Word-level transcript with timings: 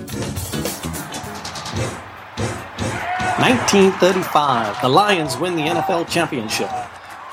1935, 3.36 4.82
the 4.82 4.88
Lions 4.88 5.38
win 5.38 5.58
the 5.58 5.64
NFL 5.64 6.08
championship. 6.08 6.70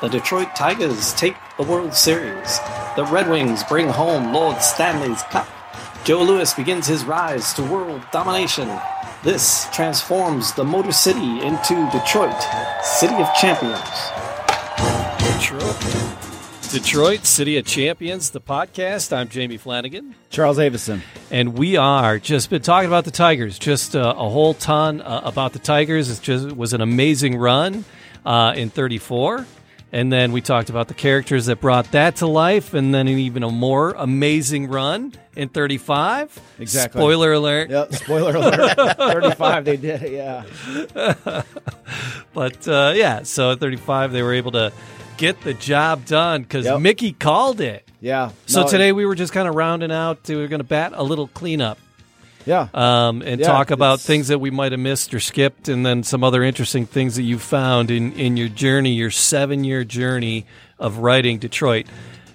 The 0.01 0.09
Detroit 0.09 0.57
Tigers 0.57 1.15
take 1.15 1.37
the 1.57 1.63
World 1.63 1.95
Series. 1.95 2.59
The 2.97 3.05
Red 3.05 3.31
Wings 3.31 3.63
bring 3.63 3.87
home 3.87 4.33
Lord 4.33 4.61
Stanley's 4.61 5.23
Cup. 5.31 5.47
Joe 6.03 6.25
Louis 6.25 6.53
begins 6.55 6.89
his 6.89 7.05
rise 7.05 7.55
to 7.55 7.63
world 7.63 8.03
domination. 8.11 8.69
This 9.23 9.69
transforms 9.73 10.53
the 10.55 10.65
Motor 10.65 10.91
City 10.91 11.41
into 11.43 11.89
Detroit, 11.93 12.43
City 12.83 13.15
of 13.15 13.33
Champions. 13.41 13.79
Detroit. 15.43 15.77
Detroit, 16.71 17.27
City 17.27 17.57
of 17.57 17.67
Champions, 17.67 18.31
the 18.31 18.41
podcast. 18.41 19.13
I'm 19.13 19.29
Jamie 19.29 19.57
Flanagan. 19.57 20.15
Charles 20.31 20.61
Avison. 20.61 21.03
And 21.33 21.59
we 21.59 21.77
are 21.77 22.21
just 22.21 22.49
been 22.49 22.63
talking 22.63 22.87
about 22.87 23.05
the 23.05 23.11
Tigers, 23.11 23.59
just 23.59 23.97
uh, 23.97 24.15
a 24.17 24.29
whole 24.29 24.55
ton 24.55 25.01
uh, 25.01 25.23
about 25.25 25.53
the 25.53 25.59
Tigers. 25.59 26.11
It 26.11 26.23
just 26.23 26.55
was 26.55 26.75
an 26.75 26.81
amazing 26.81 27.37
run 27.39 27.85
uh, 28.25 28.55
in 28.57 28.71
34. 28.71 29.45
And 29.91 30.13
then 30.13 30.31
we 30.31 30.43
talked 30.43 30.71
about 30.71 30.87
the 30.87 30.95
characters 30.95 31.47
that 31.47 31.61
brought 31.61 31.91
that 31.91 32.17
to 32.17 32.29
life, 32.29 32.73
and 32.73 32.95
then 32.95 33.09
an 33.09 33.19
even 33.19 33.43
a 33.43 33.51
more 33.51 33.91
amazing 33.99 34.69
run 34.69 35.13
in 35.35 35.49
35. 35.49 36.41
Exactly. 36.61 37.01
Spoiler 37.01 37.33
alert. 37.33 37.69
Yep, 37.69 37.95
spoiler 37.95 38.37
alert. 38.37 38.77
35, 38.97 39.65
they 39.65 39.77
did 39.77 40.03
it, 40.05 40.13
yeah. 40.13 41.43
But 42.33 42.67
uh, 42.67 42.93
yeah, 42.95 43.25
so 43.25 43.51
at 43.51 43.61
35, 43.61 44.13
they 44.13 44.23
were 44.23 44.33
able 44.33 44.53
to 44.53 44.73
get 45.17 45.41
the 45.43 45.55
job 45.55 46.05
done 46.07 46.43
because 46.43 46.65
Yep. 46.65 46.81
Mickey 46.81 47.13
called 47.13 47.61
it. 47.61 47.87
Yeah. 48.01 48.31
So 48.47 48.63
No, 48.63 48.69
today 48.69 48.93
we 48.93 49.07
were 49.07 49.15
just 49.15 49.33
kind 49.33 49.49
of 49.49 49.55
rounding 49.55 49.93
out. 49.93 50.19
We 50.29 50.37
were 50.37 50.49
going 50.49 50.61
to 50.61 50.65
bat 50.65 50.93
a 50.95 51.03
little 51.03 51.29
cleanup 51.29 51.79
Yeah. 52.45 52.69
um, 52.75 53.23
and 53.23 53.41
Yeah, 53.41 53.47
talk 53.47 53.71
about 53.71 54.01
things 54.01 54.29
that 54.29 54.41
we 54.41 54.51
might 54.51 54.73
have 54.73 54.81
missed 54.81 55.15
or 55.15 55.21
skipped, 55.21 55.69
and 55.69 55.87
then 55.87 56.03
some 56.03 56.25
other 56.25 56.43
interesting 56.43 56.87
things 56.87 57.17
that 57.17 57.23
you 57.23 57.39
found 57.39 57.91
in, 57.91 58.13
in 58.15 58.37
your 58.37 58.49
journey, 58.49 58.93
your 58.93 59.11
seven 59.11 59.63
year 59.65 59.85
journey 59.85 60.47
of 60.79 60.99
writing 60.99 61.39
Detroit. 61.39 61.87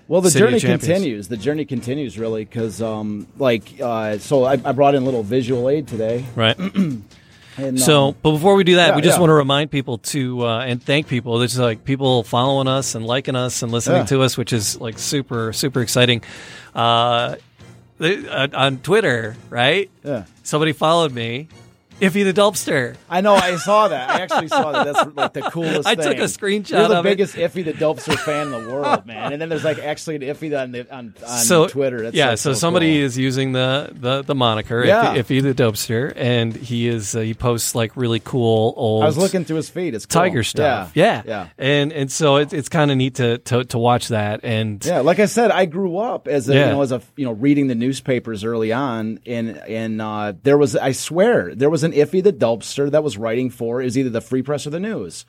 Well, 0.08 0.22
the 0.22 0.32
City 0.32 0.46
journey 0.46 0.60
continues. 0.62 1.28
The 1.28 1.36
journey 1.36 1.66
continues, 1.66 2.18
really, 2.18 2.46
because, 2.46 2.82
um, 2.82 3.28
like, 3.38 3.64
uh, 3.82 4.18
so 4.20 4.46
I, 4.46 4.54
I 4.54 4.72
brought 4.72 4.96
in 4.96 5.02
a 5.04 5.06
little 5.06 5.22
visual 5.24 5.68
aid 5.68 5.90
today. 5.90 6.24
Right. 6.34 6.58
And, 7.58 7.80
So, 7.80 8.10
um, 8.10 8.16
but 8.22 8.32
before 8.34 8.56
we 8.56 8.64
do 8.64 8.76
that, 8.76 8.90
yeah, 8.90 8.96
we 8.96 9.02
just 9.02 9.16
yeah. 9.18 9.20
want 9.22 9.30
to 9.32 9.34
remind 9.36 9.72
people 9.72 9.98
to 10.00 10.46
uh, 10.46 10.60
and 10.60 10.82
thank 10.82 11.08
people. 11.08 11.40
There's 11.40 11.58
like 11.58 11.84
people 11.86 12.24
following 12.24 12.68
us 12.68 12.94
and 12.96 13.06
liking 13.06 13.36
us 13.36 13.64
and 13.64 13.72
listening 13.72 14.02
Yeah. 14.02 14.06
to 14.06 14.22
us, 14.22 14.38
which 14.38 14.54
is 14.54 14.80
like 14.80 15.00
super 15.00 15.52
super 15.54 15.82
exciting. 15.82 16.22
Uh, 16.76 17.36
they- 17.98 18.28
uh, 18.28 18.48
on 18.54 18.78
Twitter, 18.78 19.36
right? 19.50 19.90
yeah. 20.04 20.26
Somebody 20.44 20.72
followed 20.74 21.12
me, 21.14 21.48
Iffy 22.00 22.24
the 22.24 22.34
Dopester. 22.34 22.96
I 23.10 23.22
know. 23.22 23.34
I 23.34 23.56
saw 23.56 23.88
that. 23.88 24.10
I 24.12 24.22
actually 24.22 24.50
saw 24.50 24.72
that. 24.72 24.94
That's 24.94 25.16
like 25.16 25.34
the 25.34 25.42
coolest. 25.42 25.88
I 25.88 25.96
thing. 25.96 26.06
took 26.06 26.18
a 26.20 26.24
screenshot 26.24 26.70
You're 26.70 26.88
the 26.90 27.00
of 27.00 27.06
it. 27.06 27.10
biggest 27.10 27.36
Iffy 27.36 27.66
the 27.66 27.74
Dopester 27.74 28.16
fan 28.20 28.48
in 28.48 28.52
the 28.52 28.72
world, 28.72 29.06
man. 29.08 29.34
And 29.34 29.42
then 29.42 29.50
there's 29.50 29.64
like 29.64 29.80
actually 29.80 30.18
an 30.18 30.22
Iffy 30.22 30.56
on 30.62 30.72
the, 30.72 30.94
on, 30.96 31.16
on 31.28 31.38
so 31.40 31.68
Twitter. 31.68 32.04
That's 32.04 32.16
yeah, 32.16 32.36
so, 32.36 32.52
so 32.52 32.54
somebody 32.54 32.98
cool. 32.98 33.06
is 33.06 33.18
using 33.18 33.52
the 33.54 33.90
the, 33.94 34.22
the 34.22 34.36
moniker 34.36 34.86
Yeah. 34.86 35.16
if, 35.16 35.32
if 35.32 35.44
the 35.44 35.54
Dopester, 35.56 36.14
and 36.16 36.56
he 36.56 36.88
is 36.88 37.16
uh, 37.16 37.22
he 37.22 37.34
posts 37.34 37.74
like 37.74 37.98
really 37.98 38.20
cool 38.20 38.74
old. 38.78 39.04
I 39.04 39.08
was 39.08 39.18
looking 39.18 39.44
through 39.44 39.58
his 39.58 39.70
feed. 39.70 39.96
It's 39.96 40.06
cool. 40.06 40.22
Tiger 40.22 40.44
stuff, 40.44 40.92
yeah, 40.94 41.24
yeah. 41.26 41.48
and 41.58 41.92
and 41.92 42.12
so 42.12 42.36
it, 42.38 42.54
it's 42.54 42.70
kind 42.70 42.92
of 42.92 42.98
neat 42.98 43.16
to, 43.16 43.40
to 43.40 43.64
to 43.66 43.78
watch 43.80 44.10
that, 44.10 44.42
and 44.44 44.86
Yeah, 44.86 45.00
like 45.00 45.20
I 45.20 45.26
said, 45.26 45.50
I 45.50 45.66
grew 45.66 45.98
up 45.98 46.28
as 46.28 46.48
a 46.48 46.54
Yeah. 46.54 46.66
you 46.68 46.72
know 46.74 46.82
as 46.84 46.92
a 46.92 47.02
you 47.16 47.26
know 47.26 47.32
reading 47.32 47.68
the 47.68 47.76
newspapers 47.76 48.44
early 48.44 48.72
on, 48.72 49.20
and 49.26 49.58
and 49.58 50.00
uh, 50.02 50.34
there 50.44 50.58
was 50.60 50.76
I 50.76 50.92
swear 50.92 51.56
there 51.56 51.70
was 51.72 51.84
an 51.84 51.87
Iffy 51.94 52.24
the 52.24 52.34
Dopester 52.34 52.90
that 52.92 53.04
was 53.04 53.18
writing 53.18 53.50
for 53.50 53.82
is 53.82 53.98
either 53.98 54.10
the 54.10 54.22
Free 54.22 54.42
Press 54.42 54.66
or 54.68 54.70
the 54.72 54.80
News. 54.80 55.26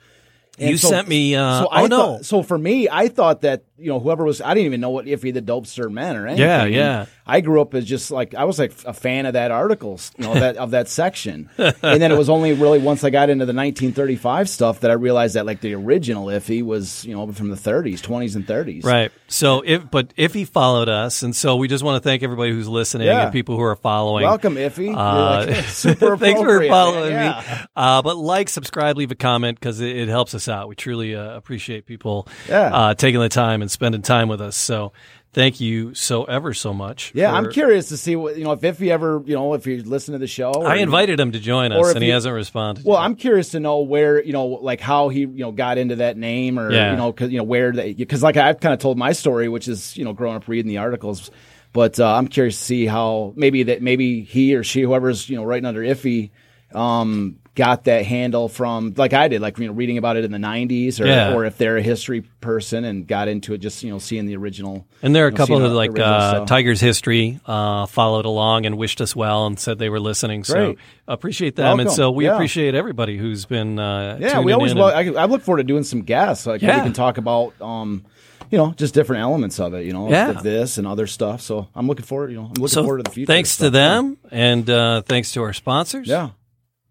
And 0.57 0.71
You 0.71 0.77
sent 0.77 1.07
me, 1.07 1.35
uh, 1.35 1.65
I 1.71 1.83
oh, 1.83 1.85
no. 1.85 1.97
thought- 1.97 2.25
so 2.25 2.43
for 2.43 2.57
me, 2.57 2.89
I 2.89 3.07
thought 3.07 3.41
that 3.41 3.63
you 3.79 3.87
know 3.87 3.99
whoever 3.99 4.23
was 4.25 4.41
I 4.41 4.53
didn't 4.53 4.67
even 4.67 4.81
know 4.81 4.89
what 4.89 5.05
Iffy 5.05 5.33
the 5.33 5.41
Dopester 5.41 5.91
meant 5.91 6.17
or 6.17 6.27
anything. 6.27 6.45
Yeah, 6.45 6.63
And 6.65 6.73
yeah. 6.73 7.05
I 7.25 7.41
grew 7.41 7.61
up 7.61 7.73
as 7.75 7.85
just 7.85 8.09
like 8.11 8.33
I 8.35 8.43
was 8.45 8.57
like 8.59 8.73
a 8.85 8.93
fan 8.93 9.25
of 9.25 9.33
that 9.33 9.51
article, 9.51 9.99
you 10.17 10.25
know 10.25 10.33
that 10.33 10.57
of 10.57 10.71
that 10.71 10.87
section, 10.89 11.49
and 11.57 11.75
then 12.01 12.11
it 12.11 12.17
was 12.17 12.29
only 12.29 12.53
really 12.53 12.79
once 12.79 13.03
I 13.03 13.09
got 13.11 13.29
into 13.29 13.45
the 13.45 13.53
1935 13.53 14.49
stuff 14.49 14.79
that 14.81 14.91
I 14.91 14.95
realized 14.95 15.35
that 15.35 15.45
like 15.45 15.61
the 15.61 15.73
original 15.75 16.25
Iffy 16.27 16.63
was 16.63 17.05
you 17.05 17.15
know 17.15 17.31
from 17.31 17.49
the 17.49 17.55
30s, 17.55 17.99
20s, 18.01 18.35
and 18.35 18.45
30s. 18.47 18.83
Right. 18.83 19.11
So 19.27 19.61
if 19.65 19.89
but 19.91 20.13
if 20.17 20.33
he 20.33 20.45
followed 20.45 20.89
us, 20.89 21.21
and 21.21 21.35
so 21.35 21.55
we 21.57 21.67
just 21.67 21.83
want 21.83 22.01
to 22.01 22.07
thank 22.07 22.23
everybody 22.23 22.51
who's 22.51 22.67
listening 22.67 23.07
Yeah. 23.07 23.25
and 23.25 23.31
people 23.31 23.55
who 23.55 23.61
are 23.63 23.75
following. 23.75 24.23
Welcome, 24.25 24.55
Iffy. 24.55 24.89
Uh, 24.95 25.45
like, 25.51 25.55
super 25.65 26.17
thanks 26.17 26.41
for 26.41 26.65
following 26.67 27.13
man. 27.13 27.43
me. 27.47 27.57
Uh, 27.75 28.01
but 28.01 28.17
like, 28.17 28.49
subscribe, 28.49 28.97
leave 28.97 29.11
a 29.11 29.15
comment 29.15 29.59
because 29.59 29.79
it, 29.81 29.95
it 29.95 30.07
helps 30.09 30.33
us 30.33 30.47
out. 30.49 30.67
We 30.67 30.75
truly 30.75 31.15
uh, 31.15 31.35
appreciate 31.35 31.85
people 31.85 32.27
Yeah. 32.47 32.73
uh, 32.73 32.93
taking 32.95 33.19
the 33.19 33.29
time 33.29 33.61
and 33.61 33.68
spending 33.69 34.01
time 34.01 34.27
with 34.27 34.41
us. 34.41 34.55
So 34.55 34.91
thank 35.33 35.59
you 35.61 35.93
so 35.93 36.23
ever 36.25 36.53
so 36.53 36.73
much. 36.73 37.11
Yeah, 37.13 37.29
for- 37.31 37.37
I'm 37.37 37.51
curious 37.51 37.89
to 37.89 37.97
see 37.97 38.15
what 38.15 38.37
you 38.37 38.43
know 38.43 38.51
if 38.53 38.61
Iffy 38.61 38.89
ever 38.89 39.21
you 39.25 39.35
know 39.35 39.53
if 39.53 39.67
you 39.67 39.83
listen 39.83 40.13
to 40.13 40.17
the 40.19 40.27
show. 40.27 40.51
I 40.63 40.77
invited 40.77 41.19
him 41.19 41.31
to 41.33 41.39
join 41.39 41.71
us, 41.71 41.89
if 41.89 41.95
and 41.95 42.03
he 42.03 42.07
you- 42.09 42.13
hasn't 42.13 42.33
responded. 42.33 42.83
Well, 42.85 42.97
yet. 42.97 43.05
I'm 43.05 43.15
curious 43.15 43.49
to 43.49 43.59
know 43.59 43.79
where 43.81 44.23
you 44.23 44.33
know 44.33 44.45
like 44.47 44.81
how 44.81 45.09
he 45.09 45.19
you 45.21 45.27
know 45.27 45.51
got 45.51 45.77
into 45.77 45.97
that 45.97 46.17
name 46.17 46.57
or 46.59 46.71
Yeah. 46.71 46.91
you 46.91 46.97
know 46.97 47.11
because 47.11 47.31
you 47.31 47.37
know 47.37 47.43
where 47.43 47.71
they 47.71 47.93
because 47.93 48.23
like 48.23 48.37
I've 48.37 48.59
kind 48.59 48.73
of 48.73 48.79
told 48.79 48.97
my 48.97 49.11
story, 49.13 49.47
which 49.49 49.67
is 49.67 49.95
you 49.97 50.03
know 50.05 50.13
growing 50.13 50.35
up 50.35 50.47
reading 50.47 50.69
the 50.69 50.77
articles. 50.79 51.31
But 51.71 51.99
uh, 51.99 52.15
I'm 52.15 52.27
curious 52.27 52.57
to 52.57 52.63
see 52.65 52.85
how 52.87 53.31
maybe 53.35 53.61
that 53.63 53.83
maybe 53.83 54.21
he 54.23 54.55
or 54.55 54.63
she 54.63 54.81
whoever's 54.81 55.29
you 55.29 55.35
know 55.35 55.43
writing 55.43 55.65
under 55.67 55.81
Iffy 55.81 56.31
um, 56.73 57.37
got 57.59 57.83
that 57.83 58.05
handle 58.05 58.47
from 58.47 58.93
like 58.95 59.11
I 59.13 59.27
did, 59.27 59.41
like 59.41 59.59
you 59.59 59.67
know 59.67 59.73
reading 59.73 59.97
about 59.97 60.15
it 60.15 60.23
in 60.23 60.31
the 60.31 60.37
'90s, 60.37 60.99
or 61.01 61.05
Yeah. 61.07 61.33
or 61.35 61.43
if 61.43 61.57
they're 61.57 61.75
a 61.77 61.81
history 61.81 62.21
person 62.39 62.85
and 62.85 63.05
got 63.05 63.27
into 63.27 63.53
it 63.53 63.57
just 63.57 63.83
you 63.83 63.91
know 63.91 63.99
seeing 63.99 64.25
the 64.25 64.37
original. 64.37 64.87
And 65.03 65.13
there 65.13 65.25
are 65.25 65.27
a 65.27 65.31
you 65.31 65.37
know, 65.37 65.45
couple 65.45 65.65
of 65.65 65.71
like 65.73 65.89
original 65.91 66.07
uh, 66.13 66.29
stuff. 66.31 66.47
Tigers 66.47 66.79
history 66.79 67.39
uh, 67.45 67.85
followed 67.85 68.25
along 68.25 68.65
and 68.65 68.77
wished 68.77 69.01
us 69.01 69.13
well 69.15 69.45
and 69.45 69.59
said 69.59 69.77
they 69.77 69.89
were 69.89 69.99
listening. 69.99 70.45
So 70.45 70.53
Great. 70.53 70.77
appreciate 71.07 71.55
them, 71.57 71.79
and 71.81 71.91
so 71.91 72.09
we 72.11 72.25
Yeah. 72.25 72.35
appreciate 72.35 72.75
everybody 72.75 73.17
who's 73.17 73.45
been 73.45 73.77
uh, 73.77 74.17
Yeah, 74.21 74.39
we 74.39 74.53
always. 74.53 74.71
in 74.71 74.77
Lo- 74.77 74.87
and- 74.87 75.17
I, 75.17 75.23
I 75.23 75.25
look 75.25 75.41
forward 75.41 75.57
to 75.59 75.63
doing 75.65 75.83
some 75.83 76.01
guests. 76.03 76.47
Like 76.47 76.61
Yeah. 76.61 76.77
we 76.77 76.83
can 76.83 76.93
talk 76.93 77.17
about, 77.17 77.53
um, 77.61 78.05
you 78.51 78.57
know, 78.57 78.73
just 78.77 78.93
different 78.93 79.21
elements 79.21 79.59
of 79.59 79.73
it. 79.73 79.85
You 79.85 79.91
know, 79.93 80.09
Yeah. 80.09 80.31
this 80.31 80.77
and 80.77 80.87
other 80.87 81.07
stuff. 81.07 81.41
So 81.41 81.67
I'm 81.75 81.87
looking 81.87 82.05
forward. 82.05 82.31
You 82.31 82.37
know, 82.37 82.43
I'm 82.45 82.53
looking 82.53 82.67
so 82.69 82.83
forward 82.83 82.99
to 82.99 83.03
the 83.03 83.11
future. 83.11 83.27
thanks 83.33 83.57
to 83.57 83.69
them, 83.69 84.17
and 84.31 84.67
uh, 84.69 85.01
thanks 85.01 85.33
to 85.33 85.41
our 85.43 85.53
sponsors. 85.53 86.07
Yeah. 86.07 86.29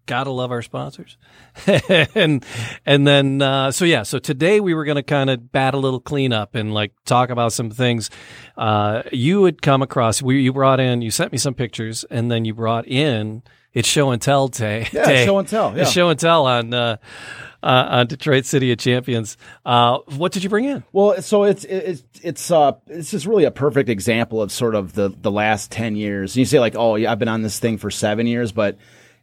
Gotta 0.09 0.31
love 0.31 0.51
our 0.51 0.61
sponsors 0.63 1.17
and 2.15 2.43
and 2.85 3.05
then 3.07 3.41
uh, 3.41 3.71
so 3.71 3.85
yeah 3.85 4.01
so 4.03 4.17
today 4.17 4.59
we 4.59 4.73
were 4.73 4.83
going 4.83 4.95
to 4.95 5.03
kind 5.03 5.29
of 5.29 5.51
bat 5.51 5.73
a 5.73 5.77
little 5.77 5.99
cleanup 5.99 6.55
and 6.55 6.73
like 6.73 6.91
talk 7.05 7.29
about 7.29 7.53
some 7.53 7.69
things 7.69 8.09
uh, 8.57 9.03
you 9.11 9.43
had 9.45 9.61
come 9.61 9.81
across 9.83 10.21
we 10.21 10.41
you 10.41 10.51
brought 10.51 10.79
in 10.79 11.01
you 11.03 11.11
sent 11.11 11.31
me 11.31 11.37
some 11.37 11.53
pictures 11.53 12.03
and 12.09 12.31
then 12.31 12.43
you 12.43 12.53
brought 12.53 12.87
in 12.87 13.43
it's 13.71 13.87
show 13.87 14.09
and 14.09 14.19
tell 14.21 14.47
day 14.47 14.87
Yeah, 14.91 15.05
day. 15.05 15.25
show 15.25 15.37
and 15.37 15.47
tell, 15.47 15.75
yeah. 15.75 15.83
It's 15.83 15.91
show 15.91 16.09
and 16.09 16.19
tell 16.19 16.47
on 16.47 16.73
uh, 16.73 16.97
uh, 17.61 17.87
on 17.89 18.07
Detroit 18.07 18.45
City 18.45 18.71
of 18.71 18.79
Champions 18.79 19.37
uh, 19.65 19.99
what 20.17 20.31
did 20.31 20.43
you 20.43 20.49
bring 20.49 20.65
in 20.65 20.83
Well, 20.91 21.21
so 21.21 21.43
it's 21.43 21.65
it's 21.65 22.03
it's 22.23 22.49
uh 22.49 22.71
it's 22.87 23.11
just 23.11 23.27
really 23.27 23.43
a 23.43 23.51
perfect 23.51 23.89
example 23.89 24.41
of 24.41 24.51
sort 24.51 24.73
of 24.73 24.93
the 24.93 25.09
the 25.21 25.29
last 25.29 25.69
ten 25.69 25.95
years. 25.95 26.31
And 26.33 26.37
You 26.39 26.45
say 26.45 26.59
like, 26.59 26.75
oh, 26.75 26.95
yeah, 26.95 27.11
I've 27.11 27.19
been 27.19 27.27
on 27.27 27.41
this 27.43 27.59
thing 27.59 27.77
for 27.77 27.91
seven 27.91 28.25
years, 28.27 28.51
but 28.51 28.77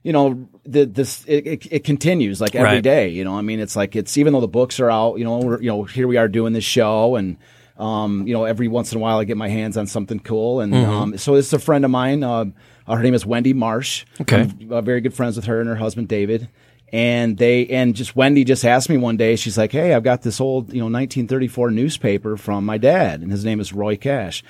you 0.06 0.12
know, 0.12 0.48
the, 0.64 0.84
this 0.86 1.24
it, 1.26 1.46
it, 1.46 1.72
it 1.72 1.84
continues 1.84 2.40
like 2.40 2.54
every 2.54 2.76
Right. 2.76 2.82
day. 2.82 3.08
You 3.08 3.24
know, 3.24 3.36
I 3.36 3.42
mean, 3.42 3.58
it's 3.60 3.74
like 3.74 3.96
it's 3.96 4.16
even 4.16 4.32
though 4.32 4.40
the 4.40 4.46
books 4.60 4.78
are 4.80 4.90
out. 4.90 5.18
You 5.18 5.24
know, 5.24 5.38
we're, 5.38 5.60
you 5.60 5.68
know, 5.68 5.82
here 5.82 6.06
we 6.06 6.16
are 6.16 6.28
doing 6.28 6.52
this 6.52 6.64
show, 6.64 7.16
and 7.16 7.36
um, 7.76 8.26
you 8.26 8.32
know, 8.32 8.44
every 8.44 8.68
once 8.68 8.92
in 8.92 8.98
a 8.98 9.00
while 9.00 9.18
I 9.18 9.24
get 9.24 9.36
my 9.36 9.48
hands 9.48 9.76
on 9.76 9.86
something 9.86 10.20
cool, 10.20 10.60
and 10.60 10.72
Mm-hmm. 10.72 10.91
um, 10.91 11.18
so 11.18 11.34
this 11.34 11.47
is 11.48 11.53
a 11.53 11.58
friend 11.58 11.84
of 11.84 11.91
mine. 11.91 12.22
Uh, 12.22 12.44
her 12.88 13.03
name 13.03 13.14
is 13.14 13.26
Wendy 13.26 13.53
Marsh. 13.53 14.04
Okay. 14.20 14.42
I'm 14.42 14.72
uh, 14.72 14.80
very 14.80 15.00
good 15.00 15.12
friends 15.12 15.34
with 15.36 15.47
her 15.47 15.60
and 15.60 15.68
her 15.68 15.74
husband 15.76 16.06
David. 16.09 16.48
And 16.92 17.36
they 17.36 17.66
and 17.66 17.97
just 17.97 18.14
Wendy 18.14 18.44
just 18.44 18.64
asked 18.64 18.88
me 18.88 18.97
one 18.97 19.16
day. 19.16 19.34
She's 19.34 19.59
like, 19.59 19.72
"Hey, 19.72 19.92
I've 19.92 20.04
got 20.04 20.22
this 20.22 20.41
old, 20.41 20.72
you 20.72 20.78
know, 20.78 20.84
1934 20.84 21.72
newspaper 21.72 22.36
from 22.36 22.64
my 22.64 22.78
dad, 22.78 23.22
and 23.22 23.32
his 23.32 23.44
name 23.44 23.59
is 23.59 23.72
Roy 23.72 23.97
Cash." 23.97 24.44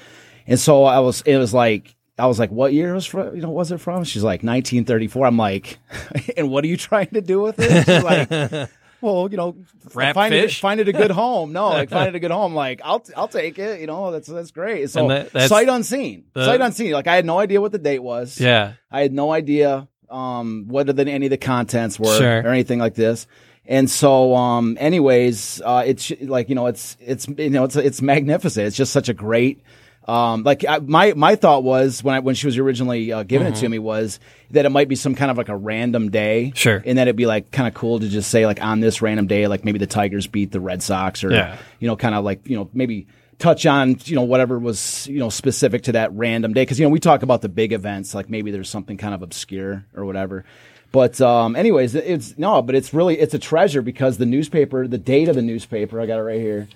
And 0.47 0.61
so 0.61 0.85
I 0.85 0.99
was, 1.01 1.23
it 1.23 1.39
was 1.39 1.55
like, 1.55 1.96
I 2.19 2.27
was 2.27 2.39
like, 2.39 2.51
"What 2.51 2.73
year 2.73 2.95
was 2.95 3.05
from? 3.07 3.35
You 3.37 3.43
know, 3.43 3.51
was 3.51 3.73
it 3.73 3.79
from?" 3.79 4.05
She's 4.05 4.23
like, 4.25 4.41
"1934." 4.43 5.27
I'm 5.27 5.37
like, 5.37 5.79
"And 6.37 6.51
what 6.51 6.65
are 6.65 6.69
you 6.69 6.77
trying 6.77 7.09
to 7.09 7.21
do 7.21 7.41
with 7.41 7.57
it?" 7.59 7.85
She's 7.87 8.03
like, 8.03 8.71
"Well, 9.03 9.29
you 9.31 9.37
know, 9.37 9.57
find 9.91 10.33
fish? 10.33 10.59
it, 10.59 10.61
find 10.61 10.81
it 10.81 10.89
a 10.89 10.93
good 10.93 11.11
home." 11.11 11.53
No, 11.53 11.69
like 11.69 11.91
find 11.91 12.09
it 12.09 12.15
a 12.15 12.19
good 12.21 12.31
home. 12.41 12.55
Like 12.55 12.81
I'll, 12.83 13.05
I'll 13.17 13.29
take 13.29 13.59
it. 13.59 13.81
You 13.81 13.87
know, 13.87 14.11
that's 14.13 14.29
that's 14.29 14.51
great. 14.51 14.89
So 14.91 15.09
that- 15.09 15.31
that's 15.33 15.49
sight 15.49 15.69
unseen, 15.69 16.25
the- 16.33 16.45
sight 16.47 16.61
unseen. 16.61 16.93
Like 16.93 17.07
I 17.07 17.17
had 17.17 17.27
no 17.27 17.39
idea 17.39 17.61
what 17.61 17.73
the 17.73 17.79
date 17.79 18.03
was. 18.03 18.41
yeah 18.41 18.75
I 18.91 19.03
had 19.03 19.13
no 19.13 19.31
idea 19.33 19.87
um, 20.09 20.67
what 20.69 20.87
the, 20.87 21.07
any 21.09 21.27
of 21.27 21.31
the 21.31 21.37
contents 21.37 21.99
were 21.99 22.17
Sure. 22.17 22.39
or 22.43 22.49
anything 22.49 22.79
like 22.79 22.95
this. 22.95 23.27
And 23.69 23.91
so, 23.91 24.35
um, 24.37 24.77
anyways, 24.81 25.61
uh, 25.65 25.83
it's 25.85 26.13
like 26.23 26.49
you 26.49 26.55
know, 26.55 26.67
it's 26.67 26.97
it's 27.01 27.27
you 27.29 27.51
know, 27.51 27.65
it's 27.65 27.77
it's 27.77 28.01
magnificent. 28.01 28.69
It's 28.69 28.77
just 28.77 28.93
such 28.93 29.09
a 29.11 29.15
great. 29.15 29.61
Um, 30.09 30.45
like 30.45 30.65
I, 30.69 30.79
my 30.79 31.15
my 31.15 31.35
thought 31.35 31.65
was 31.65 32.05
when 32.05 32.15
I 32.15 32.21
when 32.21 32.35
she 32.37 32.47
was 32.47 32.59
originally 32.59 33.13
uh, 33.13 33.25
giving 33.25 33.49
it 33.49 33.57
to 33.57 33.69
me 33.69 33.79
was 33.81 34.21
that 34.53 34.65
it 34.65 34.69
might 34.71 34.89
be 34.89 34.95
some 34.95 35.15
kind 35.17 35.31
of 35.31 35.37
like 35.37 35.49
a 35.49 35.57
random 35.57 36.11
day, 36.11 36.53
Sure. 36.55 36.81
and 36.87 36.99
that 36.99 37.09
it'd 37.09 37.17
be 37.17 37.27
like 37.27 37.51
kind 37.51 37.67
of 37.67 37.75
cool 37.75 37.99
to 37.99 38.09
just 38.09 38.31
say 38.31 38.47
like 38.47 38.63
on 38.63 38.79
this 38.81 39.03
random 39.03 39.27
day, 39.27 39.49
like 39.49 39.65
maybe 39.65 39.79
the 39.81 39.87
Tigers 39.89 40.29
beat 40.29 40.53
the 40.53 40.61
Red 40.61 40.83
Sox, 40.83 41.25
or 41.25 41.33
Yeah. 41.33 41.57
you 41.81 41.89
know, 41.89 41.97
kind 41.97 42.15
of 42.15 42.25
like 42.25 42.49
you 42.49 42.57
know 42.57 42.71
maybe 42.73 43.09
touch 43.39 43.67
on 43.67 43.97
you 44.05 44.15
know 44.15 44.23
whatever 44.23 44.59
was 44.59 45.07
you 45.09 45.19
know 45.19 45.29
specific 45.29 45.83
to 45.83 45.93
that 45.93 46.13
random 46.13 46.55
day 46.55 46.63
because 46.63 46.79
you 46.79 46.87
know 46.87 46.91
we 46.91 47.01
talk 47.01 47.23
about 47.23 47.43
the 47.43 47.49
big 47.51 47.73
events 47.73 48.15
like 48.15 48.31
maybe 48.31 48.51
there's 48.51 48.71
something 48.71 48.97
kind 48.97 49.13
of 49.13 49.21
obscure 49.21 49.85
or 49.95 50.07
whatever 50.07 50.43
but 50.91 51.21
um 51.21 51.55
anyways 51.55 51.95
it's 51.95 52.39
no 52.39 52.63
but 52.63 52.75
it's 52.75 52.95
really 52.95 53.19
it's 53.19 53.35
a 53.35 53.39
treasure 53.39 53.83
because 53.83 54.17
the 54.17 54.25
newspaper 54.25 54.89
the 54.89 54.97
date 54.97 55.29
of 55.29 55.35
the 55.35 55.43
newspaper 55.43 56.01
i 56.01 56.07
got 56.07 56.19
it 56.19 56.23
right 56.23 56.41
here 56.41 56.67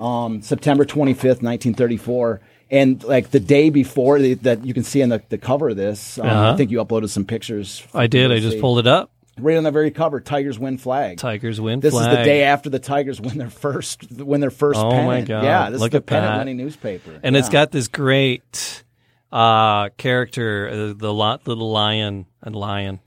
um 0.00 0.42
september 0.42 0.84
25th 0.84 1.40
1934 1.40 2.40
and 2.70 3.02
like 3.04 3.30
the 3.30 3.40
day 3.40 3.70
before 3.70 4.18
the, 4.18 4.34
that 4.34 4.64
you 4.64 4.74
can 4.74 4.84
see 4.84 5.02
on 5.02 5.08
the, 5.08 5.22
the 5.30 5.38
cover 5.38 5.70
of 5.70 5.76
this 5.76 6.18
um, 6.18 6.26
Uh-huh. 6.26 6.52
i 6.52 6.56
think 6.56 6.70
you 6.70 6.78
uploaded 6.84 7.08
some 7.10 7.24
pictures 7.24 7.82
I 7.94 8.06
did. 8.06 8.30
I 8.32 8.38
just 8.40 8.60
pulled 8.60 8.78
it 8.78 8.86
up. 8.86 9.10
right 9.38 9.56
on 9.56 9.64
the 9.64 9.70
very 9.70 9.90
cover 9.90 10.20
tigers 10.20 10.58
win 10.58 10.78
flag 10.78 11.18
Tigers 11.18 11.60
win 11.60 11.80
flag. 11.80 11.82
this 11.82 11.94
flag. 11.94 12.12
is 12.12 12.18
the 12.18 12.24
day 12.24 12.42
after 12.44 12.68
the 12.70 12.78
Tigers 12.78 13.20
win 13.20 13.38
their 13.38 13.50
first 13.50 14.10
win 14.12 14.40
their 14.40 14.50
first 14.50 14.78
Oh, 14.80 14.90
my. 15.02 15.20
God. 15.22 15.44
Yeah, 15.44 15.70
this 15.70 15.80
Look 15.80 15.90
is 15.94 15.98
the 15.98 16.00
pennant 16.02 16.38
winning 16.38 16.56
newspaper. 16.56 17.18
and 17.22 17.36
it's 17.36 17.48
got 17.48 17.70
this 17.70 17.88
great 17.88 18.84
uh, 19.32 19.90
character, 19.98 20.68
uh, 20.68 20.94
the 20.96 21.12
lot, 21.12 21.46
little 21.46 21.70
lion, 21.70 22.26
and 22.42 22.54
lion, 22.56 22.98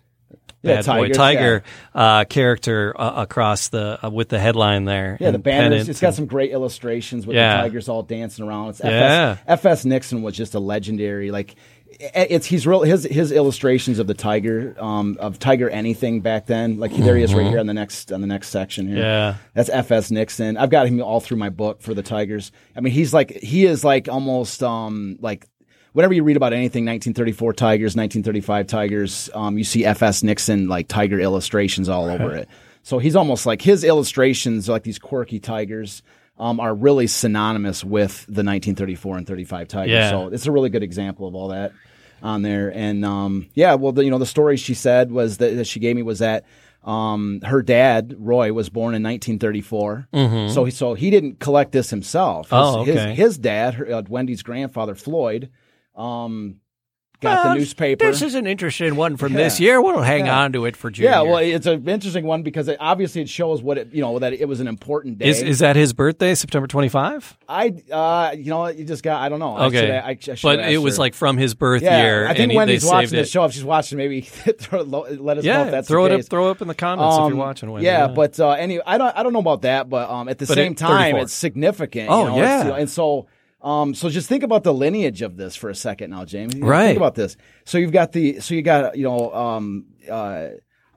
Yeah, 0.64 0.76
bad 0.82 0.86
boy 0.86 1.08
tigers, 1.10 1.18
tiger 1.18 1.64
uh, 1.96 2.26
character 2.26 2.94
uh, 3.00 3.24
across 3.24 3.70
the 3.70 4.06
uh, 4.06 4.10
with 4.10 4.30
the 4.30 4.38
headline 4.40 4.86
there. 4.86 5.18
Yeah, 5.20 5.32
the 5.32 5.40
banners. 5.40 5.90
It's 5.90 6.00
got 6.00 6.10
and- 6.10 6.16
some 6.18 6.26
great 6.28 6.52
illustrations 6.52 7.26
with 7.26 7.36
Yeah. 7.36 7.58
the 7.58 7.64
tigers 7.64 7.90
all 7.90 8.04
dancing 8.04 8.48
around. 8.48 8.70
It's 8.70 8.82
Yeah. 8.84 9.38
FS, 9.48 9.66
FS 9.66 9.86
Nixon 9.86 10.22
was 10.22 10.36
just 10.36 10.54
a 10.54 10.60
legendary. 10.60 11.32
Like, 11.32 11.56
it's 12.00 12.46
he's 12.46 12.66
real. 12.66 12.82
His 12.84 13.04
his 13.04 13.32
illustrations 13.32 14.00
of 14.00 14.08
the 14.08 14.14
tiger, 14.14 14.76
um, 14.80 15.18
of 15.20 15.40
Tiger 15.40 15.70
anything 15.70 16.22
back 16.22 16.46
then. 16.46 16.80
Like 16.80 16.96
there 16.96 17.18
he 17.18 17.24
is 17.24 17.34
right 17.34 17.48
here 17.48 17.60
on 17.60 17.68
the 17.68 17.74
next 17.74 18.12
on 18.12 18.22
the 18.22 18.28
next 18.28 18.50
section 18.50 18.88
here. 18.88 18.98
Mm-hmm. 18.98 19.04
Yeah. 19.04 19.36
that's 19.54 19.70
FS 19.70 20.10
Nixon. 20.12 20.58
I've 20.58 20.70
got 20.70 20.88
him 20.88 21.02
all 21.02 21.20
through 21.20 21.38
my 21.38 21.50
book 21.50 21.82
for 21.82 21.94
the 21.94 22.02
Tigers. 22.04 22.52
I 22.76 22.82
mean, 22.82 22.94
he's 22.94 23.14
like 23.14 23.32
he 23.32 23.66
is 23.66 23.84
like 23.84 24.08
almost 24.10 24.62
um 24.64 25.18
like. 25.22 25.48
Whenever 25.94 26.14
you 26.14 26.24
read 26.24 26.38
about 26.38 26.54
anything, 26.54 26.86
1934 26.86 27.54
Tigers, 27.54 27.96
1935 27.96 28.68
Tigers, 28.68 29.30
um, 29.34 29.58
you 29.58 29.64
see 29.64 29.84
FS 29.86 30.24
Nixon 30.24 30.68
like 30.68 30.88
tiger 30.88 31.20
illustrations 31.20 31.90
all 31.90 32.10
over 32.10 32.34
it. 32.36 32.48
So 32.84 32.98
he's 32.98 33.16
almost 33.16 33.46
like 33.46 33.62
his 33.62 33.84
illustrations, 33.84 34.70
like 34.70 34.84
these 34.84 34.98
quirky 35.00 35.40
tigers, 35.40 36.02
um, 36.40 36.60
are 36.60 36.74
really 36.74 37.08
synonymous 37.08 37.84
with 37.84 38.26
the 38.26 38.44
1934 38.44 39.18
and 39.18 39.28
35 39.28 39.68
tigers. 39.68 39.92
Yeah. 39.92 40.10
So 40.10 40.28
it's 40.30 40.48
a 40.48 40.52
really 40.52 40.70
good 40.70 40.82
example 40.82 41.28
of 41.28 41.36
all 41.36 41.50
that 41.50 41.74
on 42.24 42.42
there. 42.42 42.72
And 42.74 43.04
um, 43.06 43.48
yeah, 43.54 43.76
well, 43.76 43.92
the, 43.92 44.04
you 44.04 44.10
know, 44.10 44.18
the 44.18 44.26
story 44.26 44.58
she 44.58 44.74
said 44.74 45.12
was 45.12 45.38
that, 45.38 45.56
that 45.58 45.68
she 45.68 45.80
gave 45.80 45.96
me 45.96 46.02
was 46.04 46.20
that 46.20 46.46
um, 46.84 47.42
her 47.44 47.62
dad 47.62 48.16
Roy 48.18 48.54
was 48.54 48.70
born 48.70 48.96
in 48.96 49.04
1934. 49.04 50.08
So 50.50 50.64
he 50.66 50.72
so 50.72 50.94
he 50.96 51.12
didn't 51.12 51.40
collect 51.40 51.74
this 51.74 51.90
himself. 51.92 52.50
His, 52.50 52.54
Mm-hmm. 52.54 52.76
Oh, 52.76 52.82
okay. 52.82 53.10
his, 53.10 53.18
his 53.18 53.38
dad, 53.38 53.74
her, 53.76 53.92
uh, 53.94 54.02
Wendy's 54.08 54.42
grandfather 54.42 54.96
Floyd, 54.96 55.50
um, 55.96 56.58
got 57.20 57.44
the 57.44 57.54
newspaper. 57.60 58.04
This 58.04 58.24
is 58.24 58.34
an 58.34 58.48
interesting 58.48 58.96
one 58.96 59.16
from 59.16 59.34
Yeah. 59.34 59.38
this 59.44 59.60
year. 59.60 59.80
We'll 59.80 60.02
hang 60.02 60.26
Yeah. 60.26 60.40
on 60.40 60.54
to 60.54 60.66
it 60.66 60.76
for 60.76 60.90
Junior. 60.90 61.12
yeah, 61.12 61.22
well, 61.22 61.38
it's 61.38 61.68
an 61.68 61.88
interesting 61.88 62.26
one 62.26 62.42
because 62.42 62.68
it, 62.68 62.78
obviously 62.80 63.22
it 63.22 63.30
shows 63.30 63.62
what 63.62 63.78
it, 63.78 63.90
you 63.94 64.02
know, 64.02 64.18
that 64.18 64.34
it 64.34 64.48
was 64.48 64.60
an 64.60 64.68
important 64.68 65.20
day. 65.20 65.28
is 65.28 65.44
is 65.44 65.60
that 65.60 65.76
his 65.76 65.94
birthday, 65.94 66.34
September 66.34 66.66
twenty 66.66 66.90
five? 66.90 67.38
I, 67.48 67.74
uh, 67.92 68.32
you 68.36 68.46
know, 68.50 68.60
what, 68.60 68.76
you 68.78 68.86
just 68.86 69.04
got, 69.04 69.22
I 69.22 69.30
don't 69.30 69.38
know. 69.38 69.56
I 69.56 69.66
Okay, 69.68 69.82
should- 69.82 69.92
I, 69.92 70.10
I 70.32 70.36
should 70.36 70.42
but 70.42 70.60
it 70.62 70.80
was 70.80 70.96
her. 70.96 71.02
like 71.02 71.14
from 71.14 71.38
his 71.38 71.54
birth 71.54 71.84
yeah, 71.84 72.02
year. 72.02 72.28
I 72.28 72.34
think 72.34 72.54
Wendy's 72.56 72.84
watching 72.86 73.12
the 73.20 73.26
show. 73.26 73.46
If 73.46 73.54
she's 73.54 73.64
watching, 73.64 74.00
maybe 74.00 74.22
throw, 74.22 74.82
let 74.82 75.12
us 75.12 75.18
know 75.20 75.32
if 75.38 75.44
Yeah, 75.46 75.64
that's 75.66 75.88
throw 75.88 76.08
the 76.08 76.16
it 76.16 76.18
case. 76.18 76.26
up. 76.26 76.30
Throw 76.32 76.48
it 76.48 76.52
up 76.52 76.62
in 76.64 76.68
the 76.70 76.74
comments 76.74 77.18
if 77.18 77.22
Um, 77.22 77.30
you're 77.34 77.38
watching. 77.38 77.70
Wendy. 77.70 77.86
yeah, 77.86 78.08
but 78.08 78.40
uh, 78.40 78.50
anyway, 78.52 78.82
I 78.88 78.98
don't, 78.98 79.16
I 79.16 79.22
don't 79.22 79.34
know 79.34 79.40
about 79.40 79.62
that, 79.62 79.90
but 79.90 80.10
um, 80.10 80.28
at 80.28 80.40
the 80.40 80.48
But 80.48 80.56
same 80.56 80.74
time, 80.74 80.90
34. 81.12 81.20
it's 81.22 81.34
significant. 81.34 82.10
Oh, 82.10 82.24
you 82.24 82.30
know, 82.32 82.38
yeah. 82.38 82.76
and 82.78 82.90
so, 82.90 83.28
um, 83.62 83.94
so 83.94 84.10
just 84.10 84.28
think 84.28 84.44
about 84.44 84.64
the 84.64 84.74
lineage 84.74 85.22
of 85.22 85.38
this 85.38 85.56
for 85.56 85.70
a 85.70 85.76
second 85.76 86.10
now, 86.12 86.26
James. 86.26 86.56
You 86.56 86.62
know, 86.62 86.68
Right. 86.68 86.88
Think 86.88 86.98
about 86.98 87.16
this. 87.16 87.38
So 87.66 87.78
you've 87.78 87.92
got 87.92 88.12
the, 88.12 88.40
so 88.40 88.54
you 88.56 88.62
got, 88.62 88.98
you 88.98 89.04
know, 89.04 89.32
um, 89.34 89.86
uh, 90.10 90.48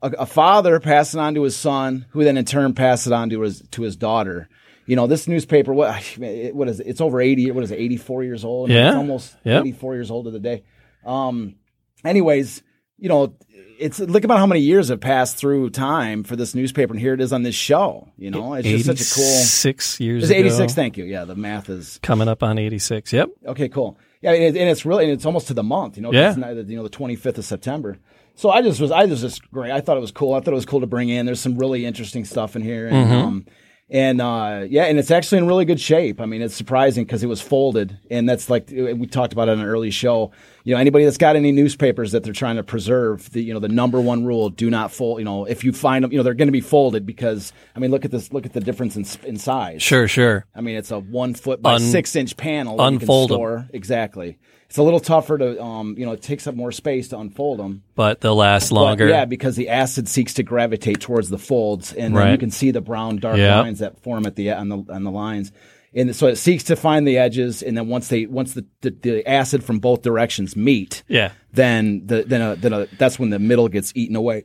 a, 0.02 0.10
a 0.20 0.26
father 0.26 0.80
passing 0.80 1.20
on 1.20 1.34
to 1.34 1.42
his 1.42 1.56
son, 1.56 2.06
who 2.10 2.24
then 2.24 2.36
in 2.36 2.44
turn 2.44 2.74
passes 2.74 3.08
it 3.08 3.12
on 3.12 3.30
to 3.30 3.40
his 3.42 3.62
to 3.72 3.82
his 3.82 3.96
daughter. 3.96 4.48
You 4.86 4.96
know, 4.96 5.06
this 5.06 5.26
newspaper, 5.28 5.72
what, 5.72 5.94
what 6.18 6.68
is 6.68 6.80
it? 6.80 6.86
It's 6.86 7.00
over 7.00 7.20
eighty. 7.20 7.50
What 7.50 7.64
is 7.64 7.70
it? 7.70 7.78
Eighty 7.78 7.96
four 7.96 8.22
years 8.24 8.44
old. 8.44 8.70
Yeah. 8.70 8.88
it's 8.88 8.96
almost 8.96 9.34
Yep. 9.44 9.60
eighty 9.62 9.72
four 9.72 9.94
years 9.94 10.10
old 10.10 10.26
of 10.26 10.32
the 10.32 10.40
day. 10.40 10.62
Um, 11.06 11.56
anyways, 12.04 12.62
you 13.04 13.10
know, 13.10 13.34
it's 13.78 13.98
look 14.00 14.24
about 14.24 14.38
how 14.38 14.46
many 14.46 14.60
years 14.62 14.88
have 14.88 15.00
passed 15.00 15.36
through 15.36 15.68
time 15.68 16.24
for 16.24 16.36
this 16.36 16.54
newspaper, 16.54 16.94
and 16.94 17.00
here 17.00 17.12
it 17.12 17.20
is 17.20 17.34
on 17.34 17.42
this 17.42 17.54
show. 17.54 18.08
You 18.16 18.30
know, 18.30 18.54
it's 18.54 18.66
just 18.66 18.86
such 18.86 19.00
a 19.02 19.14
cool. 19.14 19.24
six 19.44 20.00
years. 20.00 20.22
It's 20.22 20.32
eighty 20.32 20.48
six. 20.48 20.72
Thank 20.72 20.96
you. 20.96 21.04
Yeah, 21.04 21.26
the 21.26 21.34
math 21.36 21.68
is 21.68 22.00
Coming 22.02 22.28
up 22.28 22.42
on 22.42 22.58
eighty 22.58 22.78
six. 22.78 23.12
Yep. 23.12 23.28
okay. 23.48 23.68
Cool. 23.68 23.98
Yeah, 24.22 24.32
and, 24.32 24.42
it, 24.42 24.56
and 24.58 24.70
it's 24.70 24.86
really 24.86 25.04
and 25.04 25.12
it's 25.12 25.26
almost 25.26 25.48
to 25.48 25.54
the 25.54 25.62
month. 25.62 25.96
You 25.98 26.02
know, 26.02 26.12
Yeah. 26.12 26.30
it's 26.30 26.38
not- 26.38 26.56
you 26.56 26.76
know 26.76 26.82
the 26.82 26.88
twenty 26.88 27.14
fifth 27.16 27.36
of 27.36 27.44
September. 27.44 27.98
So 28.36 28.48
I 28.50 28.62
just 28.62 28.80
was 28.80 28.90
I 28.90 29.04
was 29.04 29.20
just 29.20 29.50
great. 29.50 29.70
I 29.70 29.82
thought 29.82 29.98
it 29.98 30.00
was 30.00 30.12
cool. 30.12 30.32
I 30.32 30.40
thought 30.40 30.52
it 30.52 30.54
was 30.54 30.64
cool 30.66 30.80
to 30.80 30.86
bring 30.86 31.10
in. 31.10 31.26
There's 31.26 31.40
some 31.40 31.58
really 31.58 31.84
interesting 31.84 32.24
stuff 32.24 32.56
in 32.56 32.62
here, 32.62 32.86
and 32.88 32.96
Mm-hmm. 32.96 33.12
um, 33.26 33.46
and 33.90 34.20
uh, 34.22 34.64
yeah, 34.66 34.84
and 34.84 34.98
it's 34.98 35.10
actually 35.10 35.38
in 35.38 35.46
really 35.46 35.66
good 35.66 35.78
shape. 35.78 36.20
I 36.20 36.24
mean, 36.26 36.40
it's 36.40 36.54
surprising 36.54 37.04
because 37.04 37.22
it 37.22 37.26
was 37.28 37.42
folded, 37.42 37.98
and 38.10 38.26
that's 38.26 38.48
like 38.48 38.70
we 38.70 39.06
talked 39.06 39.34
about 39.34 39.48
it 39.48 39.52
in 39.52 39.60
an 39.60 39.66
early 39.66 39.90
show. 39.90 40.32
You 40.66 40.74
know, 40.74 40.80
anybody 40.80 41.04
that's 41.04 41.18
got 41.18 41.36
any 41.36 41.52
newspapers 41.52 42.12
that 42.12 42.24
they're 42.24 42.32
trying 42.32 42.56
to 42.56 42.62
preserve, 42.62 43.30
the 43.32 43.42
you 43.42 43.52
know 43.52 43.60
the 43.60 43.68
number 43.68 44.00
one 44.00 44.24
rule: 44.24 44.48
do 44.48 44.70
not 44.70 44.90
fold. 44.92 45.18
You 45.18 45.24
know, 45.26 45.44
if 45.44 45.62
you 45.62 45.72
find 45.72 46.02
them, 46.02 46.10
you 46.10 46.16
know 46.16 46.22
they're 46.24 46.32
going 46.34 46.48
to 46.48 46.52
be 46.52 46.62
folded 46.62 47.04
because 47.04 47.52
I 47.76 47.80
mean, 47.80 47.90
look 47.90 48.04
at 48.06 48.10
this. 48.10 48.32
Look 48.32 48.46
at 48.46 48.54
the 48.54 48.60
difference 48.60 48.96
in, 48.96 49.04
in 49.28 49.36
size. 49.36 49.82
Sure. 49.82 50.08
Sure. 50.08 50.46
I 50.54 50.62
mean, 50.62 50.76
it's 50.76 50.90
a 50.90 50.98
one 50.98 51.34
foot 51.34 51.60
by 51.60 51.74
Un- 51.74 51.80
six 51.80 52.16
inch 52.16 52.36
panel. 52.36 52.78
that 52.78 52.82
you 52.84 52.98
can 52.98 53.02
unfold 53.02 53.30
'em. 53.30 53.36
store. 53.36 53.68
Exactly. 53.74 54.38
It's 54.66 54.78
a 54.78 54.82
little 54.82 54.98
tougher 54.98 55.38
to, 55.38 55.62
um, 55.62 55.94
you 55.96 56.04
know, 56.04 56.12
it 56.12 56.22
takes 56.22 56.46
up 56.48 56.54
more 56.56 56.72
space 56.72 57.08
to 57.08 57.18
unfold 57.18 57.60
them. 57.60 57.82
But 57.94 58.22
they'll 58.22 58.34
last 58.34 58.70
But, 58.70 58.74
longer. 58.76 59.06
yeah, 59.08 59.24
because 59.26 59.54
the 59.54 59.68
acid 59.68 60.08
seeks 60.08 60.34
to 60.34 60.42
gravitate 60.42 60.98
towards 61.00 61.28
the 61.28 61.38
folds, 61.38 61.92
and 61.92 62.16
then 62.16 62.22
Right. 62.24 62.32
you 62.32 62.38
can 62.38 62.50
see 62.50 62.72
the 62.72 62.80
brown 62.80 63.18
dark 63.18 63.36
Yeah. 63.36 63.60
lines 63.60 63.78
that 63.80 64.00
form 64.00 64.26
at 64.26 64.34
the 64.34 64.50
on 64.50 64.70
the 64.70 64.82
on 64.88 65.04
the 65.04 65.10
lines. 65.12 65.52
And 65.96 66.14
so 66.14 66.26
it 66.26 66.36
seeks 66.36 66.64
to 66.64 66.76
find 66.76 67.06
the 67.06 67.18
edges, 67.18 67.62
and 67.62 67.76
then 67.76 67.86
once 67.88 68.08
they 68.08 68.26
once 68.26 68.54
the, 68.54 68.66
the, 68.80 68.90
the 68.90 69.28
acid 69.28 69.62
from 69.62 69.78
both 69.78 70.02
directions 70.02 70.56
meet, 70.56 71.04
Yeah. 71.06 71.30
then 71.52 72.06
the 72.06 72.24
then 72.24 72.42
a, 72.42 72.56
then 72.56 72.72
a, 72.72 72.86
that's 72.98 73.18
when 73.18 73.30
the 73.30 73.38
middle 73.38 73.68
gets 73.68 73.92
eaten 73.94 74.16
away. 74.16 74.44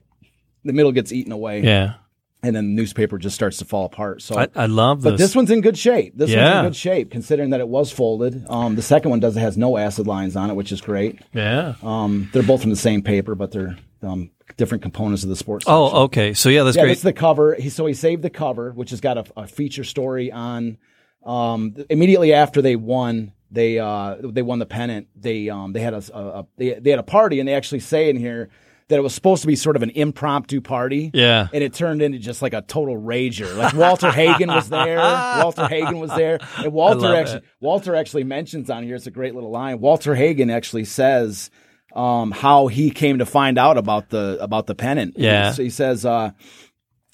The 0.64 0.74
middle 0.74 0.92
gets 0.92 1.12
eaten 1.12 1.32
away, 1.32 1.62
Yeah. 1.62 1.94
and 2.44 2.56
then 2.56 2.66
the 2.68 2.74
newspaper 2.82 3.18
just 3.18 3.34
starts 3.34 3.58
to 3.58 3.66
fall 3.66 3.86
apart. 3.86 4.22
So 4.22 4.38
I, 4.38 4.48
I 4.56 4.66
love 4.68 5.02
this. 5.02 5.12
but 5.14 5.18
this 5.18 5.36
one's 5.36 5.50
in 5.50 5.62
good 5.62 5.78
shape. 5.78 6.14
This 6.18 6.30
one's 6.30 6.40
in 6.58 6.64
good 6.66 6.76
shape, 6.76 7.10
considering 7.12 7.50
that 7.52 7.62
it 7.62 7.68
was 7.68 7.92
folded. 7.92 8.46
Um, 8.48 8.76
the 8.76 8.82
second 8.84 9.10
one 9.10 9.20
does 9.20 9.36
has 9.36 9.58
no 9.58 9.78
acid 9.78 10.06
lines 10.06 10.36
on 10.36 10.52
it, 10.52 10.54
which 10.56 10.72
is 10.72 10.82
great. 10.82 11.20
yeah. 11.34 11.76
Um, 11.82 12.30
they're 12.32 12.44
both 12.44 12.62
from 12.62 12.70
the 12.70 12.76
same 12.76 13.02
paper, 13.02 13.34
but 13.34 13.52
they're 13.52 13.76
um, 14.04 14.30
different 14.58 14.84
components 14.84 15.24
of 15.24 15.30
the 15.30 15.36
sports. 15.36 15.66
section. 15.66 15.76
Oh, 15.76 16.04
okay. 16.04 16.34
So 16.36 16.50
yeah, 16.50 16.62
that's 16.64 16.78
yeah, 16.78 16.84
great. 16.84 16.92
this 16.92 17.00
is 17.00 17.04
the 17.04 17.14
cover. 17.14 17.56
He 17.56 17.70
so 17.70 17.88
he 17.88 17.96
saved 17.96 18.22
the 18.22 18.30
cover, 18.30 18.72
which 18.72 18.92
has 18.92 19.02
got 19.02 19.18
a, 19.18 19.24
a 19.36 19.48
feature 19.48 19.84
story 19.84 20.32
on. 20.32 20.78
Um, 21.26 21.76
immediately 21.90 22.34
after 22.34 22.62
they 22.62 22.76
won, 22.76 23.34
they 23.52 23.80
uh, 23.80 24.16
they 24.22 24.42
won 24.42 24.60
the 24.60 24.66
pennant. 24.66 25.08
They 25.16 25.50
um, 25.50 25.74
they 25.74 25.82
had 25.82 25.94
a, 25.94 26.04
a, 26.14 26.20
a 26.20 26.48
they, 26.58 26.74
they 26.74 26.90
had 26.92 27.00
a 27.00 27.04
party, 27.04 27.40
and 27.40 27.48
they 27.48 27.54
actually 27.54 27.80
say 27.80 28.10
in 28.10 28.16
here 28.16 28.50
that 28.90 28.98
it 28.98 29.02
was 29.02 29.14
supposed 29.14 29.42
to 29.42 29.48
be 29.48 29.56
sort 29.56 29.76
of 29.76 29.84
an 29.84 29.92
impromptu 29.92 30.62
party. 30.62 31.12
Yeah. 31.14 31.48
and 31.54 31.64
it 31.64 31.74
turned 31.74 32.02
into 32.02 32.18
just 32.18 32.42
like 32.42 32.54
a 32.54 32.62
total 32.62 33.00
rager. 33.00 33.56
Like 33.56 33.74
Walter 33.74 34.12
Hagen 34.12 34.50
was 34.50 34.68
there. 34.70 34.98
Walter 34.98 35.68
Hagen 35.68 36.00
was 36.00 36.10
there, 36.12 36.40
and 36.58 36.74
Walter 36.74 37.16
actually 37.16 37.38
it. 37.38 37.44
Walter 37.60 37.96
actually 37.96 38.24
mentions 38.24 38.70
on 38.70 38.84
here. 38.84 38.96
It's 38.96 39.08
a 39.08 39.12
great 39.12 39.36
little 39.36 39.52
line. 39.52 39.80
Walter 39.80 40.16
Hagen 40.16 40.50
actually 40.50 40.86
says 40.86 41.50
um, 41.96 42.32
how 42.32 42.68
he 42.68 42.92
came 42.92 43.20
to 43.20 43.26
find 43.26 43.58
out 43.58 43.78
about 43.78 44.10
the 44.10 44.38
about 44.40 44.68
the 44.68 44.76
pennant. 44.76 45.16
Yeah. 45.18 45.52
So 45.52 45.64
he 45.64 45.70
says. 45.70 46.06
Uh, 46.06 46.32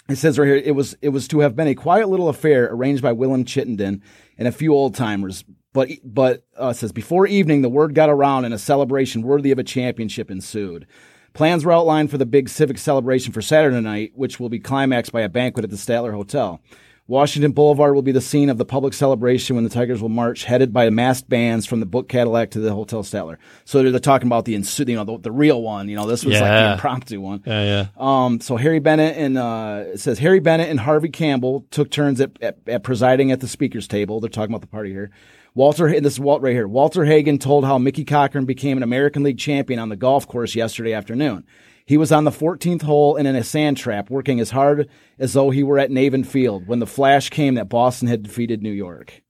it 0.08 0.18
says 0.18 0.38
right 0.38 0.48
here, 0.48 0.56
it 0.56 0.76
was 0.76 0.96
it 1.02 1.10
was 1.10 1.28
to 1.30 1.40
have 1.40 1.56
been 1.56 1.68
a 1.68 1.76
quiet 1.76 2.10
little 2.10 2.30
affair 2.30 2.70
arranged 2.72 3.02
by 3.02 3.12
Willem 3.12 3.46
Chittenden 3.46 4.02
and 4.38 4.48
a 4.48 4.52
few 4.52 4.74
old 4.74 4.96
timers. 4.96 5.44
But 5.74 5.90
but 6.04 6.46
uh, 6.58 6.74
says 6.74 6.92
before 6.92 7.28
evening, 7.28 7.62
the 7.62 7.70
word 7.70 7.96
got 7.96 8.10
around 8.10 8.46
and 8.46 8.54
a 8.54 8.60
celebration 8.60 9.24
worthy 9.24 9.52
of 9.52 9.60
a 9.60 9.64
championship 9.64 10.30
ensued. 10.30 10.86
Plans 11.34 11.66
were 11.66 11.74
outlined 11.74 12.12
for 12.12 12.18
the 12.18 12.26
big 12.26 12.48
civic 12.48 12.78
celebration 12.78 13.34
for 13.34 13.42
Saturday 13.42 13.82
night, 13.82 14.14
which 14.16 14.40
will 14.40 14.48
be 14.48 14.60
climaxed 14.60 15.12
by 15.12 15.22
a 15.22 15.30
banquet 15.30 15.66
at 15.66 15.70
the 15.70 15.76
Statler 15.76 16.14
Hotel. 16.14 16.62
Washington 17.08 17.52
Boulevard 17.52 17.94
will 17.94 18.02
be 18.02 18.12
the 18.12 18.22
scene 18.22 18.50
of 18.50 18.58
the 18.58 18.66
public 18.66 18.92
celebration 18.94 19.56
when 19.56 19.64
the 19.64 19.70
Tigers 19.70 20.02
will 20.02 20.10
march, 20.10 20.44
headed 20.46 20.74
by 20.74 20.90
masked 20.90 21.30
bands 21.30 21.68
from 21.68 21.80
the 21.80 21.86
Book 21.86 22.10
Cadillac 22.10 22.50
to 22.52 22.60
the 22.60 22.74
Hotel 22.74 23.04
Statler. 23.04 23.38
So 23.64 23.84
they're, 23.84 23.92
they're 23.92 24.00
talking 24.00 24.28
about 24.28 24.46
the 24.46 24.56
insu- 24.56 24.88
you 24.88 24.96
know 24.96 25.04
the, 25.04 25.20
the 25.20 25.32
real 25.32 25.62
one. 25.62 25.88
You 25.88 25.98
know, 25.98 26.08
this 26.08 26.26
was 26.26 26.34
like 26.42 26.50
the 26.50 26.74
impromptu 26.74 27.22
one. 27.22 27.44
Yeah, 27.46 27.64
yeah. 27.64 27.88
Um, 27.98 28.42
so 28.42 28.58
Harry 28.58 28.80
Bennett 28.80 29.18
and 29.18 29.38
uh, 29.38 29.84
it 29.94 30.00
says 30.00 30.18
Harry 30.18 30.40
Bennett 30.40 30.70
and 30.70 30.80
Harvey 30.80 31.10
Campbell 31.10 31.68
took 31.70 31.92
turns 31.92 32.20
at, 32.20 32.32
at, 32.42 32.58
at 32.66 32.84
presiding 32.84 33.32
at 33.32 33.40
the 33.40 33.48
speakers 33.48 33.88
table. 33.88 34.20
They're 34.20 34.30
talking 34.30 34.54
about 34.54 34.62
the 34.62 34.68
party 34.68 34.92
here. 34.92 35.12
Walter, 35.54 35.88
and 35.88 36.04
this 36.04 36.14
is 36.14 36.20
Walt 36.20 36.42
right 36.42 36.54
here. 36.54 36.68
Walter 36.68 37.06
Hagen 37.06 37.38
told 37.38 37.64
how 37.64 37.78
Mickey 37.78 38.04
Cochrane 38.04 38.46
became 38.46 38.76
an 38.78 38.84
American 38.84 39.24
League 39.24 39.38
champion 39.38 39.80
on 39.80 39.88
the 39.88 39.96
golf 39.96 40.28
course 40.28 40.54
yesterday 40.54 40.92
afternoon. 40.92 41.46
He 41.86 41.98
was 41.98 42.12
on 42.12 42.24
the 42.24 42.32
14th 42.32 42.82
hole 42.82 43.16
and 43.16 43.28
in 43.28 43.36
a 43.36 43.44
sand 43.44 43.78
trap, 43.78 44.10
working 44.10 44.40
as 44.40 44.50
hard 44.50 44.90
as 45.20 45.34
though 45.34 45.52
he 45.52 45.62
were 45.64 45.78
at 45.78 45.92
Navin 45.92 46.26
Field 46.26 46.68
when 46.68 46.80
the 46.80 46.88
flash 46.88 47.30
came 47.30 47.56
that 47.56 47.70
Boston 47.70 48.08
had 48.08 48.24
defeated 48.24 48.64
New 48.64 48.72
York. 48.72 49.22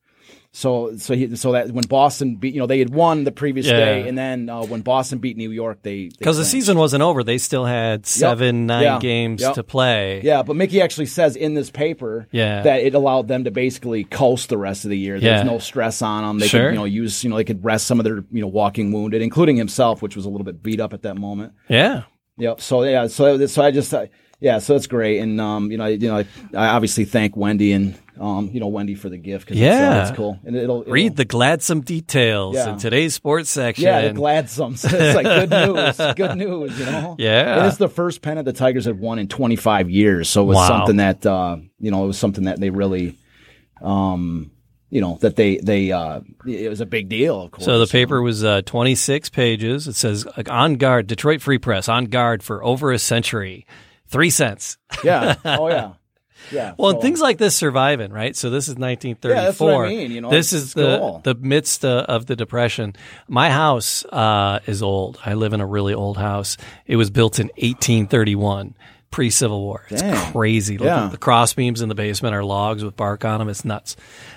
So, 0.53 0.95
so 0.95 1.13
he, 1.15 1.35
so 1.35 1.51
that 1.51 1.71
when 1.71 1.83
Boston 1.83 2.37
beat, 2.37 2.53
you 2.53 2.61
know, 2.61 2.65
they 2.65 2.79
had 2.79 2.93
won 2.93 3.25
the 3.25 3.31
previous 3.33 3.65
Yeah. 3.65 3.73
day, 3.77 4.07
and 4.07 4.17
then 4.17 4.47
uh, 4.47 4.61
when 4.63 4.79
Boston 4.83 5.17
beat 5.19 5.35
New 5.35 5.51
York, 5.51 5.79
they 5.81 6.09
Because 6.17 6.37
the 6.37 6.45
season 6.45 6.77
wasn't 6.77 7.03
over, 7.03 7.25
they 7.25 7.37
still 7.39 7.65
had 7.65 8.05
seven, 8.05 8.65
nine 8.65 8.83
Yeah. 8.83 8.99
games 8.99 9.41
Yep. 9.41 9.55
to 9.55 9.63
play. 9.63 10.21
Yeah, 10.23 10.43
but 10.43 10.55
Mickey 10.55 10.79
actually 10.79 11.07
says 11.07 11.35
in 11.35 11.55
this 11.55 11.69
paper 11.69 12.25
Yeah. 12.31 12.61
that 12.61 12.79
it 12.83 12.95
allowed 12.95 13.27
them 13.27 13.43
to 13.43 13.51
basically 13.51 14.05
coast 14.05 14.47
the 14.47 14.57
rest 14.57 14.85
of 14.85 14.91
the 14.91 14.97
year. 14.97 15.19
There's 15.19 15.39
Yeah. 15.39 15.43
no 15.43 15.59
stress 15.59 16.01
on 16.01 16.23
them. 16.23 16.39
They 16.39 16.47
Sure. 16.47 16.67
could, 16.67 16.69
you 16.69 16.75
know, 16.79 16.85
use, 16.85 17.21
you 17.21 17.29
know, 17.29 17.35
they 17.35 17.43
could 17.43 17.65
rest 17.65 17.85
some 17.85 17.99
of 17.99 18.05
their, 18.05 18.23
you 18.31 18.39
know, 18.39 18.47
walking 18.47 18.93
wounded, 18.93 19.21
including 19.21 19.57
himself, 19.57 20.01
which 20.01 20.15
was 20.15 20.23
a 20.23 20.29
little 20.29 20.45
bit 20.45 20.63
beat 20.63 20.79
up 20.79 20.93
at 20.93 21.01
that 21.01 21.17
moment. 21.17 21.51
Yeah. 21.67 22.03
Yep. 22.37 22.61
So 22.61 22.83
yeah, 22.83 23.07
so 23.07 23.45
so 23.47 23.63
I 23.63 23.71
just 23.71 23.93
uh, 23.93 24.07
yeah, 24.39 24.59
so 24.59 24.73
that's 24.73 24.87
great, 24.87 25.19
and 25.19 25.39
um, 25.39 25.71
you 25.71 25.77
know, 25.77 25.85
I, 25.85 25.89
you 25.89 26.07
know, 26.09 26.17
I, 26.17 26.25
I 26.55 26.67
obviously 26.69 27.05
thank 27.05 27.35
Wendy 27.37 27.71
and 27.71 27.97
um, 28.19 28.49
you 28.53 28.59
know, 28.61 28.67
Wendy 28.67 28.95
for 28.95 29.09
the 29.09 29.17
gift 29.17 29.45
because 29.45 29.59
Yeah. 29.59 30.01
it's, 30.01 30.09
uh, 30.09 30.11
it's 30.11 30.17
cool, 30.17 30.39
and 30.45 30.55
it'll, 30.55 30.81
it'll 30.81 30.91
Read 30.93 31.15
the 31.17 31.25
gladsome 31.25 31.81
details 31.81 32.55
Yeah. 32.55 32.71
in 32.73 32.77
today's 32.77 33.13
sports 33.13 33.49
section. 33.49 33.83
Yeah, 33.85 34.07
the 34.07 34.13
gladsome. 34.13 34.75
So 34.77 34.87
it's 34.91 35.15
like 35.15 35.25
good 35.25 35.49
news. 35.49 36.15
Good 36.15 36.37
news, 36.37 36.79
you 36.79 36.85
know? 36.85 37.15
Yeah. 37.19 37.57
And 37.57 37.65
it's 37.67 37.75
the 37.77 37.89
first 37.89 38.21
pennant 38.21 38.45
the 38.45 38.53
Tigers 38.53 38.85
had 38.85 38.99
won 38.99 39.19
in 39.19 39.27
25 39.27 39.89
years. 39.89 40.29
So 40.29 40.43
it 40.43 40.45
was 40.45 40.55
Wow. 40.55 40.67
something 40.67 40.95
that, 40.97 41.25
uh, 41.25 41.57
you 41.79 41.91
know, 41.91 42.05
it 42.05 42.07
was 42.07 42.17
something 42.17 42.45
that 42.45 42.57
they 42.61 42.69
really, 42.69 43.17
um, 43.81 44.51
you 44.89 45.01
know, 45.01 45.17
that 45.21 45.35
they, 45.35 45.57
they, 45.57 45.91
uh, 45.91 46.21
it 46.45 46.69
was 46.69 46.81
a 46.81 46.85
big 46.85 47.09
deal, 47.09 47.41
of 47.41 47.51
course. 47.51 47.65
So 47.65 47.79
the 47.79 47.87
paper 47.87 48.21
was 48.21 48.43
uh, 48.43 48.61
26 48.63 49.29
pages. 49.29 49.87
It 49.87 49.95
says 49.95 50.25
on 50.49 50.75
guard, 50.75 51.07
Detroit 51.07 51.41
Free 51.41 51.57
Press, 51.57 51.89
on 51.89 52.05
guard 52.05 52.43
for 52.43 52.63
over 52.63 52.91
a 52.91 52.99
century, 52.99 53.65
three 54.07 54.29
cents. 54.29 54.77
Yeah. 55.03 55.35
Oh, 55.43 55.67
yeah. 55.69 55.93
Yeah. 56.51 56.75
Well, 56.77 56.91
So- 56.91 56.95
and 56.97 57.01
things 57.01 57.21
like 57.21 57.39
this 57.39 57.55
surviving, 57.55 58.11
right? 58.11 58.35
So 58.35 58.51
this 58.51 58.67
is 58.67 58.75
1934. 58.75 59.31
Yeah, 59.31 59.45
that's 59.45 59.59
what 59.59 59.85
I 59.85 59.89
mean, 59.89 60.11
you 60.11 60.21
know, 60.21 60.29
this 60.29 60.53
is 60.53 60.75
the 60.75 60.99
cool. 60.99 61.21
the 61.23 61.33
midst 61.33 61.83
uh, 61.83 62.05
of 62.07 62.27
the 62.27 62.35
depression. 62.35 62.93
My 63.27 63.49
house 63.49 64.05
uh, 64.05 64.59
is 64.67 64.83
old. 64.83 65.17
I 65.25 65.33
live 65.33 65.53
in 65.53 65.61
a 65.61 65.65
really 65.65 65.95
old 65.95 66.17
house. 66.17 66.57
It 66.85 66.97
was 66.97 67.09
built 67.09 67.39
in 67.39 67.47
1831, 67.57 68.75
pre 69.15 69.29
Civil 69.29 69.61
War. 69.61 69.85
It's 69.89 70.01
Dang. 70.01 70.33
crazy. 70.33 70.77
Look, 70.77 70.87
Yeah. 70.87 71.07
The 71.07 71.17
cross 71.17 71.53
beams 71.53 71.81
in 71.81 71.87
the 71.87 71.95
basement 71.95 72.35
are 72.35 72.43
logs 72.43 72.83
with 72.83 72.97
bark 72.97 73.23
on 73.23 73.39
them. 73.39 73.47
It's 73.47 73.63
nuts. 73.63 73.95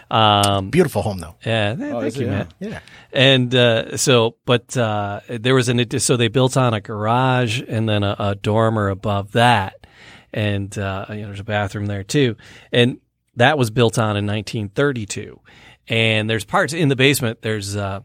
Um, 0.08 0.70
Beautiful 0.70 1.02
home 1.02 1.18
though. 1.18 1.35
yeah, 1.44 1.75
Oh, 1.76 2.00
thank 2.00 2.16
you, 2.16 2.26
Yeah. 2.26 2.30
man. 2.30 2.49
Yeah. 2.61 2.80
And 3.12 3.52
uh, 3.56 3.97
so, 3.97 4.37
but 4.47 4.76
uh, 4.76 5.20
there 5.28 5.56
was 5.56 5.68
an 5.68 5.99
so 5.99 6.16
they 6.16 6.28
built 6.28 6.56
on 6.56 6.75
a 6.75 6.80
garage 6.80 7.61
and 7.66 7.88
then 7.88 8.04
a, 8.04 8.14
a 8.20 8.35
dormer 8.37 8.88
above 8.88 9.32
that, 9.32 9.85
and 10.32 10.78
uh, 10.78 11.06
you 11.08 11.16
know, 11.23 11.26
there's 11.26 11.40
a 11.40 11.44
bathroom 11.44 11.87
there 11.87 12.04
too, 12.04 12.37
and 12.73 12.99
that 13.35 13.58
was 13.58 13.70
built 13.70 13.99
on 13.99 14.16
in 14.16 14.26
1932. 14.26 15.40
And 15.88 16.30
there's 16.30 16.44
parts 16.44 16.73
in 16.73 16.88
the 16.88 16.97
basement. 16.97 17.42
There's 17.42 17.75
uh, 17.76 18.00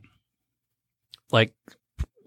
like 1.32 1.54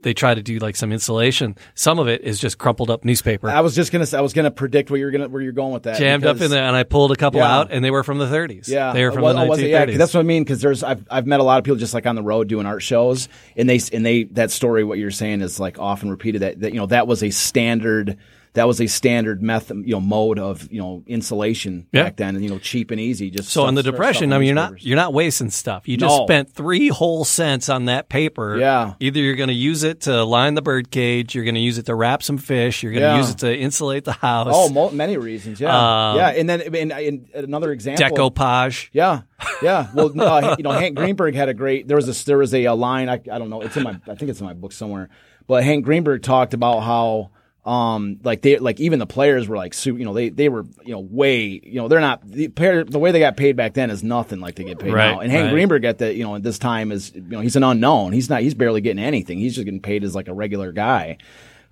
they 0.06 0.14
try 0.14 0.32
to 0.32 0.40
do 0.40 0.60
like 0.60 0.76
some 0.76 0.92
insulation. 0.92 1.56
Some 1.74 1.98
of 1.98 2.06
it 2.06 2.20
is 2.22 2.38
just 2.38 2.58
crumpled 2.58 2.90
up 2.90 3.04
newspaper. 3.04 3.50
I 3.50 3.60
was 3.60 3.74
just 3.74 3.90
gonna, 3.90 4.06
I 4.12 4.20
was 4.20 4.32
gonna 4.32 4.52
predict 4.52 4.88
where 4.88 5.00
you're 5.00 5.10
gonna, 5.10 5.28
where 5.28 5.42
you're 5.42 5.50
going 5.50 5.72
with 5.72 5.82
that. 5.82 5.98
Jammed 5.98 6.24
up 6.24 6.40
in 6.40 6.48
there, 6.48 6.62
and 6.62 6.76
I 6.76 6.84
pulled 6.84 7.10
a 7.10 7.16
couple 7.16 7.40
Yeah. 7.40 7.52
out, 7.58 7.72
and 7.72 7.84
they 7.84 7.90
were 7.90 8.04
from 8.04 8.18
the 8.18 8.26
30s. 8.26 8.68
Yeah, 8.68 8.92
they 8.92 9.02
were 9.04 9.10
from 9.10 9.22
Well, 9.22 9.34
the 9.34 9.40
oh, 9.40 9.46
was 9.46 9.58
it? 9.58 9.70
Yeah, 9.70 9.78
'cause 9.84 9.94
1930s. 9.94 9.98
that's 9.98 10.14
what 10.14 10.20
I 10.20 10.22
mean. 10.22 10.44
Because 10.44 10.60
there's, 10.60 10.84
I've, 10.84 11.04
I've 11.10 11.26
met 11.26 11.40
a 11.40 11.42
lot 11.42 11.58
of 11.58 11.64
people 11.64 11.76
just 11.76 11.92
like 11.92 12.06
on 12.06 12.14
the 12.14 12.22
road 12.22 12.46
doing 12.46 12.66
art 12.66 12.82
shows, 12.84 13.28
and 13.56 13.68
they, 13.68 13.80
and 13.92 14.06
they, 14.06 14.22
that 14.34 14.52
story, 14.52 14.84
what 14.84 14.98
you're 14.98 15.10
saying 15.10 15.40
is 15.40 15.58
like 15.58 15.80
often 15.80 16.08
repeated. 16.08 16.42
That, 16.42 16.60
that 16.60 16.72
you 16.72 16.78
know, 16.78 16.86
that 16.86 17.08
was 17.08 17.24
a 17.24 17.30
standard, 17.30 18.16
that 18.56 18.66
was 18.66 18.80
a 18.80 18.86
standard 18.86 19.42
method, 19.42 19.82
you 19.86 19.92
know, 19.92 20.00
mode 20.00 20.38
of 20.38 20.70
you 20.72 20.80
know 20.80 21.02
insulation 21.06 21.86
Yeah. 21.92 22.04
back 22.04 22.16
then, 22.16 22.34
and 22.34 22.42
you 22.44 22.50
know, 22.50 22.58
cheap 22.58 22.90
and 22.90 22.98
easy. 23.00 23.30
Just 23.30 23.50
So 23.50 23.66
in 23.68 23.74
the 23.74 23.82
depression, 23.82 24.32
I 24.32 24.38
mean, 24.38 24.46
you're 24.46 24.54
not 24.54 24.82
you're 24.82 24.96
not 24.96 25.12
wasting 25.12 25.50
stuff. 25.50 25.86
You 25.86 25.96
just 25.96 26.16
No. 26.16 26.24
spent 26.26 26.50
three 26.52 26.88
whole 26.88 27.24
cents 27.24 27.68
on 27.68 27.84
that 27.84 28.08
paper. 28.08 28.56
Yeah. 28.58 28.94
Either 28.98 29.20
you're 29.20 29.36
going 29.36 29.48
to 29.48 29.54
use 29.54 29.82
it 29.84 30.00
to 30.02 30.24
line 30.24 30.54
the 30.54 30.62
bird 30.62 30.90
cage, 30.90 31.34
you're 31.34 31.44
going 31.44 31.54
to 31.54 31.60
use 31.60 31.78
it 31.78 31.86
to 31.86 31.94
wrap 31.94 32.22
some 32.22 32.38
fish, 32.38 32.82
you're 32.82 32.92
going 32.92 33.02
to 33.02 33.08
Yeah. 33.08 33.16
use 33.18 33.30
it 33.30 33.38
to 33.38 33.56
insulate 33.56 34.04
the 34.04 34.12
house. 34.12 34.48
Oh, 34.50 34.68
mo- 34.68 34.90
many 34.90 35.16
reasons. 35.16 35.60
Yeah, 35.60 35.70
Um, 36.10 36.16
yeah, 36.16 36.28
and 36.30 36.48
then 36.50 36.60
and, 36.74 36.92
and 36.92 37.26
another 37.34 37.72
example. 37.72 38.06
decoupage. 38.30 38.88
Yeah, 38.92 39.20
yeah. 39.62 39.88
Well, 39.94 40.12
uh, 40.20 40.56
you 40.58 40.64
know, 40.64 40.70
Hank 40.72 40.96
Greenberg 40.96 41.34
had 41.34 41.48
a 41.48 41.54
great. 41.54 41.86
There 41.88 41.96
was 41.96 42.08
a 42.08 42.24
there 42.24 42.38
was 42.38 42.52
a, 42.54 42.66
uh 42.66 42.74
line. 42.74 43.08
I, 43.08 43.14
I 43.14 43.38
don't 43.38 43.50
know. 43.50 43.60
It's 43.60 43.76
in 43.76 43.82
my. 43.82 43.98
I 44.08 44.14
think 44.14 44.30
it's 44.30 44.40
in 44.40 44.46
my 44.46 44.54
book 44.54 44.72
somewhere. 44.72 45.08
But 45.46 45.62
Hank 45.62 45.84
Greenberg 45.84 46.22
talked 46.22 46.54
about 46.54 46.80
how. 46.80 47.30
Um, 47.66 48.20
like 48.22 48.42
they, 48.42 48.58
like 48.58 48.78
even 48.78 49.00
the 49.00 49.06
players 49.06 49.48
were 49.48 49.56
like, 49.56 49.74
su- 49.74 49.96
you 49.96 50.04
know, 50.04 50.14
they, 50.14 50.28
they 50.28 50.48
were, 50.48 50.64
you 50.84 50.92
know, 50.92 51.00
way, 51.00 51.60
you 51.64 51.74
know, 51.74 51.88
they're 51.88 51.98
not, 51.98 52.24
the 52.24 52.46
player, 52.46 52.84
the 52.84 53.00
way 53.00 53.10
they 53.10 53.18
got 53.18 53.36
paid 53.36 53.56
back 53.56 53.74
then 53.74 53.90
is 53.90 54.04
nothing 54.04 54.38
like 54.38 54.54
they 54.54 54.62
get 54.62 54.78
paid 54.78 54.92
Right, 54.92 55.10
now. 55.10 55.18
And 55.18 55.32
Hank 55.32 55.46
right. 55.46 55.50
Greenberg 55.50 55.84
at 55.84 55.98
the, 55.98 56.14
you 56.14 56.22
know, 56.22 56.36
at 56.36 56.44
this 56.44 56.60
time 56.60 56.92
is, 56.92 57.12
you 57.12 57.22
know, 57.22 57.40
he's 57.40 57.56
an 57.56 57.64
unknown. 57.64 58.12
He's 58.12 58.30
not, 58.30 58.42
he's 58.42 58.54
barely 58.54 58.82
getting 58.82 59.02
anything. 59.02 59.38
He's 59.38 59.56
just 59.56 59.64
getting 59.64 59.82
paid 59.82 60.04
as 60.04 60.14
like 60.14 60.28
a 60.28 60.32
regular 60.32 60.70
guy. 60.70 61.18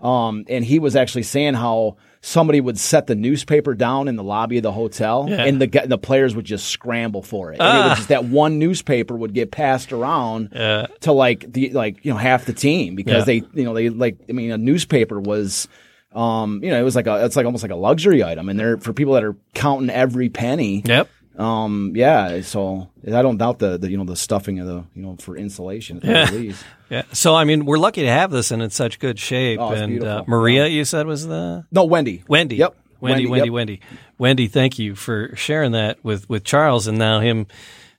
Um, 0.00 0.44
and 0.48 0.64
he 0.64 0.80
was 0.80 0.96
actually 0.96 1.22
saying 1.22 1.54
how 1.54 1.96
somebody 2.26 2.58
would 2.58 2.78
set 2.78 3.06
the 3.06 3.14
newspaper 3.14 3.74
down 3.74 4.08
in 4.08 4.16
the 4.16 4.22
lobby 4.24 4.56
of 4.56 4.62
the 4.62 4.72
hotel, 4.72 5.26
Yeah. 5.28 5.44
and 5.44 5.60
the 5.60 5.66
the 5.86 5.98
players 5.98 6.34
would 6.34 6.46
just 6.46 6.66
scramble 6.68 7.20
for 7.22 7.52
it. 7.52 7.60
And 7.60 7.68
it 7.68 7.80
Ah. 7.82 7.88
would 7.90 7.96
just 7.96 8.08
that 8.08 8.24
one 8.24 8.58
newspaper 8.58 9.14
would 9.14 9.34
get 9.34 9.50
passed 9.50 9.92
around 9.92 10.48
Yeah. 10.54 10.86
to 11.00 11.12
like 11.12 11.52
the 11.52 11.70
like 11.70 12.04
you 12.04 12.10
know 12.12 12.16
half 12.18 12.46
the 12.46 12.54
team 12.54 12.94
because 12.94 13.28
Yeah. 13.28 13.40
they 13.40 13.42
you 13.54 13.64
know 13.64 13.74
they 13.74 13.90
like 13.90 14.16
I 14.28 14.32
mean 14.32 14.50
a 14.50 14.58
newspaper 14.58 15.20
was. 15.20 15.68
Um, 16.14 16.60
you 16.62 16.70
know, 16.70 16.78
it 16.78 16.84
was 16.84 16.94
like 16.94 17.08
a, 17.08 17.24
it's 17.24 17.34
like 17.34 17.44
almost 17.44 17.64
like 17.64 17.72
a 17.72 17.76
luxury 17.76 18.22
item, 18.22 18.48
and 18.48 18.56
they're 18.56 18.76
for 18.78 18.92
people 18.92 19.14
that 19.14 19.24
are 19.24 19.34
counting 19.52 19.90
every 19.90 20.28
penny. 20.28 20.80
Yep. 20.86 21.08
Um, 21.36 21.92
yeah, 21.96 22.42
so 22.42 22.88
I 23.06 23.20
don't 23.22 23.36
doubt 23.38 23.58
the, 23.58 23.76
the 23.76 23.90
you 23.90 23.96
know 23.96 24.04
the 24.04 24.14
stuffing 24.16 24.60
of 24.60 24.66
the 24.66 24.84
you 24.94 25.02
know 25.02 25.16
for 25.16 25.36
insulation 25.36 25.96
at 25.98 26.02
the 26.02 26.08
Yeah. 26.10 26.30
least. 26.30 26.64
Yeah. 26.90 27.02
So 27.12 27.34
I 27.34 27.44
mean, 27.44 27.64
we're 27.64 27.78
lucky 27.78 28.02
to 28.02 28.08
have 28.08 28.30
this 28.30 28.50
and 28.52 28.62
in 28.62 28.70
such 28.70 28.98
good 29.00 29.18
shape. 29.18 29.58
Oh, 29.58 29.72
it's 29.72 29.80
and 29.80 30.04
uh. 30.04 30.22
Maria, 30.28 30.66
you 30.68 30.84
said 30.84 31.06
was 31.06 31.26
the 31.26 31.64
No, 31.72 31.84
Wendy. 31.84 32.22
Wendy. 32.28 32.56
Yep. 32.56 32.76
Wendy, 33.00 33.26
Wendy, 33.26 33.46
yep. 33.48 33.52
Wendy, 33.52 33.80
Wendy. 34.18 34.46
Thank 34.46 34.78
you 34.78 34.94
for 34.94 35.34
sharing 35.34 35.72
that 35.72 35.98
with 36.04 36.28
with 36.28 36.44
Charles, 36.44 36.86
and 36.86 36.96
now 36.98 37.20
him 37.20 37.46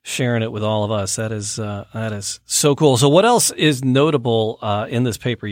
sharing 0.08 0.44
it 0.44 0.52
with 0.52 0.64
all 0.64 0.84
of 0.84 0.92
us. 0.92 1.16
That 1.16 1.32
is 1.32 1.60
uh, 1.60 1.86
that 1.94 2.14
is 2.14 2.40
so 2.46 2.76
cool. 2.76 2.96
So, 2.96 3.10
what 3.10 3.26
else 3.26 3.52
is 3.52 3.84
notable 3.84 4.60
uh, 4.62 4.86
in 4.90 5.04
this 5.04 5.18
paper? 5.18 5.50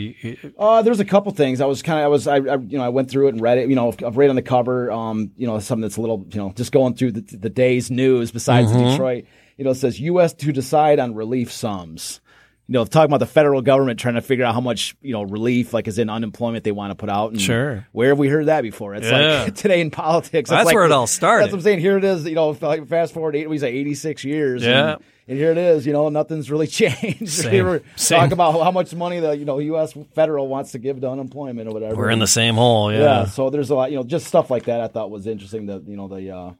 Uh, 0.58 0.80
there's 0.82 1.00
a 1.00 1.04
couple 1.04 1.32
things. 1.32 1.60
I 1.60 1.66
was 1.66 1.82
kind 1.82 1.98
of, 1.98 2.04
I 2.04 2.08
was, 2.08 2.26
I, 2.28 2.36
I, 2.36 2.56
you 2.56 2.78
know, 2.78 2.84
I 2.84 2.88
went 2.88 3.10
through 3.10 3.26
it 3.26 3.34
and 3.34 3.40
read 3.42 3.58
it. 3.58 3.68
You 3.68 3.74
know, 3.74 3.92
I've 4.04 4.16
read 4.16 4.30
on 4.30 4.36
the 4.36 4.42
cover. 4.42 4.90
Um, 4.90 5.32
you 5.36 5.46
know, 5.46 5.58
something 5.58 5.82
that's 5.82 5.96
a 5.96 6.00
little, 6.00 6.24
you 6.30 6.38
know, 6.38 6.52
just 6.52 6.72
going 6.72 6.94
through 6.94 7.12
the, 7.12 7.36
the 7.36 7.50
day's 7.50 7.90
news. 7.90 8.30
Besides 8.30 8.70
Mm-hmm. 8.70 8.90
Detroit, 8.90 9.24
you 9.56 9.64
know, 9.64 9.72
it 9.72 9.74
says 9.76 10.00
U.S. 10.00 10.32
to 10.34 10.52
decide 10.52 10.98
on 10.98 11.14
relief 11.14 11.52
sums. 11.52 12.20
You 12.66 12.72
know, 12.72 12.84
talking 12.86 13.10
about 13.10 13.18
the 13.18 13.26
federal 13.26 13.60
government 13.60 14.00
trying 14.00 14.14
to 14.14 14.22
figure 14.22 14.42
out 14.44 14.54
how 14.54 14.60
much, 14.62 14.96
you 15.02 15.12
know, 15.12 15.22
relief, 15.22 15.74
like 15.74 15.86
as 15.86 15.98
in 15.98 16.08
unemployment, 16.08 16.64
they 16.64 16.72
want 16.72 16.92
to 16.92 16.94
put 16.94 17.10
out. 17.10 17.32
And 17.32 17.40
Sure. 17.40 17.86
Where 17.92 18.08
have 18.08 18.18
we 18.18 18.28
heard 18.28 18.46
that 18.46 18.62
before? 18.62 18.94
It's 18.94 19.06
Yeah. 19.06 19.42
like 19.44 19.54
today 19.64 19.82
in 19.82 19.90
politics. 19.90 20.48
That's 20.48 20.64
like 20.64 20.74
where 20.74 20.86
it 20.86 20.90
all 20.92 21.06
started. 21.06 21.44
That's 21.44 21.52
what 21.52 21.58
I'm 21.58 21.62
saying. 21.64 21.80
Here 21.80 21.98
it 21.98 22.04
is. 22.04 22.24
You 22.24 22.34
know, 22.36 22.56
like 22.62 22.86
fast 22.88 23.12
forward, 23.12 23.36
eight, 23.36 23.50
we 23.50 23.58
say 23.58 23.70
86 23.70 24.24
years. 24.24 24.62
Yeah. 24.64 24.94
And, 24.94 25.02
and 25.28 25.38
here 25.38 25.50
it 25.50 25.58
is. 25.58 25.86
You 25.86 25.92
know, 25.92 26.08
nothing's 26.08 26.50
really 26.50 26.66
changed. 26.80 27.28
Same. 27.28 27.66
We're 27.66 27.82
Same. 27.96 28.18
talking 28.20 28.32
about 28.32 28.52
how 28.52 28.70
much 28.70 28.94
money 28.94 29.20
the 29.20 29.36
you 29.36 29.44
know 29.44 29.58
U.S. 29.58 29.92
federal 30.14 30.48
wants 30.48 30.72
to 30.72 30.78
give 30.78 31.02
to 31.02 31.10
unemployment 31.10 31.68
or 31.68 31.72
whatever. 31.72 31.96
we're 31.96 32.08
in 32.10 32.18
the 32.18 32.26
same 32.26 32.54
hole. 32.54 32.90
Yeah. 32.90 32.98
yeah. 33.00 33.24
So 33.26 33.50
there's 33.50 33.68
a 33.68 33.74
lot, 33.74 33.90
you 33.90 33.98
know, 33.98 34.04
just 34.04 34.26
stuff 34.26 34.50
like 34.50 34.64
that. 34.64 34.80
I 34.80 34.88
thought 34.88 35.10
was 35.10 35.26
interesting. 35.26 35.66
That 35.66 35.86
you 35.86 35.98
know 35.98 36.08
the. 36.08 36.30
Uh, 36.34 36.52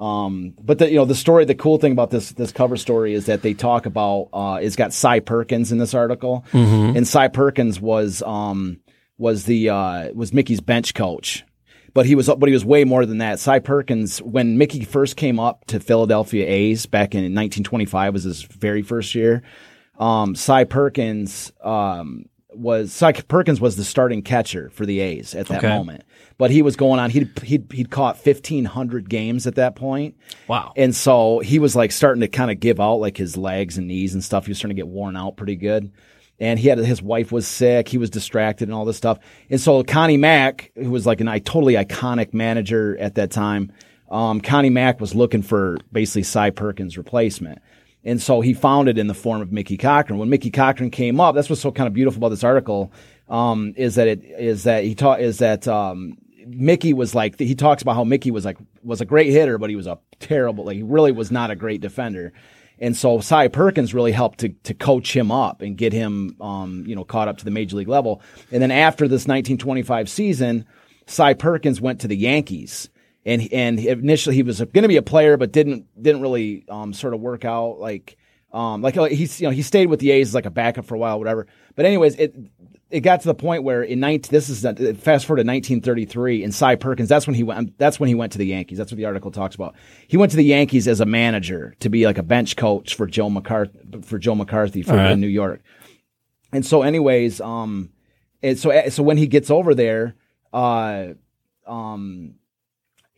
um, 0.00 0.54
but 0.58 0.78
the 0.78 0.88
you 0.88 0.96
know 0.96 1.04
the 1.04 1.14
story, 1.14 1.44
the 1.44 1.54
cool 1.54 1.76
thing 1.76 1.92
about 1.92 2.10
this 2.10 2.32
this 2.32 2.52
cover 2.52 2.78
story 2.78 3.12
is 3.12 3.26
that 3.26 3.42
they 3.42 3.52
talk 3.52 3.84
about 3.84 4.30
uh, 4.32 4.58
it's 4.62 4.74
got 4.74 4.94
Cy 4.94 5.20
Perkins 5.20 5.72
in 5.72 5.78
this 5.78 5.92
article, 5.92 6.44
and 6.96 7.06
Cy 7.06 7.28
Perkins 7.28 7.78
was 7.78 8.22
um 8.22 8.80
was 9.18 9.44
the 9.44 9.68
uh, 9.68 10.10
was 10.14 10.32
Mickey's 10.32 10.62
bench 10.62 10.94
coach, 10.94 11.44
but 11.92 12.06
he 12.06 12.14
was 12.14 12.28
but 12.28 12.48
he 12.48 12.54
was 12.54 12.64
way 12.64 12.84
more 12.84 13.04
than 13.04 13.18
that. 13.18 13.38
Cy 13.38 13.58
Perkins, 13.58 14.22
when 14.22 14.56
Mickey 14.56 14.84
first 14.84 15.16
came 15.16 15.38
up 15.38 15.66
to 15.66 15.78
Philadelphia 15.78 16.46
A's 16.48 16.86
back 16.86 17.14
in 17.14 17.20
1925, 17.20 18.14
was 18.14 18.24
his 18.24 18.42
very 18.42 18.80
first 18.80 19.14
year. 19.14 19.42
Um, 19.98 20.34
Cy 20.34 20.64
Perkins 20.64 21.52
um, 21.62 22.24
was 22.54 22.92
Cy 22.92 23.12
Perkins 23.12 23.60
was 23.60 23.76
the 23.76 23.84
starting 23.84 24.22
catcher 24.22 24.70
for 24.70 24.84
the 24.86 25.00
A's 25.00 25.34
at 25.34 25.46
that 25.48 25.58
Okay. 25.58 25.68
moment, 25.68 26.04
but 26.38 26.50
he 26.50 26.62
was 26.62 26.76
going 26.76 26.98
on. 27.00 27.10
He'd 27.10 27.30
he'd 27.42 27.72
he'd 27.72 27.90
caught 27.90 28.18
fifteen 28.18 28.64
hundred 28.64 29.08
games 29.08 29.46
at 29.46 29.54
that 29.56 29.76
point. 29.76 30.16
Wow. 30.48 30.72
And 30.76 30.94
so 30.94 31.38
he 31.40 31.58
was 31.58 31.76
like 31.76 31.92
starting 31.92 32.20
to 32.22 32.28
kind 32.28 32.50
of 32.50 32.58
give 32.60 32.80
out 32.80 32.96
like 32.96 33.16
his 33.16 33.36
legs 33.36 33.78
and 33.78 33.86
knees 33.88 34.14
and 34.14 34.22
stuff. 34.24 34.46
He 34.46 34.50
was 34.50 34.58
starting 34.58 34.76
to 34.76 34.80
get 34.82 34.88
worn 34.88 35.16
out 35.16 35.36
pretty 35.36 35.56
good. 35.56 35.92
And 36.38 36.58
he 36.58 36.68
had 36.68 36.78
his 36.78 37.02
wife 37.02 37.30
was 37.32 37.46
sick. 37.46 37.86
He 37.88 37.98
was 37.98 38.08
distracted 38.08 38.68
and 38.68 38.74
all 38.74 38.86
this 38.86 38.96
stuff. 38.96 39.18
And 39.50 39.60
so 39.60 39.82
Connie 39.84 40.16
Mack, 40.16 40.72
who 40.74 40.90
was 40.90 41.06
like 41.06 41.20
an 41.20 41.28
I 41.28 41.38
totally 41.38 41.74
iconic 41.74 42.32
manager 42.32 42.96
at 42.98 43.16
that 43.16 43.30
time, 43.30 43.72
um, 44.10 44.40
Connie 44.40 44.70
Mack 44.70 45.00
was 45.00 45.14
looking 45.14 45.42
for 45.42 45.76
basically 45.92 46.22
Cy 46.22 46.48
Perkins' 46.50 46.96
replacement. 46.96 47.60
And 48.04 48.20
so 48.20 48.40
he 48.40 48.54
found 48.54 48.88
it 48.88 48.96
in 48.96 49.08
the 49.08 49.14
form 49.14 49.42
of 49.42 49.52
Mickey 49.52 49.76
Cochrane. 49.76 50.18
When 50.18 50.30
Mickey 50.30 50.50
Cochrane 50.50 50.90
came 50.90 51.20
up, 51.20 51.34
that's 51.34 51.50
what's 51.50 51.60
so 51.60 51.70
kind 51.70 51.86
of 51.86 51.92
beautiful 51.92 52.18
about 52.18 52.30
this 52.30 52.44
article, 52.44 52.92
um, 53.28 53.74
is 53.76 53.96
that 53.96 54.08
it 54.08 54.24
is 54.24 54.64
that 54.64 54.84
he 54.84 54.94
taught 54.94 55.20
is 55.20 55.38
that 55.38 55.68
um, 55.68 56.16
Mickey 56.46 56.92
was 56.92 57.14
like 57.14 57.38
he 57.38 57.54
talks 57.54 57.82
about 57.82 57.94
how 57.94 58.04
Mickey 58.04 58.30
was 58.30 58.44
like 58.44 58.56
was 58.82 59.00
a 59.00 59.04
great 59.04 59.30
hitter, 59.30 59.58
but 59.58 59.70
he 59.70 59.76
was 59.76 59.86
a 59.86 59.98
terrible 60.18 60.64
like 60.64 60.76
he 60.76 60.82
really 60.82 61.12
was 61.12 61.30
not 61.30 61.50
a 61.50 61.56
great 61.56 61.80
defender. 61.80 62.32
And 62.78 62.96
so 62.96 63.20
Cy 63.20 63.48
Perkins 63.48 63.92
really 63.92 64.12
helped 64.12 64.40
to 64.40 64.48
to 64.48 64.72
coach 64.72 65.14
him 65.14 65.30
up 65.30 65.60
and 65.60 65.76
get 65.76 65.92
him 65.92 66.36
um, 66.40 66.84
you 66.86 66.96
know 66.96 67.04
caught 67.04 67.28
up 67.28 67.36
to 67.38 67.44
the 67.44 67.50
major 67.50 67.76
league 67.76 67.88
level. 67.88 68.22
And 68.50 68.62
then 68.62 68.70
after 68.70 69.06
this 69.06 69.26
1925 69.26 70.08
season, 70.08 70.64
Cy 71.06 71.34
Perkins 71.34 71.80
went 71.80 72.00
to 72.00 72.08
the 72.08 72.16
Yankees. 72.16 72.88
And 73.30 73.52
and 73.52 73.78
initially 73.78 74.34
he 74.34 74.42
was 74.42 74.58
going 74.58 74.82
to 74.82 74.88
be 74.88 74.96
a 74.96 75.02
player, 75.02 75.36
but 75.36 75.52
didn't 75.52 75.86
didn't 76.00 76.22
really 76.22 76.64
um, 76.68 76.92
sort 76.92 77.14
of 77.14 77.20
work 77.20 77.44
out 77.44 77.78
like 77.78 78.16
um, 78.52 78.82
like 78.82 78.96
he's 79.10 79.40
you 79.40 79.46
know 79.46 79.52
he 79.52 79.62
stayed 79.62 79.86
with 79.86 80.00
the 80.00 80.10
A's 80.10 80.28
as 80.28 80.34
like 80.34 80.46
a 80.46 80.50
backup 80.50 80.84
for 80.84 80.94
a 80.94 80.98
while, 80.98 81.18
whatever. 81.18 81.46
But 81.76 81.86
anyways, 81.86 82.16
it 82.16 82.34
it 82.90 83.00
got 83.00 83.20
to 83.20 83.28
the 83.28 83.34
point 83.34 83.62
where 83.62 83.82
in 83.82 84.00
19, 84.00 84.30
this 84.30 84.48
is 84.48 84.62
fast 84.98 85.26
forward 85.26 85.42
to 85.42 85.46
1933 85.46 86.42
and 86.42 86.54
Cy 86.54 86.74
Perkins 86.74 87.08
that's 87.08 87.26
when 87.26 87.34
he 87.34 87.42
went 87.42 87.78
that's 87.78 88.00
when 88.00 88.08
he 88.08 88.14
went 88.14 88.32
to 88.32 88.38
the 88.38 88.46
Yankees 88.46 88.78
that's 88.78 88.90
what 88.90 88.96
the 88.96 89.04
article 89.04 89.30
talks 89.30 89.54
about 89.54 89.74
he 90.08 90.16
went 90.16 90.30
to 90.32 90.36
the 90.36 90.44
Yankees 90.44 90.88
as 90.88 91.00
a 91.00 91.06
manager 91.06 91.74
to 91.80 91.88
be 91.88 92.04
like 92.04 92.18
a 92.18 92.22
bench 92.22 92.56
coach 92.56 92.94
for 92.94 93.06
Joe 93.06 93.30
McCarthy 93.30 93.78
for 94.02 94.18
Joe 94.18 94.34
McCarthy 94.34 94.82
for 94.82 94.94
right. 94.94 95.12
in 95.12 95.20
New 95.20 95.28
York 95.28 95.62
and 96.52 96.66
so 96.66 96.82
anyways 96.82 97.40
um 97.40 97.90
and 98.42 98.58
so 98.58 98.88
so 98.88 99.02
when 99.02 99.16
he 99.16 99.26
gets 99.26 99.50
over 99.50 99.74
there 99.74 100.16
uh 100.52 101.08
um 101.66 102.34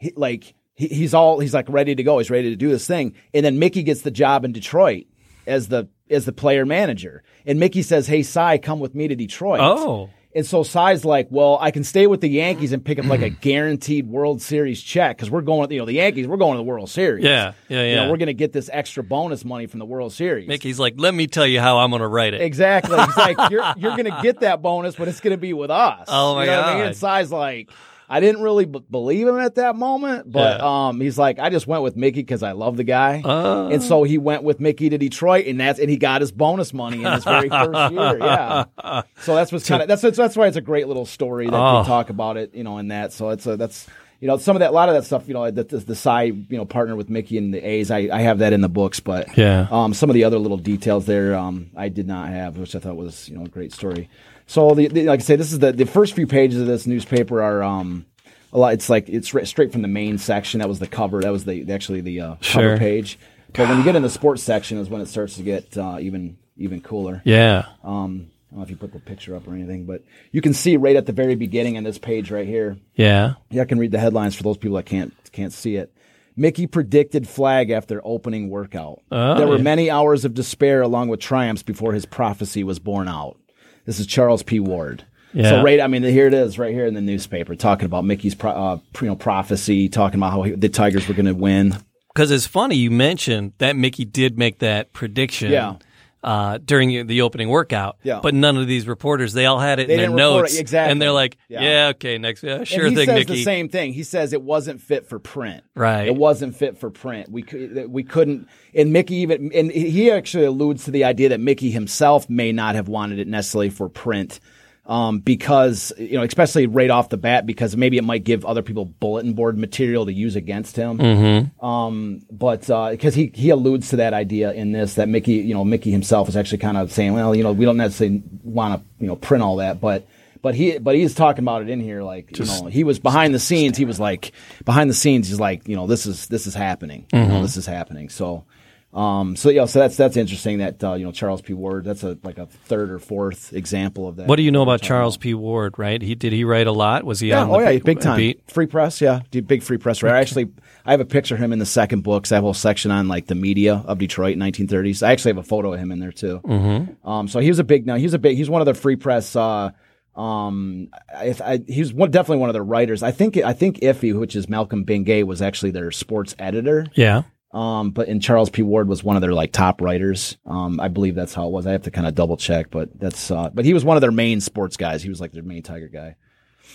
he, 0.02 0.12
like 0.16 0.54
he, 0.75 0.88
he's 0.88 1.14
all 1.14 1.38
he's 1.40 1.54
like 1.54 1.68
ready 1.68 1.94
to 1.94 2.02
go 2.02 2.18
he's 2.18 2.30
ready 2.30 2.50
to 2.50 2.56
do 2.56 2.68
this 2.68 2.87
thing 2.87 3.14
and 3.32 3.44
then 3.47 3.59
Mickey 3.59 3.82
gets 3.82 4.02
the 4.02 4.11
job 4.11 4.44
in 4.44 4.52
Detroit 4.52 5.06
as 5.47 5.68
the 5.68 5.88
as 6.11 6.25
the 6.25 6.32
player 6.32 6.66
manager 6.66 7.23
and 7.47 7.59
Mickey 7.59 7.82
says 7.82 8.06
hey 8.06 8.23
Cy 8.23 8.59
come 8.59 8.80
with 8.80 8.94
me 8.94 9.09
to 9.09 9.14
Detroit 9.16 9.61
Oh. 9.61 10.11
and 10.35 10.47
so 10.47 10.62
Cy's 10.62 11.04
like, 11.04 11.28
well, 11.30 11.59
I 11.61 11.71
can 11.71 11.85
stay 11.85 12.06
with 12.06 12.23
the 12.23 12.28
Yankees 12.28 12.73
and 12.73 12.82
pick 12.82 12.99
up 12.99 13.04
like 13.04 13.21
a 13.21 13.28
guaranteed 13.49 14.06
World 14.06 14.40
Series 14.40 14.80
check 14.82 15.16
because 15.16 15.30
we're 15.30 15.42
going, 15.42 15.71
you 15.71 15.78
know, 15.78 15.85
the 15.85 15.92
Yankees, 15.94 16.26
we're 16.26 16.38
going 16.38 16.52
to 16.52 16.56
the 16.59 16.62
World 16.62 16.88
Series. 16.88 17.23
Yeah, 17.25 17.52
yeah, 17.68 17.82
You 17.82 17.97
know, 17.97 18.02
yeah. 18.04 18.11
we're 18.11 18.16
going 18.16 18.28
to 18.28 18.32
get 18.35 18.50
this 18.52 18.71
extra 18.73 19.02
bonus 19.04 19.44
money 19.44 19.66
from 19.66 19.78
the 19.78 19.85
World 19.85 20.11
Series. 20.14 20.49
Mickey's 20.49 20.78
like, 20.80 20.94
let 20.97 21.12
me 21.12 21.26
tell 21.26 21.47
you 21.47 21.61
how 21.61 21.76
I'm 21.78 21.90
going 21.90 22.00
to 22.00 22.09
write 22.09 22.32
it. 22.32 22.40
Exactly. 22.40 22.99
He's 22.99 23.16
like, 23.18 23.50
you're 23.50 23.64
you're 23.76 23.97
going 23.97 24.06
to 24.11 24.18
get 24.23 24.40
that 24.47 24.62
bonus, 24.62 24.94
but 24.97 25.06
it's 25.09 25.21
going 25.21 25.32
to 25.32 25.40
be 25.40 25.52
with 25.52 25.71
us. 25.71 26.06
Oh, 26.09 26.35
my 26.35 26.44
you 26.44 26.50
know 26.50 26.56
What 26.59 26.64
I 26.66 26.71
mean? 26.75 26.80
God. 26.80 26.87
And 26.88 26.97
Cy's 26.97 27.30
like, 27.30 27.71
I 28.12 28.21
didn't 28.21 28.42
really 28.42 28.66
b- 28.66 28.85
believe 28.90 29.26
him 29.26 29.38
at 29.38 29.54
that 29.54 29.75
moment, 29.75 30.31
but 30.31 30.59
Yeah. 30.61 30.88
um, 30.88 31.00
he's 31.00 31.16
like, 31.16 31.38
I 31.38 31.49
just 31.49 31.66
went 31.66 31.83
with 31.83 31.97
Mickey 31.97 32.21
because 32.21 32.42
I 32.42 32.52
love 32.52 32.76
the 32.76 32.85
guy, 32.85 33.23
Oh. 33.25 33.69
and 33.69 33.83
so 33.83 34.02
he 34.02 34.19
went 34.19 34.42
with 34.42 34.61
Mickey 34.61 34.90
to 34.90 34.99
Detroit, 34.99 35.47
and 35.47 35.59
that's 35.59 35.78
and 35.81 35.88
he 35.88 35.97
got 35.97 36.21
his 36.21 36.31
bonus 36.31 36.75
money 36.75 37.02
in 37.02 37.11
his 37.11 37.25
very 37.25 37.49
first 37.49 37.92
year. 37.92 38.19
Yeah. 38.19 38.64
So 39.23 39.35
that's 39.35 39.50
what's 39.52 39.66
kind 39.69 39.81
of 39.83 39.88
that's 39.88 40.02
that's 40.02 40.37
why 40.37 40.47
it's 40.49 40.57
a 40.57 40.61
great 40.61 40.88
little 40.88 41.07
story 41.07 41.47
that 41.49 41.57
Oh. 41.57 41.81
we 41.81 41.87
talk 41.87 42.11
about 42.11 42.37
it, 42.37 42.54
you 42.54 42.64
know, 42.64 42.78
in 42.78 42.88
that. 42.88 43.12
So 43.12 43.31
it's 43.31 43.47
a 43.47 43.57
that's 43.57 43.87
you 44.21 44.28
know 44.28 44.37
some 44.37 44.57
of 44.57 44.61
that 44.61 44.71
a 44.71 44.73
lot 44.73 44.88
of 44.88 44.95
that 44.97 45.04
stuff, 45.04 45.26
you 45.28 45.35
know, 45.35 45.50
the 45.50 45.64
the, 45.64 45.78
the 45.78 45.95
side 45.95 46.47
you 46.50 46.57
know 46.59 46.64
partner 46.64 46.95
with 46.97 47.09
Mickey 47.09 47.38
and 47.38 47.54
the 47.54 47.59
A's. 47.66 47.90
I, 47.90 48.09
I 48.12 48.21
have 48.23 48.38
that 48.40 48.52
in 48.52 48.61
the 48.61 48.69
books, 48.69 49.00
but 49.00 49.37
Yeah. 49.38 49.69
um, 49.71 49.95
some 49.95 50.11
of 50.11 50.14
the 50.14 50.25
other 50.25 50.38
little 50.38 50.57
details 50.59 51.07
there 51.07 51.35
um, 51.35 51.71
I 51.76 51.88
did 51.88 52.07
not 52.07 52.28
have, 52.28 52.59
which 52.59 52.75
I 52.76 52.78
thought 52.78 52.97
was 52.97 53.28
you 53.28 53.37
know 53.38 53.45
a 53.45 53.49
great 53.49 53.73
story. 53.73 54.09
So 54.46 54.75
the, 54.75 54.88
the 54.88 55.04
like 55.04 55.20
I 55.20 55.22
say, 55.22 55.37
this 55.37 55.52
is 55.52 55.58
the 55.58 55.72
the 55.72 55.87
first 55.87 56.14
few 56.14 56.26
pages 56.26 56.61
of 56.61 56.66
this 56.66 56.87
newspaper 56.87 57.42
are 57.42 57.62
um 57.62 58.06
a 58.52 58.58
lot. 58.58 58.75
It's 58.75 58.90
like 58.90 59.08
it's 59.08 59.28
straight 59.49 59.72
from 59.72 59.82
the 59.82 59.88
main 59.88 60.18
section. 60.18 60.61
That 60.61 60.68
was 60.68 60.78
the 60.78 60.87
cover. 60.87 61.20
That 61.22 61.32
was 61.32 61.44
the 61.44 61.70
actually 61.72 62.00
the 62.02 62.20
uh, 62.20 62.34
Sure. 62.40 62.62
cover 62.62 62.78
page. 62.78 63.18
But 63.54 63.68
when 63.68 63.78
you 63.78 63.84
get 63.84 63.96
in 63.96 64.02
the 64.02 64.11
sports 64.11 64.42
section, 64.42 64.78
is 64.78 64.88
when 64.88 65.00
it 65.02 65.06
starts 65.08 65.37
to 65.37 65.42
get 65.42 65.76
uh, 65.76 65.99
even 66.00 66.37
even 66.56 66.80
cooler. 66.80 67.22
Yeah. 67.25 67.66
Um, 67.82 68.28
I 68.50 68.55
don't 68.55 68.59
know 68.59 68.64
if 68.64 68.70
you 68.70 68.76
put 68.76 68.92
the 68.92 68.98
picture 68.98 69.35
up 69.35 69.48
or 69.48 69.55
anything, 69.55 69.87
but 69.87 70.05
you 70.31 70.42
can 70.42 70.52
see 70.52 70.76
right 70.76 70.96
at 70.96 71.07
the 71.07 71.12
very 71.12 71.35
beginning 71.35 71.78
on 71.78 71.85
this 71.85 71.98
page 71.98 72.31
right 72.31 72.46
here. 72.46 72.76
Yeah. 72.94 73.35
Yeah, 73.50 73.62
I 73.62 73.64
can 73.64 73.78
read 73.78 73.92
the 73.92 73.98
headlines 73.98 74.35
for 74.35 74.42
those 74.42 74.59
people 74.59 74.76
that 74.76 74.85
can't 74.87 75.14
can't 75.33 75.52
see 75.52 75.76
it. 75.76 75.94
Mickey 76.37 76.66
predicted 76.66 77.28
flag 77.28 77.70
after 77.70 78.00
opening 78.05 78.48
workout. 78.48 79.00
Oh, 79.11 79.37
there 79.37 79.46
were 79.46 79.59
many 79.59 79.90
hours 79.90 80.24
of 80.24 80.33
despair 80.35 80.81
along 80.81 81.09
with 81.09 81.20
triumphs 81.20 81.62
before 81.62 81.92
his 81.92 82.07
prophecy 82.07 82.64
was 82.64 82.78
borne 82.78 83.09
out. 83.09 83.38
This 83.85 84.01
is 84.01 84.07
Charles 84.07 84.42
P. 84.42 84.61
Ward. 84.61 85.05
Yeah. 85.33 85.49
So 85.49 85.62
right, 85.62 85.81
I 85.81 85.87
mean, 85.87 86.03
here 86.03 86.27
it 86.27 86.35
is, 86.35 86.59
right 86.59 86.75
here 86.75 86.87
in 86.87 86.95
the 86.95 87.01
newspaper, 87.01 87.55
talking 87.55 87.87
about 87.87 88.05
Mickey's 88.05 88.35
pro, 88.35 88.51
uh, 88.51 88.79
you 89.01 89.07
know 89.07 89.16
prophecy, 89.16 89.88
talking 89.88 90.18
about 90.21 90.33
how 90.33 90.42
he, 90.42 90.53
the 90.53 90.68
Tigers 90.68 91.09
were 91.09 91.14
going 91.14 91.27
to 91.27 91.35
win. 91.35 91.77
Because 92.14 92.31
it's 92.31 92.47
funny 92.47 92.77
you 92.77 92.90
mentioned 92.90 93.55
that 93.59 93.75
Mickey 93.75 94.05
did 94.05 94.37
make 94.37 94.59
that 94.59 94.92
prediction. 94.92 95.51
Yeah. 95.51 95.77
Uh, 96.24 96.56
during 96.64 97.08
the 97.08 97.22
opening 97.22 97.48
workout, 97.48 97.96
Yeah. 98.04 98.20
but 98.22 98.32
none 98.32 98.56
of 98.56 98.68
these 98.68 98.87
reporters 98.87 99.32
they 99.32 99.44
all 99.46 99.58
had 99.58 99.80
it 99.80 99.88
They 99.88 99.94
in 99.94 99.98
their 99.98 100.06
didn't 100.06 100.14
report 100.20 100.38
it, 100.38 100.42
notes, 100.52 100.58
exactly. 100.61 100.92
and 100.92 101.02
they're 101.02 101.11
like, 101.11 101.37
Yeah. 101.48 101.62
"Yeah, 101.62 101.88
okay, 101.96 102.16
next, 102.18 102.44
yeah, 102.44 102.62
sure 102.62 102.87
and 102.87 102.90
he 102.90 102.94
thing, 102.96 103.06
says 103.06 103.18
Mickey." 103.18 103.32
the 103.35 103.42
same 103.42 103.68
thing. 103.68 103.92
He 103.92 104.04
says 104.04 104.32
it 104.32 104.40
wasn't 104.42 104.80
fit 104.80 105.08
for 105.08 105.18
print. 105.18 105.64
Right. 105.74 106.06
It 106.06 106.14
wasn't 106.14 106.54
fit 106.54 106.78
for 106.78 106.90
print. 106.90 107.28
We 107.28 107.42
could, 107.42 107.87
we 107.90 108.04
couldn't. 108.04 108.46
And 108.72 108.92
Mickey 108.92 109.16
even 109.16 109.50
and 109.52 109.72
he 109.72 110.12
actually 110.12 110.44
alludes 110.44 110.85
to 110.85 110.92
the 110.92 111.02
idea 111.02 111.28
that 111.30 111.40
Mickey 111.40 111.72
himself 111.72 112.30
may 112.30 112.52
not 112.52 112.76
have 112.76 112.87
wanted 112.87 113.18
it 113.18 113.26
necessarily 113.26 113.70
for 113.70 113.88
print. 113.88 114.38
Um, 114.85 115.21
because 115.21 115.92
you 115.97 116.14
know, 116.14 116.25
especially 116.25 116.66
right 116.66 116.90
off 116.90 117.09
the 117.09 117.16
bat, 117.16 117.47
because 117.47 117.77
maybe 117.77 117.99
it 117.99 118.05
might 118.05 118.25
give 118.25 118.45
other 118.45 118.62
people 118.62 118.85
bulletin 118.85 119.35
board 119.35 119.57
material 119.57 120.07
to 120.07 120.12
use 120.12 120.35
against 120.35 120.75
him. 120.75 120.99
Mm-hmm. 120.99 121.64
Um, 121.64 122.23
but 122.33 122.66
because 122.90 123.14
he 123.14 123.31
he 123.33 123.51
alludes 123.51 123.90
to 123.90 123.97
that 123.97 124.12
idea 124.12 124.53
in 124.53 124.73
this 124.73 124.95
that 124.95 125.09
Mickey, 125.09 125.35
you 125.35 125.55
know, 125.55 125.64
Mickey 125.64 125.92
himself 125.92 126.29
is 126.29 126.37
actually 126.37 126.59
kind 126.59 126.77
of 126.77 126.90
saying, 126.90 127.14
well, 127.14 127.33
you 127.33 127.45
know, 127.45 127.53
we 127.53 127.64
don't 127.64 127.77
necessarily 127.77 128.25
want 128.42 128.81
to, 128.81 128.87
you 128.99 129.07
know, 129.07 129.16
print 129.16 129.42
all 129.42 129.57
that, 129.57 129.81
but. 129.81 130.07
But 130.40 130.57
he, 130.57 130.79
but 130.79 130.97
he's 130.97 131.14
talking 131.14 131.45
about 131.45 131.62
it 131.62 131.68
in 131.68 131.79
here, 131.79 132.03
like 132.03 132.37
you 132.37 132.45
know, 132.45 132.66
he 132.66 132.83
was 132.83 132.99
behind 132.99 133.33
the 133.33 133.38
scenes. 133.38 133.79
He 133.79 133.85
was 133.85 134.01
like 134.01 134.33
behind 134.64 134.90
the 134.90 134.95
scenes. 134.95 135.29
He's 135.29 135.38
like, 135.38 135.68
you 135.68 135.77
know, 135.77 135.87
this 135.87 136.05
is 136.05 136.27
this 136.27 136.49
is 136.49 136.55
happening. 136.57 137.07
Mm-hmm. 137.12 137.31
know, 137.31 137.42
this 137.42 137.57
is 137.57 137.64
happening. 137.64 138.09
So, 138.09 138.45
um, 138.92 139.37
so 139.37 139.48
yeah, 139.48 139.64
so 139.64 139.78
that's 139.78 139.96
that's 139.96 140.18
interesting. 140.18 140.59
That 140.59 140.85
uh, 140.85 140.94
you 140.94 141.05
know, 141.07 141.12
Charles 141.12 141.40
P. 141.40 141.55
Ward. 141.55 141.85
That's 141.85 142.02
a 142.02 142.18
like 142.22 142.37
a 142.37 142.44
third 142.46 142.90
or 142.90 142.98
fourth 142.98 143.55
example 143.55 144.07
of 144.07 144.16
that. 144.16 144.26
What 144.26 144.37
do 144.37 144.42
you 144.42 144.50
know 144.50 144.61
about 144.62 144.83
Charles 144.83 145.16
P. 145.16 145.33
Ward? 145.33 145.78
Right? 145.78 146.02
He 146.02 146.14
did 146.14 146.33
he 146.35 146.44
write 146.44 146.66
a 146.66 146.72
lot? 146.72 147.05
Was 147.05 147.20
he 147.20 147.28
yeah, 147.31 147.46
oh 147.48 147.59
yeah, 147.59 147.78
big 147.78 148.00
time. 148.00 148.18
beat? 148.18 148.50
Free 148.50 148.66
press, 148.66 149.00
yeah, 149.00 149.20
big 149.31 149.62
free 149.62 149.78
press 149.78 150.02
writer. 150.02 150.14
Actually, 150.16 150.50
I 150.85 150.90
have 150.90 151.00
a 151.00 151.07
picture 151.07 151.35
of 151.37 151.40
him 151.40 151.55
in 151.55 151.59
the 151.59 151.64
second 151.66 152.02
book. 152.02 152.24
'cause 152.24 152.33
I 152.33 152.35
have 152.35 152.44
a 152.44 152.46
whole 152.48 152.55
section 152.55 152.90
on 152.90 153.09
like 153.09 153.26
the 153.28 153.35
media 153.35 153.83
of 153.87 153.98
Detroit, 153.98 154.35
in 154.35 154.40
1930s. 154.40 155.02
I 155.02 155.12
actually 155.12 155.31
have 155.31 155.38
a 155.38 155.42
photo 155.42 155.72
of 155.72 155.81
him 155.81 155.90
in 155.90 155.98
there 155.98 156.12
too. 156.12 156.40
Mm-hmm. 156.44 157.09
Um, 157.09 157.28
so 157.28 157.40
he 157.40 157.48
was 157.48 157.59
a 157.59 157.64
big. 157.64 157.87
Now 157.87 157.96
he's 157.96 158.12
a 158.12 158.18
big. 158.18 158.37
He's 158.37 158.50
one 158.50 158.61
of 158.61 158.66
the 158.66 158.74
free 158.74 158.96
press. 158.96 159.35
Uh, 159.35 159.70
um, 160.14 160.88
I, 161.16 161.35
I, 161.42 161.61
he 161.66 161.81
was 161.81 161.94
one, 161.94 162.11
definitely 162.11 162.40
one 162.40 162.50
of 162.50 162.55
the 162.55 162.61
writers. 162.62 163.02
I 163.02 163.11
think. 163.12 163.38
I 163.38 163.55
think 163.55 163.81
Iffy, 163.81 164.12
which 164.18 164.37
is 164.37 164.50
Malcolm 164.50 164.85
Bingay, 164.85 165.24
was 165.24 165.40
actually 165.40 165.70
their 165.70 165.90
sports 165.90 166.35
editor. 166.38 166.87
Yeah. 166.94 167.22
Um, 167.53 167.91
but 167.91 168.09
and 168.09 168.23
Charles 168.23 168.49
P. 168.49 168.62
Ward 168.62 168.88
was 168.88 169.05
one 169.05 169.17
of 169.17 169.23
their 169.23 169.35
like 169.35 169.53
top 169.53 169.81
writers. 169.83 170.38
Um, 170.47 170.81
I 170.81 170.88
believe 170.88 171.15
that's 171.15 171.35
how 171.35 171.47
it 171.47 171.51
was. 171.53 171.67
I 171.67 171.73
have 171.73 171.83
to 171.83 171.91
kind 171.91 172.07
of 172.07 172.15
double 172.15 172.37
check, 172.38 172.71
but 172.71 172.99
that's. 172.99 173.31
Uh, 173.31 173.51
but 173.53 173.65
he 173.65 173.75
was 173.75 173.85
one 173.85 173.97
of 173.97 174.01
their 174.01 174.11
main 174.12 174.41
sports 174.41 174.77
guys. 174.79 175.03
He 175.03 175.11
was 175.11 175.21
like 175.21 175.33
their 175.33 175.43
main 175.43 175.62
Tiger 175.62 175.88
guy. 175.88 176.17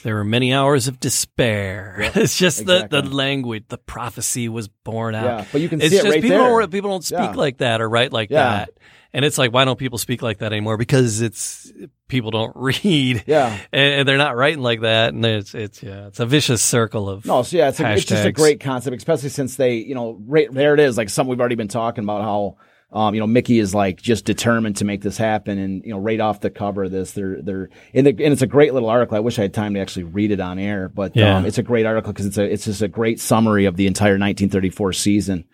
There 0.04 0.14
were 0.14 0.24
many 0.24 0.54
hours 0.54 0.88
of 0.88 1.00
despair. 1.00 2.12
It's 2.16 2.38
just 2.38 2.66
the, 2.68 2.76
exactly. 2.86 3.02
the 3.02 3.10
language, 3.16 3.64
the 3.70 3.80
prophecy 3.80 4.48
was 4.48 4.68
born 4.68 5.16
out. 5.16 5.26
Yeah, 5.26 5.46
but 5.52 5.62
you 5.62 5.70
can 5.70 5.82
it's 5.82 5.90
see 5.90 5.96
it 5.98 6.04
just 6.04 6.10
right 6.14 6.22
people 6.22 6.38
there. 6.38 6.60
Don't, 6.60 6.72
people 6.72 6.90
don't 6.92 7.04
speak 7.04 7.18
Yeah. 7.20 7.32
like 7.32 7.58
that 7.58 7.82
or 7.82 7.90
write 7.90 8.14
like 8.14 8.30
Yeah. 8.30 8.44
that. 8.66 8.70
And 9.18 9.26
it's 9.26 9.40
like, 9.40 9.52
why 9.52 9.66
don't 9.66 9.80
people 9.80 9.98
speak 9.98 10.22
like 10.22 10.38
that 10.38 10.54
anymore? 10.54 10.78
Because 10.78 11.22
it's 11.22 11.74
people 12.08 12.30
don't 12.30 12.54
read. 12.56 13.24
Yeah. 13.26 13.58
And, 13.74 13.94
and 14.02 14.08
they're 14.08 14.20
not 14.20 14.36
writing 14.36 14.62
like 14.62 14.82
that. 14.82 15.12
And 15.16 15.26
it's, 15.26 15.56
it's, 15.56 15.82
yeah, 15.82 16.06
it's 16.06 16.20
a 16.20 16.26
vicious 16.28 16.62
circle 16.62 17.10
of. 17.10 17.26
No, 17.26 17.42
so 17.42 17.58
yeah, 17.58 17.70
it's, 17.70 17.80
a, 17.80 17.94
it's 17.94 18.06
just 18.06 18.26
a 18.26 18.32
great 18.32 18.60
concept, 18.60 18.96
especially 18.96 19.30
since 19.30 19.56
they, 19.56 19.78
you 19.78 19.96
know, 19.96 20.20
right 20.28 20.54
there 20.54 20.76
it 20.76 20.80
is, 20.80 20.98
like 21.00 21.10
something 21.10 21.32
we've 21.32 21.40
already 21.40 21.56
been 21.56 21.68
talking 21.68 22.04
about 22.04 22.22
how, 22.22 22.58
um, 22.92 23.16
you 23.16 23.20
know, 23.20 23.26
Mickey 23.26 23.58
is 23.58 23.74
like 23.74 24.00
just 24.00 24.24
determined 24.24 24.78
to 24.78 24.86
make 24.86 25.02
this 25.02 25.18
happen, 25.18 25.58
and 25.58 25.84
you 25.84 25.90
know, 25.92 26.00
right 26.00 26.22
off 26.22 26.40
the 26.40 26.50
cover 26.52 26.84
of 26.84 26.92
this, 26.92 27.12
they're 27.14 27.42
they're 27.42 27.70
and, 27.94 28.06
the, 28.08 28.12
and 28.12 28.32
it's 28.32 28.44
a 28.44 28.48
great 28.48 28.74
little 28.74 28.88
article. 28.88 29.18
I 29.18 29.20
wish 29.20 29.40
I 29.40 29.42
had 29.42 29.54
time 29.54 29.74
to 29.74 29.80
actually 29.82 30.04
read 30.04 30.30
it 30.32 30.40
on 30.40 30.58
air, 30.60 30.88
but 30.88 31.14
Yeah. 31.16 31.38
um, 31.38 31.46
it's 31.46 31.58
a 31.58 31.64
great 31.64 31.86
article 31.88 32.14
because 32.14 32.28
it's 32.28 32.38
a 32.38 32.44
it's 32.46 32.66
just 32.66 32.84
a 32.84 32.88
great 32.88 33.20
summary 33.20 33.66
of 33.66 33.76
the 33.76 33.88
entire 33.88 34.14
1934 34.14 34.94
season. 34.94 35.46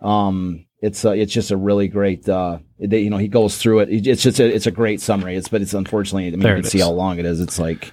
Um, 0.00 0.65
it's 0.80 1.04
uh, 1.04 1.10
it's 1.10 1.32
just 1.32 1.50
a 1.50 1.56
really 1.56 1.88
great. 1.88 2.28
Uh, 2.28 2.58
they, 2.78 3.00
you 3.00 3.10
know, 3.10 3.16
he 3.16 3.28
goes 3.28 3.58
through 3.58 3.80
it. 3.80 3.88
It's 3.90 4.22
just 4.22 4.38
a, 4.40 4.46
it's 4.46 4.66
a 4.66 4.70
great 4.70 5.00
summary. 5.00 5.36
It's 5.36 5.48
but 5.48 5.62
it's 5.62 5.74
unfortunately. 5.74 6.26
I 6.28 6.30
mean, 6.32 6.40
There 6.40 6.56
you 6.56 6.62
can 6.62 6.70
see 6.70 6.80
how 6.80 6.90
long 6.90 7.18
it 7.18 7.24
is. 7.24 7.40
It's 7.40 7.58
like, 7.58 7.92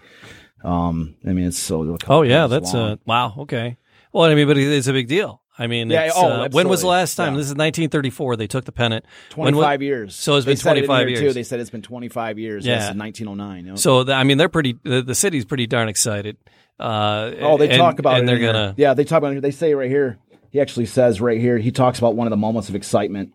um, 0.63 1.15
I 1.25 1.29
mean, 1.33 1.45
it's 1.47 1.57
so. 1.57 1.97
Oh 2.07 2.21
yeah, 2.23 2.47
that's 2.47 2.73
long. 2.73 2.91
uh 2.91 2.95
wow. 3.05 3.33
Okay. 3.39 3.77
Well, 4.11 4.29
I 4.29 4.35
mean, 4.35 4.47
but 4.47 4.57
it's 4.57 4.87
a 4.87 4.93
big 4.93 5.07
deal. 5.07 5.41
I 5.57 5.67
mean, 5.67 5.89
Yeah, 5.89 6.05
it's, 6.07 6.15
oh, 6.17 6.27
uh, 6.27 6.49
when 6.51 6.67
was 6.67 6.81
the 6.81 6.87
last 6.87 7.15
time? 7.15 7.33
Yeah. 7.33 7.37
This 7.37 7.45
is 7.45 7.51
1934. 7.51 8.37
They 8.37 8.47
took 8.47 8.65
the 8.65 8.71
pennant. 8.71 9.05
When 9.35 9.55
wa- 9.55 9.61
25 9.61 9.81
years. 9.83 10.15
So 10.15 10.35
it's 10.35 10.45
been 10.47 10.57
said 10.57 10.77
it 10.77 10.85
25 10.87 11.09
years. 11.09 11.19
Too. 11.19 11.33
They 11.33 11.43
said 11.43 11.59
it's 11.59 11.69
been 11.69 11.83
25 11.83 12.39
years. 12.39 12.65
Yeah. 12.65 12.73
Yes, 12.79 12.91
in 12.91 12.97
1909. 12.97 13.65
Yep. 13.67 13.77
So 13.77 14.03
the, 14.03 14.13
I 14.13 14.23
mean, 14.23 14.37
they're 14.39 14.49
pretty. 14.49 14.79
The, 14.83 15.03
the 15.03 15.13
city's 15.15 15.45
pretty 15.45 15.67
darn 15.67 15.89
excited. 15.89 16.37
Uh, 16.79 17.31
Oh, 17.39 17.57
they 17.57 17.69
and- 17.69 17.77
talk 17.77 17.99
about 17.99 18.19
and 18.19 18.23
it. 18.23 18.31
they're 18.39 18.51
gonna. 18.51 18.73
Yeah, 18.77 18.93
they 18.95 19.03
talk 19.03 19.19
about 19.19 19.35
it. 19.37 19.41
They 19.41 19.51
say 19.51 19.73
right 19.75 19.89
here. 19.89 20.17
He 20.53 20.61
actually 20.61 20.85
says 20.85 21.19
right 21.19 21.41
here. 21.41 21.57
He 21.57 21.71
talks 21.71 21.97
about 21.97 22.15
one 22.15 22.27
of 22.27 22.31
the 22.31 22.37
moments 22.37 22.69
of 22.69 22.75
excitement. 22.75 23.33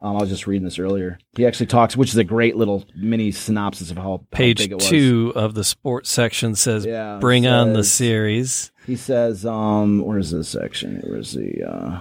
Um, 0.00 0.16
I 0.16 0.20
was 0.20 0.28
just 0.28 0.46
reading 0.46 0.64
this 0.64 0.78
earlier. 0.78 1.18
He 1.36 1.44
actually 1.44 1.66
talks, 1.66 1.96
which 1.96 2.10
is 2.10 2.16
a 2.16 2.22
great 2.22 2.54
little 2.54 2.84
mini 2.94 3.32
synopsis 3.32 3.90
of 3.90 3.96
how, 3.96 4.02
how 4.04 4.20
Page 4.30 4.58
big 4.58 4.70
it 4.70 4.74
was. 4.76 4.88
two 4.88 5.32
of 5.34 5.54
the 5.54 5.64
sports 5.64 6.08
section 6.10 6.54
says, 6.54 6.86
Yeah, 6.86 7.18
"Bring 7.20 7.48
on 7.48 7.72
the 7.72 7.82
series." 7.82 8.70
He 8.86 8.94
says, 8.94 9.44
um, 9.44 10.04
where 10.04 10.16
is 10.16 10.30
this 10.30 10.48
section? 10.48 11.02
Where's 11.04 11.32
the? 11.32 11.64
Uh, 11.68 12.00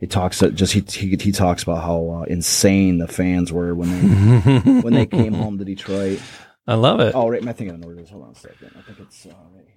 he 0.00 0.08
talks 0.08 0.42
uh, 0.42 0.48
just 0.48 0.72
he, 0.72 0.80
he 0.80 1.16
he 1.16 1.30
talks 1.30 1.62
about 1.62 1.84
how 1.84 2.22
uh, 2.22 2.24
insane 2.24 2.98
the 2.98 3.06
fans 3.06 3.52
were 3.52 3.76
when 3.76 3.90
they 3.90 4.80
when 4.80 4.92
they 4.92 5.06
came 5.06 5.34
home 5.44 5.56
to 5.58 5.64
Detroit. 5.64 6.20
I 6.66 6.74
love 6.74 6.98
it. 6.98 7.14
Oh, 7.14 7.28
right. 7.28 7.46
I 7.46 7.52
think 7.52 7.70
I 7.72 7.76
know 7.76 7.86
where 7.86 7.96
it 7.96 8.02
is. 8.02 8.10
Hold 8.10 8.24
on 8.24 8.32
a 8.32 8.34
second. 8.34 8.72
I 8.76 8.82
think 8.82 8.98
it's 8.98 9.24
uh, 9.24 9.30
right 9.54 9.64
here. 9.66 9.69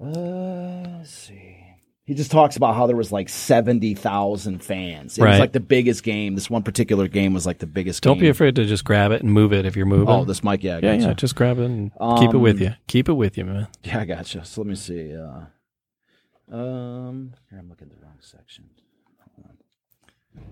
Uh, 0.00 0.96
let's 0.98 1.10
see. 1.12 1.56
He 2.04 2.14
just 2.14 2.30
talks 2.32 2.56
about 2.56 2.74
how 2.74 2.86
there 2.88 2.96
was 2.96 3.12
like 3.12 3.28
seventy 3.28 3.94
thousand 3.94 4.64
fans. 4.64 5.16
It 5.16 5.22
Right. 5.22 5.30
was 5.32 5.38
like 5.40 5.52
the 5.52 5.60
biggest 5.60 6.02
game. 6.02 6.34
This 6.34 6.50
one 6.50 6.62
particular 6.64 7.06
game 7.06 7.34
was 7.34 7.46
like 7.46 7.58
the 7.58 7.66
biggest. 7.68 8.02
Don't 8.02 8.14
game. 8.16 8.22
be 8.22 8.28
afraid 8.28 8.56
to 8.56 8.64
just 8.64 8.84
grab 8.84 9.12
it 9.12 9.22
and 9.22 9.32
move 9.32 9.52
it 9.52 9.64
if 9.64 9.76
you're 9.76 9.86
moving. 9.86 10.08
Oh, 10.08 10.24
this 10.24 10.42
mic. 10.42 10.64
Yeah, 10.64 10.76
I 10.76 10.80
yeah, 10.80 10.96
gotcha. 10.96 11.06
yeah. 11.08 11.14
Just 11.14 11.36
grab 11.36 11.58
it 11.58 11.66
and 11.66 11.92
keep 12.18 12.34
it 12.34 12.38
with 12.38 12.56
Um, 12.56 12.62
you. 12.62 12.74
Keep 12.88 13.10
it 13.10 13.12
with 13.12 13.38
you, 13.38 13.44
man. 13.44 13.68
Yeah, 13.84 14.00
I 14.00 14.04
gotcha. 14.06 14.44
So 14.44 14.62
let 14.62 14.68
me 14.68 14.74
see. 14.74 15.14
Uh, 15.14 16.54
um, 16.56 17.32
here 17.48 17.58
I'm 17.60 17.68
looking 17.68 17.88
at 17.92 17.96
the 18.00 18.04
wrong 18.04 18.18
section. 18.20 18.64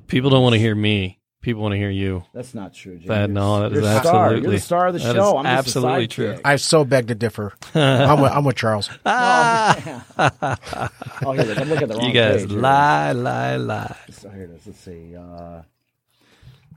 People 0.07 0.31
don't 0.31 0.43
want 0.43 0.53
to 0.55 0.59
hear 0.61 0.75
me. 0.75 1.18
People 1.49 1.63
want 1.63 1.73
to 1.73 1.79
hear 1.79 1.89
you. 1.89 2.25
That's 2.35 2.55
not 2.55 2.75
true. 2.75 2.99
Jay. 2.99 3.09
That- 3.09 3.21
You're- 3.21 3.33
no, 3.33 3.61
that 3.63 3.71
you're 3.73 3.81
is 3.81 3.87
the 3.89 4.01
star. 4.03 4.35
You're 4.37 4.51
the 4.51 4.61
star 4.61 4.87
of 4.89 4.93
the 4.93 4.99
that 4.99 5.15
show. 5.15 5.41
is 5.41 5.45
I'm 5.45 5.45
just 5.45 5.47
a 5.47 5.49
absolutely 5.81 6.07
sidekick. 6.09 6.35
true. 6.35 6.41
I 6.45 6.57
so 6.57 6.85
beg 6.85 7.09
to 7.09 7.15
differ. 7.15 7.55
I'm 7.75 8.21
with, 8.21 8.33
I'm 8.33 8.45
with 8.45 8.57
Charles. 8.57 8.91
Oh, 10.21 11.33
here 11.33 11.41
it 11.43 11.49
is. 11.49 11.59
I'm 11.59 11.69
looking 11.71 11.85
at 11.85 11.89
the 11.89 11.95
wrong 11.97 12.07
you 12.07 12.13
guys 12.13 12.43
page. 12.43 12.51
Here. 12.51 12.61
lie, 12.61 13.13
lie, 13.13 13.57
lie. 13.57 13.97
So 14.11 14.29
here 14.29 14.43
it 14.45 14.51
is. 14.51 14.67
Let's 14.67 14.79
see. 14.79 15.17
Uh, 15.17 15.63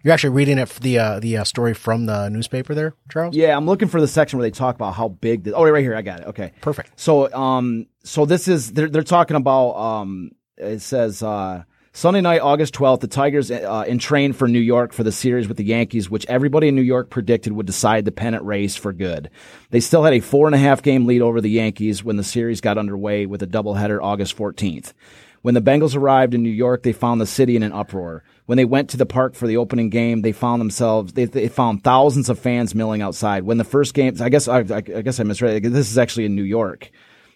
You're 0.04 0.14
actually 0.14 0.30
reading 0.32 0.58
it 0.58 0.70
the 0.82 1.00
uh, 1.00 1.20
the 1.20 1.36
uh, 1.38 1.44
story 1.44 1.74
from 1.74 2.06
the 2.06 2.30
newspaper 2.30 2.74
there, 2.74 2.94
Charles. 3.10 3.36
yeah, 3.36 3.58
I'm 3.58 3.66
looking 3.66 3.90
for 3.90 4.00
the 4.00 4.08
section 4.08 4.40
where 4.40 4.48
they 4.48 4.52
talk 4.56 4.76
about 4.76 4.94
how 4.96 5.10
big. 5.10 5.44
The, 5.44 5.54
oh, 5.54 5.70
right 5.70 5.84
here. 5.84 5.96
I 5.96 6.02
got 6.02 6.22
it. 6.22 6.28
Okay. 6.28 6.54
Perfect. 6.62 6.98
So, 6.98 7.32
um, 7.34 7.88
so 8.06 8.26
this 8.26 8.48
is 8.48 8.72
they're 8.72 8.90
they're 8.90 9.04
talking 9.04 9.36
about. 9.36 9.72
Um, 9.76 10.32
it 10.58 10.80
says 10.80 11.22
uh, 11.24 11.64
Sunday 11.94 12.22
night, 12.22 12.40
August 12.40 12.74
12th, 12.74 13.02
the 13.02 13.08
Tigers 13.08 13.52
uh, 13.52 13.84
entrained 13.86 14.38
for 14.38 14.48
New 14.48 14.62
York 14.62 14.94
for 14.94 15.04
the 15.04 15.12
series 15.12 15.50
with 15.50 15.58
the 15.58 15.66
Yankees, 15.66 16.10
which 16.10 16.26
everybody 16.28 16.70
in 16.70 16.76
New 16.76 16.82
York 16.82 17.10
predicted 17.10 17.52
would 17.52 17.66
decide 17.66 18.06
the 18.06 18.14
pennant 18.14 18.46
race 18.46 18.78
for 18.78 18.94
good. 18.94 19.30
They 19.72 19.82
still 19.82 20.06
had 20.06 20.14
a 20.14 20.22
four 20.22 20.48
and 20.48 20.56
a 20.56 20.58
half 20.58 20.82
game 20.82 21.06
lead 21.06 21.22
over 21.22 21.42
the 21.42 21.50
Yankees 21.50 22.02
when 22.02 22.16
the 22.16 22.24
series 22.24 22.62
got 22.62 22.78
underway 22.78 23.26
with 23.26 23.44
a 23.44 23.48
doubleheader 23.48 24.02
August 24.02 24.38
14th. 24.38 24.94
When 25.42 25.54
the 25.54 25.62
Bengals 25.62 25.94
arrived 25.94 26.34
in 26.34 26.44
New 26.44 26.50
York, 26.50 26.84
they 26.84 26.94
found 26.94 27.20
the 27.20 27.26
city 27.26 27.58
in 27.58 27.64
an 27.64 27.74
uproar. 27.74 28.24
When 28.46 28.56
they 28.56 28.64
went 28.64 28.90
to 28.92 28.98
the 28.98 29.06
park 29.06 29.36
for 29.36 29.46
the 29.46 29.58
opening 29.58 29.90
game, 29.90 30.22
they 30.22 30.32
found 30.32 30.62
themselves 30.62 31.12
they, 31.12 31.26
they 31.26 31.50
found 31.50 31.84
thousands 31.84 32.30
of 32.30 32.40
fans 32.40 32.74
milling 32.74 33.02
outside. 33.02 33.44
When 33.44 33.58
the 33.58 33.66
first 33.66 33.94
game, 33.94 34.16
I 34.22 34.30
guess 34.30 34.48
I, 34.48 34.60
I, 34.60 34.82
guess 34.82 35.20
I 35.20 35.24
misread. 35.24 35.66
it. 35.66 35.70
This 35.70 35.92
is 35.92 35.98
actually 35.98 36.26
in 36.26 36.36
New 36.36 36.44
York. 36.44 36.90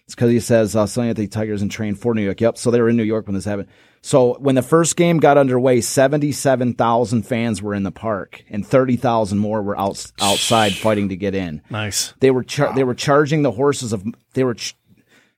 It's 0.06 0.14
because 0.14 0.30
he 0.30 0.40
says 0.40 0.76
uh, 0.76 0.86
Sunday 0.86 1.10
at 1.10 1.16
the 1.16 1.26
Tigers 1.26 1.62
and 1.62 1.70
trained 1.70 1.98
for 1.98 2.14
New 2.14 2.22
York. 2.22 2.40
Yep. 2.40 2.58
So 2.58 2.70
they 2.70 2.80
were 2.80 2.88
in 2.88 2.96
New 2.96 3.02
York 3.02 3.26
when 3.26 3.34
this 3.34 3.44
happened. 3.44 3.68
So 4.06 4.36
when 4.38 4.54
the 4.54 4.62
first 4.62 4.94
game 4.94 5.18
got 5.18 5.36
underway, 5.36 5.80
seventy-seven 5.80 6.74
thousand 6.74 7.24
fans 7.24 7.60
were 7.60 7.74
in 7.74 7.82
the 7.82 7.90
park, 7.90 8.44
and 8.48 8.64
thirty 8.64 8.94
thousand 8.94 9.38
more 9.38 9.60
were 9.60 9.76
out, 9.76 10.12
outside 10.20 10.74
fighting 10.74 11.08
to 11.08 11.16
get 11.16 11.34
in. 11.34 11.60
Nice. 11.70 12.14
They 12.20 12.30
were 12.30 12.44
char- 12.44 12.72
they 12.72 12.84
were 12.84 12.94
charging 12.94 13.42
the 13.42 13.50
horses 13.50 13.92
of 13.92 14.04
they 14.34 14.44
were 14.44 14.54
ch- 14.54 14.76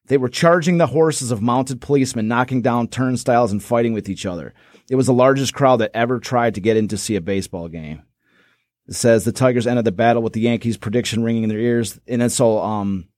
they 0.08 0.18
were 0.18 0.28
charging 0.28 0.76
the 0.76 0.86
horses 0.86 1.30
of 1.30 1.40
mounted 1.40 1.80
policemen, 1.80 2.28
knocking 2.28 2.60
down 2.60 2.88
turnstiles 2.88 3.52
and 3.52 3.64
fighting 3.64 3.94
with 3.94 4.06
each 4.06 4.26
other. 4.26 4.52
It 4.90 4.96
was 4.96 5.06
the 5.06 5.14
largest 5.14 5.54
crowd 5.54 5.78
that 5.78 5.92
ever 5.94 6.18
tried 6.18 6.56
to 6.56 6.60
get 6.60 6.76
in 6.76 6.88
to 6.88 6.98
see 6.98 7.16
a 7.16 7.22
baseball 7.22 7.68
game. 7.68 8.02
It 8.86 8.96
says 8.96 9.24
the 9.24 9.32
Tigers 9.32 9.66
ended 9.66 9.86
the 9.86 9.92
battle 9.92 10.20
with 10.20 10.34
the 10.34 10.40
Yankees 10.40 10.76
prediction 10.76 11.22
ringing 11.22 11.44
in 11.44 11.48
their 11.48 11.58
ears, 11.58 11.98
and 12.06 12.20
then 12.20 12.28
so 12.28 12.58
um, 12.58 13.08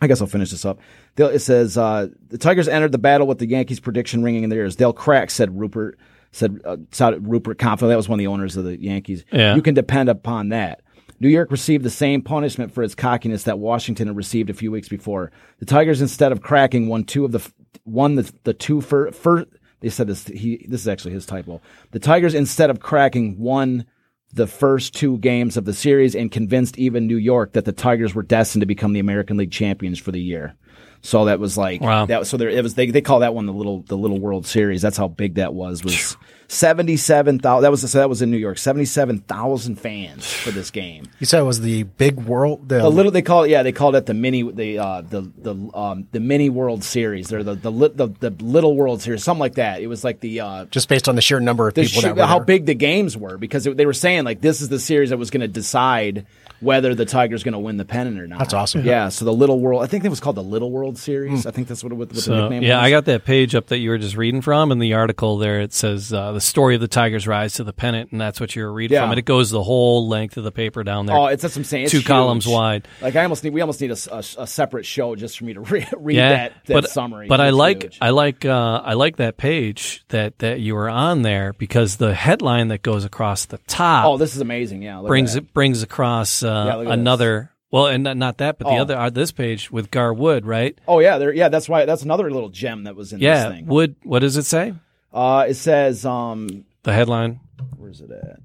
I 0.00 0.06
guess 0.06 0.20
I'll 0.20 0.26
finish 0.26 0.50
this 0.50 0.64
up. 0.64 0.78
They'll, 1.14 1.28
it 1.28 1.38
says 1.40 1.78
uh, 1.78 2.08
the 2.28 2.38
Tigers 2.38 2.68
entered 2.68 2.92
the 2.92 2.98
battle 2.98 3.26
with 3.26 3.38
the 3.38 3.46
Yankees 3.46 3.80
prediction 3.80 4.22
ringing 4.22 4.44
in 4.44 4.50
their 4.50 4.60
ears. 4.60 4.76
They'll 4.76 4.92
crack, 4.92 5.30
said 5.30 5.50
Ruppert. 5.50 5.94
Said 6.32 6.60
uh, 6.66 6.76
Ruppert 6.76 7.58
confident. 7.58 7.90
That 7.90 7.96
was 7.96 8.08
one 8.08 8.18
of 8.18 8.22
the 8.22 8.26
owners 8.26 8.56
of 8.56 8.64
the 8.64 8.78
Yankees. 8.78 9.24
Yeah. 9.32 9.54
You 9.54 9.62
can 9.62 9.74
depend 9.74 10.10
upon 10.10 10.50
that. 10.50 10.82
New 11.18 11.28
York 11.28 11.50
received 11.50 11.84
the 11.84 11.90
same 11.90 12.20
punishment 12.20 12.72
for 12.72 12.82
its 12.82 12.94
cockiness 12.94 13.44
that 13.44 13.58
Washington 13.58 14.08
had 14.08 14.16
received 14.16 14.50
a 14.50 14.54
few 14.54 14.70
weeks 14.70 14.88
before. 14.88 15.32
The 15.60 15.64
Tigers, 15.64 16.02
instead 16.02 16.32
of 16.32 16.42
cracking, 16.42 16.88
won 16.88 17.04
two 17.04 17.24
of 17.24 17.32
the 17.32 17.50
won 17.86 18.16
the 18.16 18.30
the 18.44 18.52
two 18.52 18.80
fir- 18.80 19.12
first. 19.12 19.46
They 19.80 19.88
said 19.88 20.08
this. 20.08 20.26
He 20.26 20.66
this 20.68 20.82
is 20.82 20.88
actually 20.88 21.12
his 21.12 21.24
typo. 21.24 21.62
The 21.92 22.00
Tigers, 22.00 22.34
instead 22.34 22.68
of 22.70 22.80
cracking, 22.80 23.38
won 23.38 23.86
the 24.32 24.46
first 24.46 24.94
two 24.94 25.18
games 25.18 25.56
of 25.56 25.64
the 25.64 25.72
series 25.72 26.14
and 26.14 26.30
convinced 26.30 26.78
even 26.78 27.06
New 27.06 27.16
York 27.16 27.52
that 27.52 27.64
the 27.64 27.72
Tigers 27.72 28.14
were 28.14 28.22
destined 28.22 28.60
to 28.62 28.66
become 28.66 28.92
the 28.92 29.00
American 29.00 29.36
League 29.36 29.52
champions 29.52 29.98
for 29.98 30.12
the 30.12 30.20
year. 30.20 30.54
So 31.02 31.26
that 31.26 31.38
was 31.38 31.56
like 31.56 31.80
Wow. 31.80 32.06
that. 32.06 32.18
was- 32.20 32.28
So 32.28 32.36
there 32.36 32.48
it 32.50 32.62
was. 32.62 32.74
They 32.74 32.90
they 32.90 33.00
call 33.00 33.20
that 33.20 33.34
one 33.34 33.46
the 33.46 33.52
little 33.52 33.82
the 33.82 33.96
little 33.96 34.18
World 34.18 34.46
Series. 34.46 34.82
That's 34.82 34.96
how 34.96 35.08
big 35.08 35.34
that 35.36 35.54
was. 35.54 35.84
Was 35.84 36.16
seventy 36.48 36.96
seven 36.96 37.38
thousand. 37.38 37.62
That 37.62 37.70
was 37.70 37.90
so 37.90 37.98
that 37.98 38.08
was 38.08 38.22
in 38.22 38.30
New 38.30 38.36
York. 38.36 38.58
Seventy 38.58 38.84
seven 38.84 39.18
thousand 39.18 39.76
fans 39.76 40.32
for 40.32 40.50
this 40.50 40.70
game. 40.70 41.06
You 41.18 41.26
said 41.26 41.40
it 41.40 41.44
was 41.44 41.60
the 41.60 41.84
big 41.84 42.16
world. 42.20 42.68
The, 42.68 42.84
A 42.84 42.88
little. 42.88 43.12
They 43.12 43.22
call 43.22 43.44
it. 43.44 43.50
Yeah, 43.50 43.62
they 43.62 43.72
called 43.72 43.96
it 43.96 44.06
the 44.06 44.14
mini. 44.14 44.42
The 44.42 44.78
uh, 44.78 45.00
the 45.02 45.30
the 45.38 45.54
um 45.74 46.06
the 46.12 46.20
mini 46.20 46.48
World 46.50 46.84
Series. 46.84 47.32
Or 47.32 47.42
the 47.42 47.54
the, 47.54 47.72
li- 47.72 47.92
the 47.94 48.08
the 48.08 48.30
little 48.44 48.76
World 48.76 49.02
Series. 49.02 49.24
Something 49.24 49.40
like 49.40 49.54
that. 49.54 49.80
It 49.80 49.86
was 49.86 50.04
like 50.04 50.20
the 50.20 50.40
uh 50.40 50.64
just 50.66 50.88
based 50.88 51.08
on 51.08 51.14
the 51.16 51.22
sheer 51.22 51.40
number 51.40 51.68
of 51.68 51.74
people 51.74 52.00
sh- 52.00 52.04
that 52.04 52.16
were 52.16 52.26
how 52.26 52.38
there. 52.38 52.44
big 52.46 52.66
the 52.66 52.74
games 52.74 53.16
were 53.16 53.36
because 53.38 53.66
it, 53.66 53.76
they 53.76 53.86
were 53.86 53.92
saying 53.92 54.24
like 54.24 54.40
this 54.40 54.60
is 54.60 54.68
the 54.68 54.78
series 54.78 55.10
that 55.10 55.16
was 55.18 55.30
going 55.30 55.40
to 55.40 55.48
decide 55.48 56.26
whether 56.60 56.94
the 56.94 57.04
Tigers 57.04 57.42
going 57.44 57.52
to 57.52 57.58
win 57.58 57.76
the 57.76 57.84
pennant 57.84 58.18
or 58.20 58.26
not. 58.26 58.38
That's 58.38 58.54
awesome. 58.54 58.84
Yeah. 58.84 59.08
So 59.08 59.24
the 59.24 59.32
Little 59.32 59.60
World, 59.60 59.82
I 59.82 59.86
think 59.86 60.04
it 60.04 60.08
was 60.08 60.20
called 60.20 60.36
the 60.36 60.42
Little 60.42 60.70
World 60.70 60.98
Series. 60.98 61.46
I 61.46 61.50
think 61.50 61.68
that's 61.68 61.82
what, 61.84 61.92
it, 61.92 61.96
what 61.96 62.08
the 62.10 62.20
So 62.20 62.32
nickname 62.42 62.62
yeah, 62.62 62.76
was. 62.76 62.80
Yeah, 62.80 62.86
I 62.86 62.90
got 62.90 63.04
that 63.06 63.24
page 63.24 63.54
up 63.54 63.66
that 63.68 63.78
you 63.78 63.90
were 63.90 63.98
just 63.98 64.16
reading 64.16 64.40
from, 64.40 64.72
and 64.72 64.80
the 64.80 64.94
article 64.94 65.38
there 65.38 65.60
it 65.60 65.72
says 65.72 66.12
uh, 66.12 66.32
the 66.32 66.40
story 66.40 66.74
of 66.74 66.80
the 66.80 66.88
Tigers' 66.88 67.26
rise 67.26 67.54
to 67.54 67.64
the 67.64 67.72
pennant, 67.72 68.12
and 68.12 68.20
that's 68.20 68.40
what 68.40 68.54
you're 68.56 68.72
reading 68.72 68.94
Yeah. 68.94 69.02
from. 69.02 69.10
And 69.10 69.18
it 69.18 69.24
goes 69.24 69.50
the 69.50 69.62
whole 69.62 70.08
length 70.08 70.36
of 70.36 70.44
the 70.44 70.52
paper 70.52 70.82
down 70.84 71.06
there. 71.06 71.16
Oh, 71.16 71.26
it's 71.26 71.42
that's 71.42 71.54
what 71.56 71.60
I'm 71.60 71.64
saying. 71.64 71.84
It's 71.84 71.92
two 71.92 71.98
huge. 71.98 72.06
columns 72.06 72.46
wide. 72.46 72.86
Like 73.00 73.16
I 73.16 73.22
almost 73.22 73.44
need, 73.44 73.50
we 73.52 73.60
almost 73.60 73.80
need 73.80 73.90
a, 73.90 73.92
s- 73.92 74.08
a 74.08 74.16
s- 74.16 74.36
a 74.38 74.46
separate 74.46 74.86
show 74.86 75.14
just 75.16 75.38
for 75.38 75.44
me 75.44 75.54
to 75.54 75.60
re- 75.62 75.86
read 75.96 76.16
yeah, 76.16 76.28
that, 76.30 76.52
that 76.66 76.72
but 76.72 76.90
summary. 76.90 77.28
but 77.28 77.40
I 77.40 77.50
like 77.50 77.82
huge. 77.82 77.98
I 78.00 78.10
like 78.10 78.44
uh, 78.44 78.82
I 78.84 78.94
like 78.94 79.16
that 79.16 79.36
page 79.36 80.04
that 80.08 80.38
that 80.38 80.60
you 80.60 80.74
were 80.74 80.88
on 80.88 81.22
there 81.22 81.52
because 81.54 81.96
the 81.96 82.14
headline 82.14 82.68
that 82.68 82.82
goes 82.82 83.04
across 83.04 83.44
the 83.46 83.58
top 83.66 84.06
oh, 84.06 84.16
this 84.16 84.34
is 84.34 84.40
amazing. 84.40 84.82
Yeah, 84.82 85.02
brings 85.06 85.34
that. 85.34 85.44
it 85.44 85.54
brings 85.54 85.82
across 85.82 86.42
uh, 86.46 86.82
Yeah, 86.84 86.92
another. 86.92 87.50
Well, 87.70 87.86
and 87.88 88.04
not, 88.04 88.38
that, 88.38 88.58
but 88.58 88.68
the 88.68 88.74
Oh. 88.74 88.82
other 88.82 88.96
uh, 88.96 89.10
this 89.10 89.32
page 89.32 89.70
with 89.72 89.90
Gar 89.90 90.14
Wood, 90.14 90.46
right? 90.46 90.78
Oh 90.88 91.00
yeah, 91.00 91.18
there. 91.18 91.32
Yeah, 91.34 91.48
that's 91.48 91.68
why. 91.68 91.84
That's 91.84 92.02
another 92.02 92.30
little 92.30 92.48
gem 92.48 92.84
that 92.84 92.94
was 92.96 93.12
in 93.12 93.20
Yeah, 93.20 93.48
this 93.48 93.56
thing. 93.58 93.66
Wood. 93.66 93.96
What 94.04 94.20
does 94.20 94.36
it 94.36 94.44
say? 94.44 94.72
Uh, 95.12 95.46
it 95.48 95.54
says, 95.54 96.04
um, 96.06 96.64
The 96.84 96.92
headline. 96.92 97.40
where's 97.76 98.00
it 98.00 98.10
at? 98.10 98.38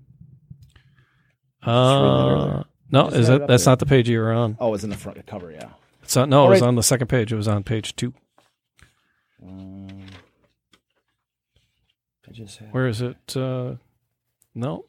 Uh, 1.67 2.63
no, 2.89 3.07
is 3.09 3.29
it 3.29 3.39
that 3.39 3.47
that's 3.47 3.65
there. 3.65 3.71
not 3.73 3.79
the 3.79 3.85
page 3.85 4.09
you 4.09 4.19
were 4.19 4.31
on? 4.31 4.57
Oh, 4.59 4.73
it's 4.73 4.83
in 4.83 4.89
the 4.89 4.97
front 4.97 5.23
cover. 5.27 5.51
Yeah. 5.51 5.69
It's 6.01 6.17
on, 6.17 6.29
no, 6.29 6.43
Oh, 6.43 6.47
it 6.47 6.49
was 6.49 6.61
right. 6.61 6.67
on 6.67 6.75
the 6.75 6.83
second 6.83 7.07
page. 7.07 7.31
It 7.31 7.35
was 7.35 7.47
on 7.47 7.63
page 7.63 7.95
two. 7.95 8.13
I 12.27 12.31
just 12.31 12.57
had. 12.59 12.73
Where 12.73 12.87
is 12.87 13.01
it? 13.01 13.35
Uh, 13.35 13.75
no, 14.55 14.85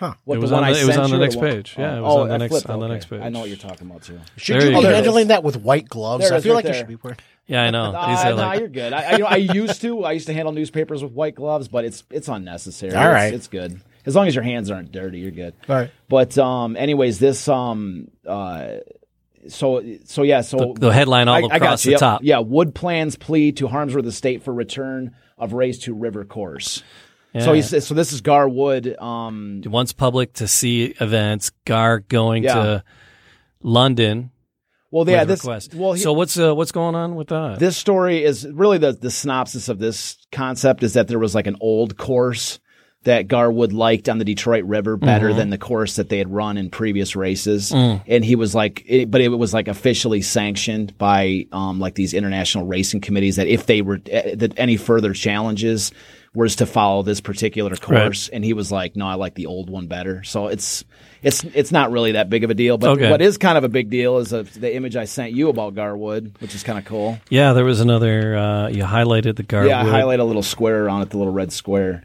Huh. 0.00 0.14
What, 0.24 0.34
It 0.34 0.38
the 0.38 0.40
was 0.40 0.50
one 0.50 0.64
on 0.64 0.70
I 0.70 0.72
the- 0.72 0.80
it 0.80 0.86
was 0.86 0.96
on 0.96 1.10
the 1.10 1.18
next 1.18 1.36
page. 1.38 1.74
Yeah, 1.78 1.92
Oh, 1.92 1.98
it 1.98 2.00
was 2.00 2.14
oh, 2.16 2.20
on 2.22 2.28
the 2.28 2.34
I 2.34 2.36
next- 2.38 2.50
flipped, 2.52 2.70
on 2.70 2.78
the 2.80 2.84
okay. 2.86 2.92
next 2.94 3.06
page. 3.10 3.20
I 3.20 3.28
know 3.28 3.40
what 3.40 3.48
you're 3.50 3.58
talking 3.58 3.86
about 3.90 4.02
too. 4.02 4.18
Should 4.38 4.54
There 4.62 4.70
you 4.70 4.76
you 4.76 4.80
be 4.82 4.86
handling 4.88 5.28
that 5.28 5.44
with 5.44 5.56
white 5.58 5.88
gloves? 5.90 6.26
There 6.28 6.36
I 6.38 6.40
feel 6.40 6.54
right 6.54 6.64
like 6.64 6.72
you 6.72 6.78
should 6.78 6.88
be 6.88 6.96
wearing. 6.96 7.18
yeah, 7.46 7.64
I 7.64 7.70
know. 7.70 7.92
These 7.92 7.94
Uh, 7.94 8.22
are 8.28 8.30
nah, 8.34 8.36
like- 8.48 8.60
you're 8.60 8.68
good. 8.68 8.92
I, 8.94 9.02
I, 9.02 9.12
you 9.12 9.18
know, 9.18 9.26
I 9.26 9.36
used 9.36 9.82
to. 9.82 10.04
I 10.04 10.12
used 10.12 10.26
to 10.28 10.32
handle 10.32 10.52
newspapers 10.54 11.02
with 11.02 11.12
white 11.12 11.34
gloves, 11.34 11.68
but 11.68 11.84
it's 11.84 12.02
it's 12.10 12.28
unnecessary. 12.28 12.94
All 12.94 13.04
It's- 13.12 13.32
it's, 13.34 13.48
good 13.48 13.78
as 14.06 14.16
long 14.16 14.26
as 14.26 14.34
your 14.34 14.42
hands 14.44 14.70
aren't 14.70 14.90
dirty. 14.90 15.18
You're 15.18 15.32
good. 15.32 15.52
All 15.68 15.76
right. 15.76 15.90
But 16.08 16.38
um, 16.38 16.76
anyways, 16.76 17.18
this 17.18 17.46
um, 17.46 18.08
uh, 18.26 18.76
so 19.48 19.82
so 20.04 20.22
yeah, 20.22 20.40
so 20.40 20.72
the, 20.74 20.86
the 20.88 20.92
headline 20.92 21.28
all 21.28 21.34
I, 21.34 21.38
I 21.52 21.56
across 21.56 21.60
got 21.60 21.84
you. 21.84 21.88
the 21.88 21.90
Yep. 21.92 22.00
top. 22.00 22.20
Yeah, 22.24 22.38
Wood 22.38 22.74
plans 22.74 23.16
plea 23.16 23.52
to 23.52 23.68
Harmsworth 23.68 24.06
Estate 24.06 24.42
for 24.42 24.52
return 24.54 25.14
of 25.38 25.52
Race 25.52 25.78
to 25.80 25.94
River 25.94 26.24
Course. 26.24 26.82
So 27.38 27.52
Yeah. 27.52 27.62
he's 27.62 27.86
so 27.86 27.94
this 27.94 28.12
is 28.12 28.20
Gar 28.22 28.48
Wood. 28.48 28.96
Um, 28.98 29.62
once 29.66 29.92
public 29.92 30.32
to 30.34 30.48
see 30.48 30.94
events, 31.00 31.50
Gar 31.64 32.00
going 32.00 32.42
Yeah. 32.44 32.54
to 32.54 32.84
London 33.62 34.30
well, 34.92 35.08
yeah, 35.08 35.22
this 35.24 35.40
request. 35.44 35.74
well, 35.74 35.92
he- 35.92 36.00
so 36.00 36.12
what's 36.12 36.36
uh, 36.38 36.52
what's 36.54 36.72
going 36.72 36.96
on 36.96 37.14
with 37.14 37.28
that? 37.28 37.58
this 37.60 37.76
story 37.76 38.24
is 38.24 38.46
really 38.48 38.78
the 38.78 38.92
the 38.92 39.10
synopsis 39.10 39.68
of 39.68 39.78
this 39.78 40.16
concept 40.32 40.82
is 40.82 40.94
that 40.94 41.06
there 41.08 41.18
was 41.20 41.34
like 41.34 41.46
an 41.46 41.56
old 41.60 41.96
course 41.96 42.58
that 43.04 43.28
Gar 43.28 43.50
Wood 43.50 43.72
liked 43.72 44.08
on 44.10 44.18
the 44.18 44.24
Detroit 44.26 44.64
River 44.64 44.96
better 44.96 45.28
Mm-hmm. 45.28 45.38
than 45.38 45.50
the 45.50 45.56
course 45.58 45.96
that 45.96 46.08
they 46.10 46.18
had 46.18 46.30
run 46.30 46.58
in 46.58 46.68
previous 46.68 47.16
races, 47.16 47.70
Mm. 47.70 48.02
and 48.06 48.22
he 48.24 48.34
was 48.36 48.54
like, 48.54 48.82
it, 48.86 49.10
but 49.10 49.22
it 49.22 49.28
was 49.28 49.54
like 49.54 49.68
officially 49.68 50.20
sanctioned 50.22 50.98
by 50.98 51.46
um 51.52 51.78
like 51.78 51.94
these 51.94 52.12
international 52.12 52.66
racing 52.66 53.00
committees 53.00 53.36
that 53.36 53.46
if 53.46 53.66
they 53.66 53.82
were 53.82 54.00
eh, 54.10 54.34
that 54.34 54.52
any 54.58 54.76
further 54.76 55.12
challenges 55.14 55.92
was 56.34 56.56
to 56.56 56.66
follow 56.66 57.02
this 57.02 57.20
particular 57.20 57.74
course, 57.76 58.28
and 58.28 58.44
he 58.44 58.52
was 58.52 58.70
like, 58.70 58.94
no, 58.94 59.06
I 59.06 59.14
like 59.14 59.34
the 59.34 59.46
old 59.46 59.68
one 59.68 59.88
better. 59.88 60.22
So 60.22 60.46
it's 60.46 60.84
it's 61.22 61.42
it's 61.42 61.72
not 61.72 61.90
really 61.90 62.12
that 62.12 62.30
big 62.30 62.44
of 62.44 62.50
a 62.50 62.54
deal, 62.54 62.78
but 62.78 62.90
Okay. 62.90 63.10
what 63.10 63.20
is 63.20 63.36
kind 63.36 63.58
of 63.58 63.64
a 63.64 63.68
big 63.68 63.90
deal 63.90 64.18
is 64.18 64.32
uh 64.32 64.44
the 64.56 64.72
image 64.74 64.94
I 64.96 65.06
sent 65.06 65.32
you 65.32 65.48
about 65.48 65.74
Gar 65.74 65.96
Wood, 65.96 66.36
which 66.38 66.54
is 66.54 66.62
kind 66.62 66.78
of 66.78 66.84
cool. 66.84 67.18
yeah, 67.30 67.52
there 67.52 67.64
was 67.64 67.80
another. 67.80 68.36
Uh, 68.36 68.68
you 68.68 68.84
highlighted 68.84 69.36
the 69.36 69.42
Gar. 69.42 69.66
Yeah, 69.66 69.80
I 69.80 69.84
highlight 69.88 70.20
a 70.20 70.24
little 70.24 70.42
square 70.44 70.88
on 70.88 71.02
it, 71.02 71.10
the 71.10 71.18
little 71.18 71.32
red 71.32 71.52
square. 71.52 72.04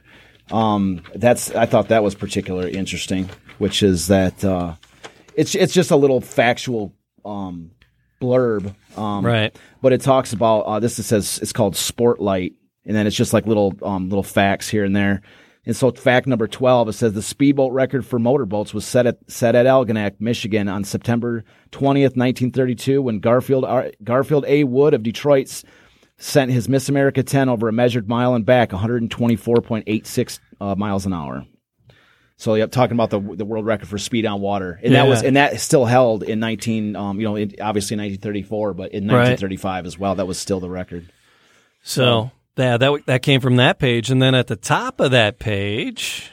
Um, 0.52 1.02
that's 1.16 1.52
I 1.56 1.66
thought 1.68 1.90
that 1.90 2.04
was 2.04 2.16
particularly 2.16 2.74
interesting, 2.74 3.30
which 3.60 3.84
is 3.84 4.08
that 4.08 4.44
uh, 4.44 4.74
it's 5.36 5.54
it's 5.56 5.74
just 5.74 5.92
a 5.92 5.96
little 5.96 6.20
factual 6.22 6.94
um, 7.24 7.72
blurb, 8.22 8.76
um, 8.98 9.26
Right. 9.26 9.56
But 9.82 9.94
it 9.94 10.02
talks 10.02 10.34
about 10.34 10.62
uh, 10.62 10.80
this. 10.80 10.98
It 11.00 11.04
says 11.04 11.40
it's 11.42 11.54
called 11.54 11.74
Sportlight, 11.76 12.54
and 12.86 12.96
then 12.96 13.08
it's 13.08 13.16
just 13.16 13.34
like 13.34 13.46
little 13.48 13.74
um, 13.84 14.10
little 14.10 14.24
facts 14.24 14.68
here 14.70 14.84
and 14.84 14.96
there. 14.96 15.22
And 15.68 15.76
so, 15.76 15.92
fact 15.92 16.28
number 16.28 16.48
twelve, 16.48 16.88
it 16.90 16.94
says 16.94 17.14
the 17.14 17.22
speedboat 17.24 17.72
record 17.72 18.06
for 18.06 18.20
motorboats 18.20 18.74
was 18.74 18.86
set 18.86 19.08
at 19.08 19.18
set 19.30 19.56
at 19.56 19.66
Algonac, 19.66 20.16
Michigan, 20.20 20.68
on 20.68 20.84
September 20.84 21.44
twentieth, 21.72 22.16
nineteen 22.16 22.52
thirty-two, 22.52 23.02
when 23.02 23.20
Garfield 23.20 23.66
R- 23.66 23.92
Garfield 24.04 24.46
A. 24.48 24.64
Wood 24.64 24.94
of 24.94 25.02
Detroit's 25.02 25.64
sent 26.18 26.50
his 26.52 26.70
Miss 26.70 26.88
America 26.88 27.24
10 27.24 27.50
over 27.50 27.68
a 27.68 27.74
measured 27.74 28.08
mile 28.08 28.36
and 28.36 28.46
back, 28.46 28.70
124.86 28.70 30.40
uh, 30.62 30.74
miles 30.76 31.06
an 31.06 31.14
hour. 31.14 31.46
So, 32.38 32.56
yep, 32.56 32.72
talking 32.72 32.96
about 32.96 33.10
the 33.10 33.20
the 33.20 33.46
world 33.46 33.66
record 33.66 33.88
for 33.88 33.98
speed 33.98 34.26
on 34.26 34.42
water, 34.42 34.78
and 34.84 34.94
that 34.94 35.08
was 35.08 35.24
and 35.24 35.38
that 35.38 35.60
still 35.62 35.86
held 35.86 36.22
in 36.22 36.40
19, 36.42 36.96
um, 36.98 37.20
you 37.20 37.26
know, 37.26 37.38
in, 37.38 37.56
obviously 37.62 37.96
1934, 37.96 38.74
but 38.74 38.92
in 38.92 39.04
Right. 39.08 39.30
1935 39.30 39.86
as 39.86 39.98
well, 39.98 40.16
that 40.16 40.28
was 40.28 40.38
still 40.38 40.60
the 40.60 40.70
record. 40.70 41.10
So 41.82 42.32
yeah, 42.58 42.78
that 42.78 43.06
that 43.06 43.22
came 43.22 43.42
from 43.42 43.58
that 43.58 43.80
page, 43.80 44.10
and 44.12 44.22
then 44.22 44.36
at 44.36 44.48
the 44.48 44.56
top 44.56 45.00
of 45.00 45.12
that 45.12 45.40
page, 45.40 46.30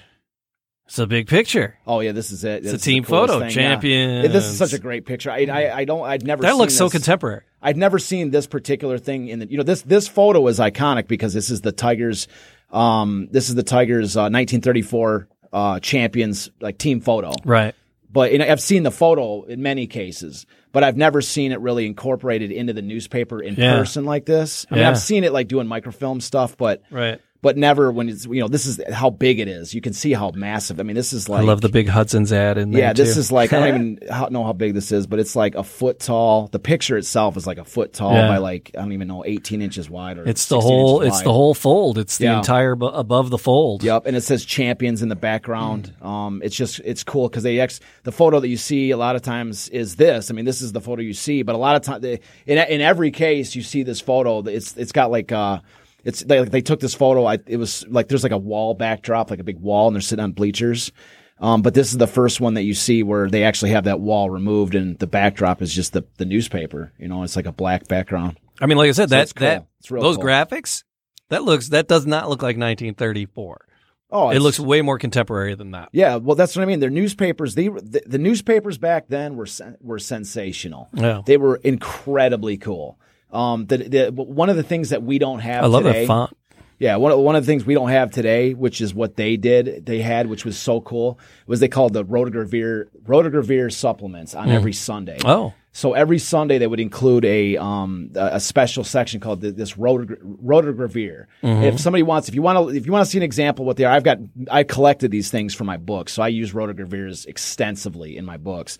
it's 0.86 0.98
a 0.98 1.06
big 1.06 1.26
picture. 1.26 1.78
Oh 1.86 2.00
yeah, 2.00 2.12
this 2.12 2.30
is 2.30 2.44
it. 2.44 2.64
It's 2.64 2.68
a 2.68 2.72
This 2.72 2.82
team 2.82 3.04
photo, 3.04 3.40
thing, 3.40 3.50
yeah. 3.50 4.22
This 4.28 4.44
is 4.44 4.58
such 4.58 4.72
a 4.72 4.78
great 4.78 5.06
picture. 5.06 5.30
I 5.30 5.46
I, 5.46 5.76
I 5.78 5.84
don't 5.84 6.04
I'd 6.04 6.24
never 6.24 6.42
That 6.42 6.50
seen 6.50 6.58
looks 6.58 6.74
so 6.74 6.90
contemporary. 6.90 7.42
I'd 7.62 7.76
never 7.76 7.98
seen 7.98 8.30
this 8.30 8.46
particular 8.46 8.98
thing 8.98 9.28
in 9.28 9.38
the, 9.38 9.46
you 9.46 9.56
know, 9.56 9.62
this, 9.62 9.82
this 9.82 10.08
photo 10.08 10.48
is 10.48 10.58
iconic 10.58 11.06
because 11.06 11.32
this 11.32 11.48
is 11.48 11.60
the 11.60 11.70
Tigers, 11.70 12.26
um, 12.72 13.28
this 13.30 13.48
is 13.48 13.54
the 13.54 13.62
Tigers, 13.62 14.16
uh, 14.16 14.26
1934, 14.26 15.28
uh, 15.52 15.78
champions, 15.78 16.50
like 16.60 16.76
team 16.76 17.00
photo. 17.00 17.32
Right. 17.44 17.74
But 18.10 18.32
you 18.32 18.38
know, 18.38 18.46
I've 18.50 18.60
seen 18.60 18.82
the 18.82 18.90
photo 18.90 19.44
in 19.44 19.62
many 19.62 19.86
cases, 19.86 20.44
but 20.72 20.82
I've 20.82 20.96
never 20.96 21.20
seen 21.22 21.52
it 21.52 21.60
really 21.60 21.86
incorporated 21.86 22.50
into 22.50 22.72
the 22.72 22.82
newspaper 22.82 23.40
in 23.42 23.54
Yeah. 23.54 23.76
person 23.76 24.04
like 24.04 24.24
this. 24.24 24.66
I 24.70 24.74
mean, 24.74 24.82
Yeah. 24.82 24.90
I've 24.90 24.98
seen 24.98 25.24
it 25.24 25.32
like 25.32 25.48
doing 25.48 25.66
microfilm 25.66 26.20
stuff, 26.20 26.56
but, 26.56 26.82
Right. 26.90 27.20
But 27.42 27.56
never 27.56 27.90
when 27.92 28.08
it's, 28.08 28.24
you 28.24 28.40
know, 28.40 28.48
this 28.48 28.66
is 28.66 28.80
how 28.92 29.10
big 29.10 29.40
it 29.40 29.48
is. 29.48 29.74
You 29.74 29.80
can 29.80 29.92
see 29.92 30.12
how 30.12 30.30
massive. 30.30 30.78
I 30.80 30.84
mean, 30.84 30.94
this 30.96 31.12
is 31.12 31.28
like, 31.28 31.40
I 31.40 31.44
love 31.44 31.60
the 31.60 31.68
big 31.68 31.88
Hudson's 31.88 32.32
ad 32.32 32.56
in 32.56 32.70
there. 32.70 32.80
yeah, 32.82 32.92
this 32.92 33.14
too. 33.14 33.20
is 33.20 33.32
like 33.32 33.52
I 33.52 33.58
don't 33.58 33.68
even 33.68 33.98
know 34.32 34.44
how 34.44 34.52
big 34.52 34.74
this 34.74 34.92
is, 34.92 35.06
but 35.08 35.18
it's 35.18 35.34
like 35.36 35.54
a 35.56 35.64
foot 35.64 35.98
tall. 35.98 36.46
The 36.46 36.58
picture 36.60 36.96
itself 36.96 37.36
is 37.36 37.46
like 37.46 37.58
a 37.58 37.64
foot 37.64 37.92
tall 37.92 38.14
Yeah. 38.14 38.28
by 38.28 38.38
like 38.38 38.70
I 38.76 38.80
don't 38.80 38.92
even 38.92 39.08
know, 39.08 39.24
eighteen 39.26 39.60
inches 39.60 39.90
wide 39.90 40.18
or 40.18 40.24
It's 40.28 40.46
the 40.46 40.60
whole. 40.60 41.02
It's 41.02 41.22
the 41.22 41.32
whole 41.32 41.52
fold. 41.54 41.98
It's 41.98 42.16
the 42.18 42.24
Yeah. 42.26 42.38
entire 42.38 42.76
bu- 42.76 42.86
above 42.86 43.30
the 43.30 43.38
fold. 43.38 43.82
Yep, 43.82 44.06
and 44.06 44.16
it 44.16 44.20
says 44.22 44.44
champions 44.44 45.02
in 45.02 45.08
the 45.08 45.16
background. 45.16 45.92
Um, 46.00 46.40
it's 46.44 46.54
just 46.56 46.80
it's 46.84 47.02
cool 47.04 47.28
because 47.28 47.42
they 47.42 47.58
ex 47.58 47.80
the 48.04 48.12
photo 48.12 48.38
that 48.40 48.48
you 48.48 48.56
see 48.56 48.92
a 48.92 48.96
lot 48.96 49.16
of 49.16 49.22
times 49.22 49.68
is 49.70 49.96
this. 49.96 50.30
I 50.30 50.34
mean, 50.34 50.44
this 50.44 50.62
is 50.62 50.72
the 50.72 50.80
photo 50.80 51.02
you 51.02 51.12
see, 51.14 51.42
but 51.42 51.54
a 51.54 51.58
lot 51.58 51.74
of 51.74 51.82
times 51.82 52.04
in 52.04 52.20
in 52.58 52.80
every 52.80 53.10
case 53.10 53.56
you 53.56 53.62
see 53.62 53.82
this 53.82 54.00
photo. 54.00 54.38
It's 54.44 54.76
it's 54.76 54.92
got 54.92 55.10
like 55.10 55.32
uh. 55.32 55.58
It's 56.04 56.22
they 56.22 56.40
like, 56.40 56.50
they 56.50 56.60
took 56.60 56.80
this 56.80 56.94
photo. 56.94 57.26
I, 57.26 57.38
it 57.46 57.56
was 57.56 57.86
like 57.88 58.08
there's 58.08 58.22
like 58.22 58.32
a 58.32 58.38
wall 58.38 58.74
backdrop, 58.74 59.30
like 59.30 59.40
a 59.40 59.44
big 59.44 59.58
wall, 59.58 59.88
and 59.88 59.94
they're 59.94 60.00
sitting 60.00 60.22
on 60.22 60.32
bleachers. 60.32 60.92
Um, 61.38 61.62
but 61.62 61.74
this 61.74 61.90
is 61.90 61.98
the 61.98 62.06
first 62.06 62.40
one 62.40 62.54
that 62.54 62.62
you 62.62 62.74
see 62.74 63.02
where 63.02 63.28
they 63.28 63.42
actually 63.42 63.70
have 63.70 63.84
that 63.84 64.00
wall 64.00 64.30
removed, 64.30 64.74
and 64.74 64.98
the 64.98 65.06
backdrop 65.06 65.62
is 65.62 65.74
just 65.74 65.92
the 65.92 66.04
the 66.18 66.24
newspaper. 66.24 66.92
You 66.98 67.08
know, 67.08 67.22
it's 67.22 67.36
like 67.36 67.46
a 67.46 67.52
black 67.52 67.88
background. 67.88 68.38
I 68.60 68.66
mean, 68.66 68.78
like 68.78 68.88
I 68.88 68.92
said, 68.92 69.08
that 69.10 69.22
it's 69.22 69.32
cool. 69.32 69.46
that 69.46 69.66
those 69.88 70.16
cool. 70.16 70.24
graphics, 70.24 70.84
that 71.30 71.42
looks 71.42 71.68
that 71.68 71.88
does 71.88 72.06
not 72.06 72.28
look 72.28 72.42
like 72.42 72.56
1934. 72.56 73.66
Oh, 74.14 74.28
It 74.28 74.40
looks 74.40 74.60
way 74.60 74.82
more 74.82 74.98
contemporary 74.98 75.54
than 75.54 75.70
that. 75.70 75.88
Yeah, 75.92 76.16
well, 76.16 76.36
that's 76.36 76.54
what 76.54 76.62
I 76.62 76.66
mean. 76.66 76.80
Their 76.80 76.90
newspapers, 76.90 77.54
they, 77.54 77.68
the, 77.68 78.02
the 78.04 78.18
newspapers 78.18 78.76
back 78.76 79.08
then 79.08 79.36
were 79.36 79.46
were 79.80 79.98
sensational. 79.98 80.90
Yeah. 80.92 81.22
They 81.24 81.38
were 81.38 81.56
incredibly 81.56 82.58
cool. 82.58 82.98
Um, 83.32 83.66
the, 83.66 83.76
the 83.78 84.12
one 84.12 84.50
of 84.50 84.56
the 84.56 84.62
things 84.62 84.90
that 84.90 85.02
we 85.02 85.18
don't 85.18 85.40
have 85.40 85.64
I 85.64 85.66
love 85.66 85.84
today, 85.84 86.02
that 86.02 86.06
font. 86.06 86.36
yeah, 86.78 86.96
one 86.96 87.12
of, 87.12 87.18
one 87.20 87.34
of 87.34 87.42
the 87.44 87.46
things 87.50 87.64
we 87.64 87.74
don't 87.74 87.88
have 87.88 88.10
today, 88.10 88.52
which 88.54 88.80
is 88.80 88.92
what 88.94 89.16
they 89.16 89.36
did, 89.36 89.86
they 89.86 90.00
had, 90.02 90.26
which 90.26 90.44
was 90.44 90.58
so 90.58 90.80
cool, 90.80 91.18
was 91.46 91.60
they 91.60 91.68
called 91.68 91.92
the 91.94 92.04
Rotogravure 92.04 92.88
Rotogravure 93.04 93.72
supplements 93.72 94.34
on 94.34 94.50
every 94.50 94.72
Sunday. 94.74 95.18
Oh, 95.24 95.54
So 95.74 95.94
every 95.94 96.18
Sunday 96.18 96.58
they 96.58 96.66
would 96.66 96.80
include 96.80 97.24
a 97.24 97.56
um 97.56 98.10
a 98.14 98.38
special 98.38 98.84
section 98.84 99.18
called 99.20 99.40
the, 99.40 99.50
this 99.52 99.72
rotogra- 99.74 100.20
rotogravure. 100.44 101.26
If 101.42 101.80
somebody 101.80 102.02
wants, 102.02 102.28
if 102.28 102.34
you 102.34 102.42
want 102.42 102.58
to, 102.58 102.76
if 102.76 102.84
you 102.84 102.92
want 102.92 103.04
to 103.06 103.10
see 103.10 103.18
an 103.18 103.22
example 103.24 103.62
of 103.64 103.66
what 103.68 103.76
they 103.78 103.84
are, 103.84 103.94
I've 103.94 104.04
got 104.04 104.18
I 104.50 104.64
collected 104.64 105.10
these 105.10 105.30
things 105.30 105.54
for 105.54 105.64
my 105.64 105.78
books, 105.78 106.12
so 106.12 106.22
I 106.22 106.28
use 106.28 106.52
rotogravures 106.52 107.26
extensively 107.26 108.16
in 108.18 108.24
my 108.26 108.36
books. 108.36 108.76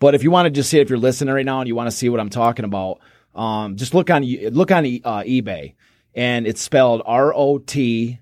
But 0.00 0.14
if 0.14 0.22
you 0.22 0.30
want 0.30 0.46
to 0.46 0.50
just 0.50 0.68
see 0.70 0.78
it, 0.78 0.82
if 0.82 0.90
you're 0.90 0.98
listening 0.98 1.32
right 1.32 1.46
now 1.46 1.60
and 1.60 1.68
you 1.68 1.74
want 1.76 1.86
to 1.88 1.96
see 1.96 2.08
what 2.10 2.20
I'm 2.20 2.28
talking 2.28 2.64
about, 2.64 2.98
um, 3.34 3.76
just 3.76 3.94
look 3.94 4.10
on 4.10 4.22
look 4.24 4.70
on 4.70 4.84
uh, 4.84 5.22
eBay, 5.22 5.74
and 6.14 6.46
it's 6.46 6.60
spelled 6.62 7.02
R 7.04 7.32
O 7.34 7.58
T 7.58 8.20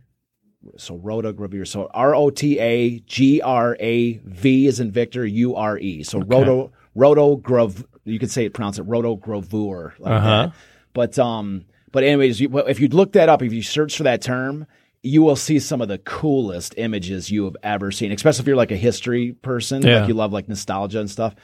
so 0.77 0.95
rota 0.97 1.33
rotogravure. 1.33 1.67
So 1.67 1.91
R 1.93 2.15
O 2.15 2.31
T 2.31 2.59
A 2.59 2.99
G 3.01 3.41
R 3.43 3.77
A 3.81 4.13
V 4.25 4.67
is 4.67 4.81
in 4.81 4.91
Victor 4.93 5.27
U 5.27 5.57
R 5.57 5.79
E. 5.79 6.03
So 6.05 6.21
roto 6.21 6.73
rotograv. 6.97 7.85
You 8.05 8.19
could 8.19 8.31
say 8.31 8.45
it 8.47 8.55
pronounce 8.55 8.79
it 8.79 8.87
rotogravure 8.87 9.99
like 9.99 10.13
Uh-huh. 10.13 10.29
that. 10.47 10.53
But 10.93 11.19
um, 11.19 11.65
but 11.91 12.05
anyways, 12.05 12.41
you, 12.41 12.59
if 12.61 12.81
you 12.81 12.89
look 12.89 13.13
that 13.13 13.29
up, 13.29 13.43
if 13.43 13.53
you 13.53 13.63
search 13.63 13.97
for 13.97 14.05
that 14.05 14.23
term. 14.23 14.67
You 15.05 15.23
will 15.23 15.35
see 15.35 15.59
some 15.59 15.81
of 15.81 15.89
the 15.89 15.99
coolest 15.99 16.75
images 16.77 17.29
you 17.29 17.43
have 17.47 17.57
ever 17.65 17.91
seen, 17.91 18.13
especially 18.13 18.43
if 18.43 18.47
you're 18.47 18.55
like 18.55 18.71
a 18.71 18.77
history 18.77 19.33
person, 19.33 19.83
Yeah. 19.83 19.99
like 20.03 20.09
you 20.09 20.15
love 20.15 20.33
like 20.33 20.49
nostalgia 20.49 21.01
and 21.01 21.11
stuff. 21.11 21.35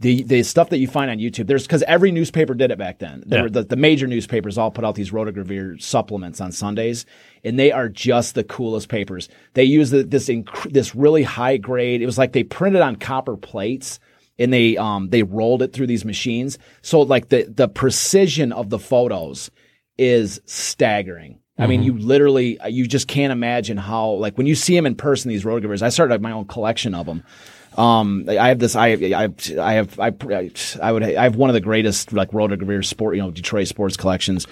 The 0.00 0.22
the 0.22 0.42
stuff 0.44 0.68
that 0.70 0.78
you 0.78 0.86
find 0.86 1.10
on 1.10 1.18
YouTube, 1.18 1.48
there's 1.48 1.64
because 1.66 1.82
every 1.82 2.12
newspaper 2.12 2.54
did 2.54 2.70
it 2.70 2.78
back 2.78 3.00
then. 3.00 3.24
There 3.26 3.40
Yeah. 3.40 3.42
were 3.44 3.50
the, 3.50 3.62
the 3.64 3.76
major 3.76 4.06
newspapers 4.06 4.56
all 4.56 4.70
put 4.70 4.84
out 4.84 4.94
these 4.94 5.10
rotogravure 5.10 5.82
supplements 5.82 6.40
on 6.40 6.52
Sundays, 6.52 7.04
and 7.42 7.58
they 7.58 7.72
are 7.72 7.88
just 7.88 8.36
the 8.36 8.44
coolest 8.44 8.88
papers. 8.88 9.28
They 9.54 9.64
use 9.64 9.90
the, 9.90 10.04
this 10.04 10.28
inc- 10.28 10.72
this 10.72 10.94
really 10.94 11.24
high 11.24 11.56
grade. 11.56 12.00
It 12.00 12.06
was 12.06 12.16
like 12.16 12.32
they 12.32 12.44
printed 12.44 12.80
on 12.80 12.94
copper 12.94 13.36
plates 13.36 13.98
and 14.38 14.52
they 14.52 14.76
um 14.76 15.08
they 15.08 15.24
rolled 15.24 15.62
it 15.62 15.72
through 15.72 15.88
these 15.88 16.04
machines. 16.04 16.58
So 16.80 17.00
like 17.00 17.30
the 17.30 17.42
the 17.52 17.66
precision 17.66 18.52
of 18.52 18.70
the 18.70 18.78
photos 18.78 19.50
is 19.98 20.40
staggering. 20.46 21.40
I 21.60 21.66
mean, 21.66 21.82
you 21.82 21.98
literally, 21.98 22.56
you 22.68 22.86
just 22.86 23.08
can't 23.08 23.32
imagine 23.32 23.78
how, 23.78 24.10
like, 24.10 24.38
when 24.38 24.46
you 24.46 24.54
see 24.54 24.76
them 24.76 24.86
in 24.86 24.94
person, 24.94 25.28
these 25.28 25.42
rotogravures, 25.42 25.82
I 25.82 25.88
started 25.88 26.14
like, 26.14 26.20
my 26.20 26.30
own 26.30 26.44
collection 26.44 26.94
of 26.94 27.06
them. 27.06 27.24
Um, 27.78 28.24
I 28.28 28.48
have 28.48 28.58
this, 28.58 28.74
I, 28.74 28.88
I, 28.88 29.28
I 29.60 29.72
have, 29.74 30.00
I, 30.00 30.12
I 30.82 30.92
would, 30.92 31.02
I 31.04 31.22
have 31.22 31.36
one 31.36 31.48
of 31.48 31.54
the 31.54 31.60
greatest, 31.60 32.12
like, 32.12 32.32
rotogravure 32.32 32.84
sport, 32.84 33.14
you 33.14 33.22
know, 33.22 33.30
Detroit 33.30 33.68
sports 33.68 33.96
collections. 33.96 34.48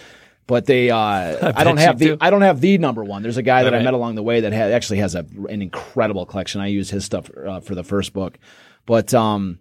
But 0.46 0.66
they, 0.66 0.90
uh, 0.90 0.96
I, 1.56 1.64
don't 1.64 1.78
have 1.78 1.98
the, 1.98 2.04
do. 2.06 2.18
I 2.20 2.30
don't 2.30 2.42
have 2.42 2.60
the 2.60 2.78
number 2.78 3.02
one. 3.02 3.22
There's 3.22 3.36
a 3.36 3.42
guy 3.42 3.64
that 3.64 3.74
I 3.74 3.82
met 3.82 3.94
along 3.94 4.14
the 4.14 4.22
way 4.22 4.40
that 4.42 4.52
had, 4.52 4.70
actually 4.70 4.98
has 4.98 5.16
a, 5.16 5.26
an 5.48 5.60
incredible 5.60 6.24
collection. 6.24 6.60
I 6.60 6.68
use 6.68 6.88
his 6.88 7.04
stuff 7.04 7.28
uh, 7.36 7.58
for 7.58 7.74
the 7.74 7.82
first 7.82 8.12
book. 8.12 8.38
But, 8.86 9.12
um, 9.12 9.58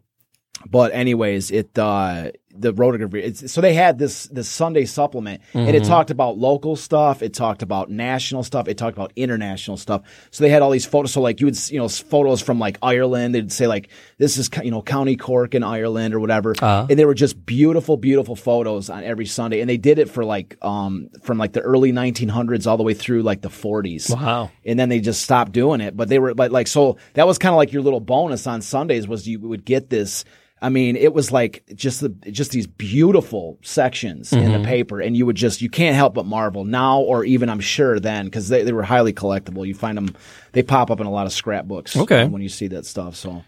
but 0.67 0.93
anyways, 0.93 1.49
it 1.49 1.77
uh, 1.79 2.31
the 2.57 2.73
rotography. 2.73 3.21
It's, 3.21 3.51
so 3.51 3.61
they 3.61 3.73
had 3.73 3.97
this 3.99 4.25
this 4.27 4.47
Sunday 4.49 4.85
supplement, 4.85 5.41
and 5.53 5.67
Mm-hmm. 5.67 5.75
it 5.75 5.83
talked 5.85 6.11
about 6.11 6.37
local 6.37 6.75
stuff, 6.75 7.21
it 7.21 7.33
talked 7.33 7.61
about 7.61 7.89
national 7.89 8.43
stuff, 8.43 8.67
it 8.67 8.77
talked 8.77 8.97
about 8.97 9.11
international 9.15 9.77
stuff. 9.77 10.01
So 10.31 10.43
they 10.43 10.49
had 10.49 10.61
all 10.61 10.71
these 10.71 10.85
photos. 10.85 11.11
So 11.11 11.21
like 11.21 11.39
you 11.39 11.47
would 11.47 11.69
you 11.69 11.79
know 11.79 11.87
photos 11.89 12.41
from 12.41 12.59
like 12.59 12.77
Ireland. 12.81 13.35
They'd 13.35 13.51
say 13.51 13.67
like 13.67 13.89
this 14.17 14.37
is 14.37 14.49
you 14.63 14.71
know 14.71 14.81
County 14.81 15.15
Cork 15.15 15.55
in 15.55 15.63
Ireland 15.63 16.13
or 16.13 16.19
whatever, 16.19 16.51
Uh-huh. 16.51 16.87
and 16.89 16.97
they 16.99 17.05
were 17.05 17.13
just 17.13 17.45
beautiful, 17.45 17.97
beautiful 17.97 18.35
photos 18.35 18.89
on 18.89 19.03
every 19.03 19.25
Sunday. 19.25 19.61
And 19.61 19.69
they 19.69 19.77
did 19.77 19.99
it 19.99 20.09
for 20.09 20.23
like 20.23 20.57
um 20.63 21.09
from 21.23 21.37
like 21.37 21.53
the 21.53 21.61
early 21.61 21.91
1900s 21.91 22.67
all 22.67 22.77
the 22.77 22.83
way 22.83 22.93
through 22.93 23.21
like 23.23 23.41
the 23.41 23.49
40s 23.49 24.09
Wow. 24.15 24.51
and 24.65 24.79
then 24.79 24.89
they 24.89 24.99
just 24.99 25.21
stopped 25.21 25.51
doing 25.51 25.81
it. 25.81 25.95
But 25.97 26.09
they 26.09 26.19
were 26.19 26.33
but 26.33 26.51
like 26.51 26.67
so 26.67 26.97
that 27.13 27.27
was 27.27 27.37
kind 27.37 27.53
of 27.53 27.57
like 27.57 27.73
your 27.73 27.81
little 27.81 27.99
bonus 27.99 28.47
on 28.47 28.61
Sundays 28.61 29.07
was 29.07 29.27
you 29.27 29.39
would 29.39 29.65
get 29.65 29.89
this. 29.89 30.25
I 30.65 30.69
mean, 30.69 30.95
it 30.95 31.13
was 31.13 31.31
like 31.31 31.63
just 31.75 32.01
the 32.01 32.09
just 32.31 32.49
these 32.51 32.65
beautiful 32.67 33.59
sections 33.61 34.33
in 34.33 34.39
Mm-hmm. 34.39 34.61
the 34.63 34.67
paper, 34.67 34.99
and 34.99 35.15
you 35.15 35.25
would 35.27 35.35
just 35.35 35.61
you 35.61 35.69
can't 35.69 35.95
help 35.95 36.13
but 36.15 36.25
marvel 36.25 36.65
now, 36.65 36.99
or 37.01 37.23
even 37.23 37.49
I'm 37.49 37.59
sure 37.59 37.99
then 37.99 38.25
because 38.25 38.49
they, 38.49 38.63
they 38.63 38.73
were 38.73 38.83
highly 38.83 39.13
collectible. 39.13 39.67
You 39.67 39.75
find 39.75 39.95
them, 39.97 40.15
they 40.53 40.63
pop 40.63 40.89
up 40.91 40.99
in 40.99 41.05
a 41.07 41.11
lot 41.11 41.25
of 41.27 41.33
scrapbooks. 41.33 41.95
Okay. 41.95 42.23
um, 42.23 42.31
when 42.31 42.41
you 42.41 42.49
see 42.49 42.67
that 42.69 42.85
stuff. 42.85 43.15
So. 43.15 43.43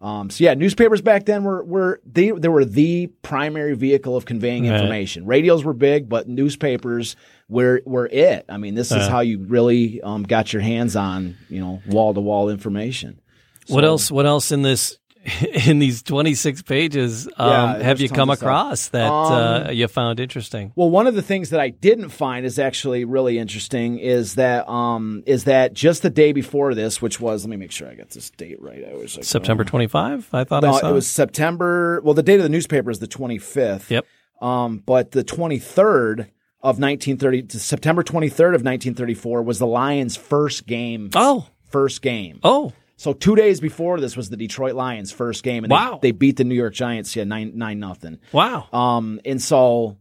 Um, 0.00 0.30
so 0.30 0.44
yeah, 0.44 0.54
newspapers 0.54 1.00
back 1.02 1.24
then 1.24 1.42
were 1.42 1.64
were 1.64 2.00
they 2.06 2.30
they 2.30 2.48
were 2.48 2.64
the 2.64 3.08
primary 3.22 3.74
vehicle 3.74 4.16
of 4.16 4.26
conveying 4.26 4.64
Right. 4.68 4.74
information. 4.74 5.26
Radios 5.26 5.64
were 5.64 5.72
big, 5.74 6.08
but 6.08 6.28
newspapers 6.28 7.16
were 7.48 7.82
were 7.84 8.06
it. 8.06 8.44
I 8.48 8.58
mean, 8.58 8.74
this 8.76 8.92
is 8.92 9.08
how 9.08 9.20
you 9.20 9.40
really 9.40 10.00
um, 10.02 10.22
got 10.22 10.52
your 10.52 10.62
hands 10.62 10.94
on 10.94 11.36
you 11.48 11.60
know 11.60 11.82
wall 11.88 12.14
to 12.14 12.20
wall 12.20 12.48
information. 12.48 13.20
What 13.66 13.84
else? 13.84 14.08
What 14.10 14.24
else 14.24 14.52
in 14.52 14.62
this? 14.62 14.98
In 15.66 15.78
these 15.78 16.02
26 16.02 16.62
pages, 16.62 17.26
um, 17.36 17.48
Yeah, 17.48 17.78
have 17.82 18.00
you 18.00 18.08
come 18.08 18.30
across 18.30 18.88
that 18.88 19.10
uh, 19.10 19.64
Um, 19.68 19.72
you 19.74 19.86
found 19.88 20.20
interesting? 20.20 20.72
Well, 20.76 20.90
one 20.90 21.06
of 21.06 21.14
the 21.14 21.22
things 21.22 21.50
that 21.50 21.60
I 21.60 21.70
didn't 21.70 22.10
find 22.10 22.44
is 22.46 22.58
actually 22.58 23.04
really 23.04 23.38
interesting 23.38 23.98
is 23.98 24.34
that 24.36 24.68
um, 24.68 25.22
is 25.26 25.44
that 25.44 25.72
just 25.74 26.02
the 26.02 26.10
day 26.10 26.32
before 26.32 26.74
this, 26.74 27.00
which 27.02 27.20
was 27.20 27.44
let 27.44 27.50
me 27.50 27.56
make 27.56 27.72
sure 27.72 27.88
I 27.88 27.94
got 27.94 28.10
this 28.10 28.30
date 28.30 28.60
right. 28.60 28.84
I 28.84 28.94
was 28.94 29.16
like 29.16 29.24
September 29.24 29.64
25. 29.64 30.28
I 30.32 30.44
thought 30.44 30.64
I 30.64 30.80
saw 30.80 30.90
it 30.90 30.92
was 30.92 31.06
September. 31.08 32.00
Well, 32.02 32.14
the 32.14 32.22
date 32.22 32.36
of 32.36 32.42
the 32.42 32.48
newspaper 32.48 32.90
is 32.90 32.98
the 32.98 33.08
25th. 33.08 33.90
Yep. 33.90 34.06
Um, 34.40 34.78
but 34.86 35.10
the 35.10 35.24
23rd 35.24 36.28
of 36.60 36.78
1930, 36.78 37.58
September 37.58 38.02
23rd 38.02 38.54
of 38.54 38.62
1934 38.64 39.42
was 39.42 39.58
the 39.58 39.66
Lions' 39.66 40.16
first 40.16 40.66
game. 40.66 41.10
Oh, 41.14 41.46
First 41.70 42.00
game. 42.00 42.40
oh, 42.42 42.72
So 42.98 43.12
two 43.14 43.34
days 43.36 43.60
before 43.60 44.00
this 44.00 44.16
was 44.16 44.28
the 44.28 44.36
Detroit 44.36 44.74
Lions' 44.74 45.12
first 45.12 45.42
game, 45.44 45.62
and 45.64 45.70
Wow. 45.70 45.98
they, 46.02 46.08
they 46.08 46.12
beat 46.12 46.36
the 46.36 46.44
New 46.44 46.54
York 46.56 46.74
Giants 46.74 47.14
yeah 47.16 47.24
nine 47.24 47.52
nine 47.54 47.78
nothing. 47.80 48.18
wow. 48.32 48.66
Um, 48.72 49.20
and 49.24 49.40
so 49.40 49.96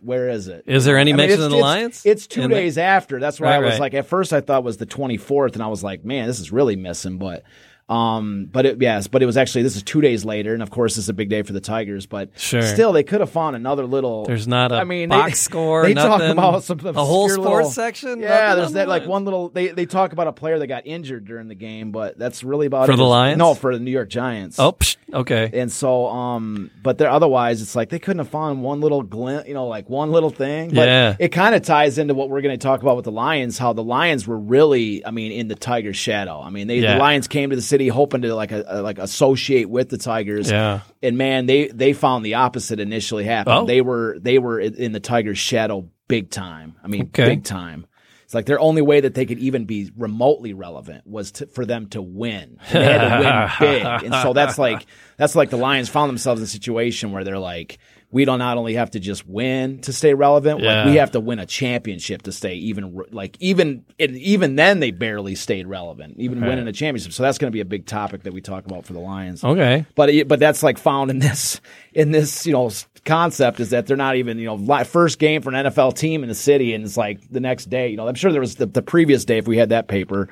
where 0.00 0.28
is 0.28 0.48
it? 0.48 0.64
Is 0.66 0.84
there 0.84 0.98
any 0.98 1.12
I 1.12 1.16
mention 1.16 1.34
it's- 1.34 1.44
of 1.46 1.50
the 1.52 1.56
Lions? 1.58 2.02
It's 2.04 2.26
two 2.26 2.42
in 2.42 2.50
the- 2.50 2.56
days 2.56 2.76
after. 2.76 3.20
That's 3.20 3.38
why 3.40 3.54
I 3.54 3.58
was 3.60 3.72
right. 3.74 3.80
like, 3.80 3.94
at 3.94 4.06
first 4.06 4.32
I 4.32 4.40
thought 4.40 4.58
it 4.58 4.64
was 4.64 4.76
the 4.76 4.86
24th, 4.86 5.52
and 5.54 5.62
I 5.62 5.68
was 5.68 5.84
like, 5.84 6.04
man, 6.04 6.26
this 6.26 6.40
is 6.40 6.50
really 6.50 6.74
missing. 6.74 7.18
But, 7.18 7.44
um, 7.92 8.48
but 8.50 8.66
it, 8.66 8.80
yes, 8.80 9.06
but 9.06 9.22
it 9.22 9.26
was 9.26 9.36
actually 9.36 9.62
this 9.62 9.76
is 9.76 9.82
two 9.82 10.00
days 10.00 10.24
later, 10.24 10.54
and 10.54 10.62
of 10.62 10.70
course 10.70 10.96
it's 10.96 11.08
a 11.08 11.12
big 11.12 11.28
day 11.28 11.42
for 11.42 11.52
the 11.52 11.60
Tigers. 11.60 12.06
But 12.06 12.30
Sure. 12.36 12.62
still, 12.62 12.92
they 12.92 13.02
could 13.02 13.20
have 13.20 13.30
found 13.30 13.56
another 13.56 13.84
little. 13.86 14.24
There's 14.24 14.48
not 14.48 14.72
a 14.72 14.76
I 14.76 14.84
mean, 14.84 15.08
box 15.10 15.32
they, 15.32 15.34
score. 15.50 15.82
They 15.82 15.94
nothing, 15.94 16.34
talk 16.36 16.54
about 16.54 16.64
some 16.64 16.80
a 16.86 16.92
whole 17.04 17.28
sports 17.28 17.48
little- 17.48 17.70
section. 17.70 18.20
Yeah, 18.20 18.28
Nothing 18.28 18.56
there's 18.58 18.72
that 18.72 18.88
like 18.88 19.06
one 19.06 19.24
little. 19.24 19.48
They 19.50 19.68
they 19.68 19.86
talk 19.86 20.12
about 20.12 20.26
a 20.26 20.32
player 20.32 20.58
that 20.58 20.66
got 20.66 20.86
injured 20.86 21.24
during 21.26 21.48
the 21.48 21.54
game, 21.54 21.92
but 21.92 22.18
that's 22.18 22.42
really 22.42 22.66
about 22.66 22.86
For 22.86 22.92
it. 22.92 22.96
the 22.96 23.04
Lions? 23.04 23.38
No, 23.38 23.54
for 23.54 23.74
the 23.74 23.80
New 23.80 23.90
York 23.90 24.08
Giants. 24.08 24.58
Oh, 24.58 24.72
psh, 24.72 24.96
okay. 25.12 25.50
And 25.52 25.70
so, 25.70 26.06
um, 26.08 26.70
but 26.82 26.98
there 26.98 27.10
otherwise, 27.10 27.60
it's 27.62 27.76
like 27.76 27.88
they 27.90 27.98
couldn't 27.98 28.18
have 28.20 28.28
found 28.30 28.62
one 28.62 28.80
little 28.80 29.02
glint, 29.02 29.46
you 29.48 29.54
know, 29.54 29.66
like 29.66 29.88
one 29.90 30.10
little 30.12 30.30
thing. 30.30 30.68
But 30.70 30.88
Yeah. 30.88 31.16
it 31.18 31.28
kind 31.28 31.54
of 31.54 31.62
ties 31.62 31.98
into 31.98 32.14
what 32.14 32.30
we're 32.30 32.40
going 32.40 32.58
to 32.58 32.62
talk 32.62 32.82
about 32.82 32.96
with 32.96 33.04
the 33.04 33.12
Lions. 33.12 33.58
How 33.58 33.72
the 33.72 33.84
Lions 33.84 34.26
were 34.26 34.38
really, 34.38 35.04
I 35.04 35.10
mean, 35.10 35.32
in 35.32 35.48
the 35.48 35.54
Tigers' 35.54 35.96
shadow. 35.96 36.40
I 36.40 36.50
mean, 36.50 36.66
they 36.66 36.78
Yeah. 36.78 36.94
the 36.94 37.00
Lions 37.00 37.28
came 37.28 37.50
to 37.50 37.56
the 37.56 37.62
city 37.62 37.81
hoping 37.88 38.22
to 38.22 38.34
like 38.34 38.52
a, 38.52 38.80
like 38.82 38.98
associate 38.98 39.68
with 39.68 39.88
the 39.88 39.98
Tigers. 39.98 40.50
Yeah. 40.50 40.80
And 41.02 41.16
man, 41.18 41.46
they 41.46 41.68
they 41.68 41.92
found 41.92 42.24
the 42.24 42.34
opposite 42.34 42.80
initially 42.80 43.24
happened. 43.24 43.56
Oh. 43.56 43.66
They 43.66 43.80
were 43.80 44.18
they 44.20 44.38
were 44.38 44.60
in 44.60 44.74
in 44.74 44.92
the 44.92 45.00
Tigers' 45.00 45.38
shadow 45.38 45.88
big 46.08 46.30
time. 46.30 46.76
I 46.82 46.88
mean, 46.88 47.02
Okay. 47.06 47.26
big 47.26 47.44
time. 47.44 47.86
It's 48.24 48.34
like 48.34 48.46
their 48.46 48.60
only 48.60 48.80
way 48.80 49.00
that 49.00 49.12
they 49.12 49.26
could 49.26 49.38
even 49.40 49.66
be 49.66 49.90
remotely 49.94 50.54
relevant 50.54 51.06
was 51.06 51.32
to, 51.32 51.46
for 51.48 51.66
them 51.66 51.88
to 51.88 52.00
win. 52.00 52.56
And 52.70 52.82
they 52.82 52.92
had 52.92 52.98
to 53.08 53.18
win 53.18 53.50
big, 54.00 54.04
and 54.04 54.14
so 54.22 54.32
that's 54.32 54.56
like 54.58 54.86
that's 55.18 55.34
like 55.34 55.50
the 55.50 55.58
Lions 55.58 55.90
found 55.90 56.08
themselves 56.08 56.40
in 56.40 56.44
a 56.44 56.48
situation 56.48 57.12
where 57.12 57.24
they're 57.24 57.38
like, 57.38 57.78
we 58.12 58.24
don't 58.24 58.38
not 58.38 58.58
only 58.58 58.74
have 58.74 58.90
to 58.92 59.00
just 59.00 59.26
win 59.26 59.80
to 59.80 59.92
stay 59.92 60.14
relevant, 60.14 60.60
Yeah. 60.60 60.84
like 60.84 60.86
we 60.86 60.96
have 60.96 61.10
to 61.12 61.20
win 61.20 61.38
a 61.38 61.46
championship 61.46 62.22
to 62.22 62.32
stay 62.32 62.54
even 62.54 63.02
like 63.10 63.36
even 63.40 63.84
even 63.98 64.54
then 64.56 64.78
they 64.80 64.90
barely 64.92 65.34
stayed 65.34 65.66
relevant, 65.66 66.16
even 66.18 66.40
winning 66.42 66.68
a 66.68 66.72
championship. 66.72 67.12
So 67.12 67.22
that's 67.22 67.38
going 67.38 67.50
to 67.50 67.52
be 67.54 67.60
a 67.60 67.64
big 67.64 67.86
topic 67.86 68.22
that 68.24 68.32
we 68.32 68.40
talk 68.40 68.66
about 68.66 68.84
for 68.86 68.92
the 68.92 69.00
Lions. 69.00 69.42
Okay. 69.42 69.86
But 69.96 70.28
but 70.28 70.38
that's 70.38 70.62
like 70.62 70.78
found 70.78 71.10
in 71.10 71.18
this 71.18 71.60
in 71.94 72.10
this 72.12 72.46
you 72.46 72.52
know 72.52 72.70
concept 73.04 73.58
is 73.58 73.70
that 73.70 73.86
they're 73.86 73.96
not 73.96 74.14
even 74.16 74.38
you 74.38 74.44
know 74.46 74.84
first 74.84 75.18
game 75.18 75.42
for 75.42 75.52
an 75.52 75.66
NFL 75.66 75.96
team 75.96 76.22
in 76.22 76.28
the 76.28 76.34
city 76.36 76.72
and 76.72 76.84
it's 76.84 76.96
like 76.96 77.18
the 77.30 77.40
next 77.40 77.68
day 77.70 77.88
you 77.88 77.96
know 77.96 78.06
I'm 78.06 78.14
sure 78.14 78.30
there 78.30 78.40
was 78.40 78.54
the, 78.56 78.66
the 78.66 78.82
previous 78.82 79.24
day 79.24 79.38
if 79.38 79.48
we 79.48 79.56
had 79.56 79.70
that 79.70 79.88
paper 79.88 80.28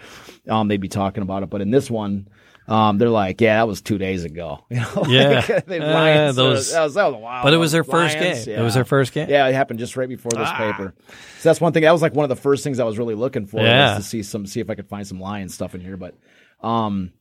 um 0.49 0.69
they'd 0.69 0.81
be 0.81 0.87
talking 0.87 1.25
about 1.25 1.43
it 1.43 1.51
but 1.51 1.61
in 1.63 1.73
this 1.73 1.91
one 1.91 2.29
um 2.71 2.97
they're 2.99 3.11
like 3.11 3.41
yeah 3.41 3.57
that 3.57 3.67
was 3.69 3.83
two 3.83 3.99
days 3.99 4.25
ago 4.25 4.65
you 4.71 4.77
know 4.79 5.05
Yeah. 5.09 5.45
Like, 5.49 5.67
the 5.67 5.83
Uh, 5.91 5.93
Lions, 5.93 6.39
uh, 6.39 6.43
those- 6.43 6.73
that 6.73 6.83
was 6.85 6.95
that 6.95 7.05
was 7.07 7.15
a 7.15 7.19
while 7.19 7.43
But 7.43 7.53
it 7.53 7.57
was 7.59 7.73
their 7.73 7.85
first 7.85 8.17
Lions, 8.19 8.45
game. 8.47 8.59
It 8.59 8.63
was 8.63 8.75
their 8.75 8.85
first 8.85 9.13
game. 9.13 9.27
Ah. 9.29 9.33
yeah 9.33 9.49
it 9.49 9.55
happened 9.55 9.79
just 9.81 9.97
right 9.97 10.09
before 10.09 10.31
this 10.33 10.51
paper 10.53 10.95
so 11.41 11.49
that's 11.49 11.61
one 11.61 11.73
thing 11.73 11.83
that 11.83 11.93
was 11.93 12.01
like 12.03 12.15
one 12.15 12.25
of 12.25 12.31
the 12.31 12.37
first 12.41 12.65
things 12.65 12.79
I 12.81 12.85
was 12.85 12.97
really 12.99 13.15
looking 13.15 13.45
for 13.47 13.61
Yeah. 13.61 13.97
was 13.97 14.05
to 14.05 14.09
see 14.11 14.23
some 14.23 14.47
see 14.47 14.61
if 14.61 14.71
I 14.71 14.75
could 14.77 14.89
find 14.89 15.07
some 15.07 15.21
Lions 15.21 15.53
stuff 15.53 15.75
in 15.75 15.81
here 15.81 15.97
but 15.97 16.15
um 16.63 17.13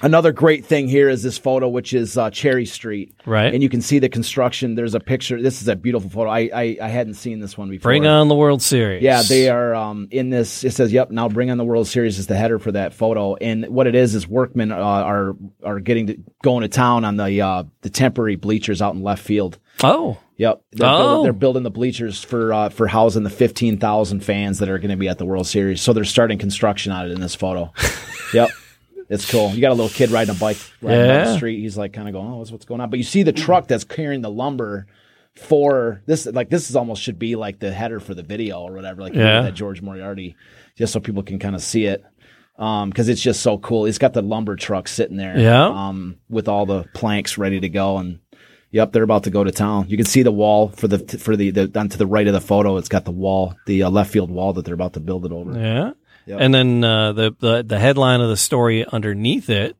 Another 0.00 0.32
great 0.32 0.64
thing 0.64 0.88
here 0.88 1.08
is 1.08 1.22
this 1.22 1.38
photo, 1.38 1.68
which 1.68 1.92
is 1.92 2.18
uh, 2.18 2.30
Cherry 2.30 2.66
Street, 2.66 3.14
Right. 3.24 3.52
And 3.54 3.62
you 3.62 3.68
can 3.68 3.80
see 3.80 4.00
the 4.00 4.08
construction. 4.08 4.74
There's 4.74 4.94
a 4.94 5.00
picture. 5.00 5.40
This 5.40 5.62
is 5.62 5.68
a 5.68 5.76
beautiful 5.76 6.10
photo. 6.10 6.28
I 6.30 6.50
I, 6.52 6.76
I 6.82 6.88
hadn't 6.88 7.14
seen 7.14 7.38
this 7.38 7.56
one 7.56 7.68
before. 7.70 7.90
Bring 7.90 8.06
on 8.06 8.26
the 8.28 8.34
World 8.34 8.62
Series. 8.62 9.02
Yeah, 9.02 9.22
they 9.22 9.48
are 9.48 9.74
um, 9.74 10.08
in 10.10 10.30
this. 10.30 10.64
It 10.64 10.72
says, 10.72 10.92
"Yep, 10.92 11.10
now 11.12 11.28
bring 11.28 11.50
on 11.50 11.58
the 11.58 11.64
World 11.64 11.86
Series" 11.86 12.18
is 12.18 12.26
the 12.26 12.34
header 12.36 12.58
for 12.58 12.72
that 12.72 12.94
photo. 12.94 13.36
And 13.36 13.66
what 13.68 13.86
it 13.86 13.94
is 13.94 14.14
is 14.16 14.26
workmen 14.26 14.72
uh, 14.72 14.76
are 14.76 15.36
are 15.62 15.78
getting 15.78 16.06
to, 16.08 16.18
going 16.42 16.62
to 16.62 16.68
town 16.68 17.04
on 17.04 17.16
the 17.16 17.40
uh, 17.40 17.64
the 17.82 17.90
temporary 17.90 18.36
bleachers 18.36 18.82
out 18.82 18.94
in 18.94 19.02
left 19.02 19.22
field. 19.22 19.58
Oh, 19.84 20.18
Yep, 20.38 20.62
they're, 20.72 20.88
Oh. 20.88 20.98
building, 20.98 21.22
they're 21.24 21.32
building 21.32 21.62
the 21.62 21.70
bleachers 21.70 22.24
for 22.24 22.52
uh, 22.52 22.68
for 22.70 22.88
housing 22.88 23.22
the 23.22 23.30
fifteen 23.30 23.78
thousand 23.78 24.24
fans 24.24 24.58
that 24.58 24.68
are 24.68 24.78
going 24.78 24.90
to 24.90 24.96
be 24.96 25.08
at 25.08 25.18
the 25.18 25.26
World 25.26 25.46
Series. 25.46 25.80
So 25.80 25.92
they're 25.92 26.04
starting 26.04 26.38
construction 26.38 26.90
on 26.90 27.06
it 27.06 27.12
in 27.12 27.20
this 27.20 27.36
photo. 27.36 27.72
yep, 28.34 28.50
it's 29.12 29.30
cool. 29.30 29.50
You 29.50 29.60
got 29.60 29.70
a 29.70 29.74
little 29.74 29.88
kid 29.90 30.10
riding 30.10 30.34
a 30.34 30.38
bike 30.38 30.56
riding 30.80 31.06
down 31.06 31.24
the 31.26 31.36
street. 31.36 31.60
He's 31.60 31.76
like 31.76 31.92
kind 31.92 32.08
of 32.08 32.14
going, 32.14 32.26
"Oh, 32.32 32.36
what's 32.38 32.50
what's 32.50 32.64
going 32.64 32.80
on?" 32.80 32.90
But 32.90 32.98
you 32.98 33.04
see 33.04 33.22
the 33.22 33.32
truck 33.32 33.68
that's 33.68 33.84
carrying 33.84 34.22
the 34.22 34.30
lumber 34.30 34.86
for 35.36 36.02
this. 36.06 36.26
Like 36.26 36.50
this 36.50 36.68
is 36.70 36.76
almost 36.76 37.02
should 37.02 37.18
be 37.18 37.36
like 37.36 37.58
the 37.58 37.72
header 37.72 38.00
for 38.00 38.14
the 38.14 38.22
video 38.22 38.60
or 38.60 38.72
whatever. 38.72 39.02
Like 39.02 39.14
Yeah. 39.14 39.42
that 39.42 39.54
George 39.54 39.80
Moriarty, 39.82 40.36
just 40.76 40.92
so 40.92 41.00
people 41.00 41.22
can 41.22 41.38
kind 41.38 41.54
of 41.54 41.62
see 41.62 41.86
it. 41.86 42.04
Um, 42.58 42.90
because 42.90 43.08
it's 43.08 43.22
just 43.22 43.40
so 43.40 43.56
cool. 43.58 43.86
He's 43.86 43.98
got 43.98 44.12
the 44.12 44.20
lumber 44.22 44.56
truck 44.56 44.86
sitting 44.86 45.16
there, 45.16 45.38
Yeah. 45.38 45.66
Um, 45.66 46.16
with 46.28 46.48
all 46.48 46.66
the 46.66 46.84
planks 46.94 47.38
ready 47.38 47.58
to 47.60 47.68
go, 47.68 47.96
and 47.98 48.18
Yep, 48.74 48.92
they're 48.92 49.02
about 49.02 49.24
to 49.24 49.30
go 49.30 49.44
to 49.44 49.52
town. 49.52 49.86
You 49.88 49.98
can 49.98 50.06
see 50.06 50.22
the 50.22 50.32
wall 50.32 50.68
for 50.68 50.88
the 50.88 50.98
for 51.18 51.36
the, 51.36 51.50
the 51.50 51.70
on 51.78 51.90
to 51.90 51.98
the 51.98 52.06
right 52.06 52.26
of 52.26 52.32
the 52.32 52.40
photo. 52.40 52.78
It's 52.78 52.88
got 52.88 53.04
the 53.04 53.10
wall, 53.10 53.54
the 53.66 53.82
uh, 53.82 53.90
left 53.90 54.10
field 54.10 54.30
wall 54.30 54.54
that 54.54 54.64
they're 54.64 54.72
about 54.74 54.94
to 54.94 55.00
build 55.00 55.26
it 55.26 55.32
over. 55.32 55.52
yeah. 55.58 55.90
Yep. 56.26 56.38
And 56.40 56.54
then 56.54 56.84
uh, 56.84 57.12
the, 57.12 57.36
the 57.38 57.62
the 57.62 57.78
headline 57.78 58.20
of 58.20 58.28
the 58.28 58.36
story 58.36 58.84
underneath 58.86 59.50
it 59.50 59.76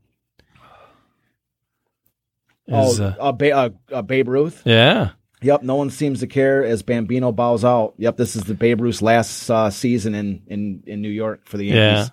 is 2.66 3.00
oh, 3.00 3.14
uh, 3.20 3.33
ba- 3.33 3.52
uh, 3.52 3.70
uh, 3.92 4.02
Babe 4.02 4.28
Ruth. 4.28 4.62
yeah. 4.64 5.11
Yep, 5.42 5.64
no 5.64 5.74
one 5.74 5.90
seems 5.90 6.20
to 6.20 6.28
care 6.28 6.64
as 6.64 6.83
Bambino 6.83 7.33
bows 7.33 7.64
out. 7.64 7.94
Yep, 7.96 8.16
this 8.16 8.37
is 8.37 8.44
the 8.44 8.55
Babe 8.55 8.81
Ruth's 8.81 9.02
last 9.02 9.50
uh, 9.50 9.70
season 9.70 10.14
in, 10.14 10.42
in 10.46 10.85
in 10.87 11.02
New 11.02 11.09
York 11.09 11.48
for 11.48 11.57
the 11.57 11.66
Yankees. 11.66 12.12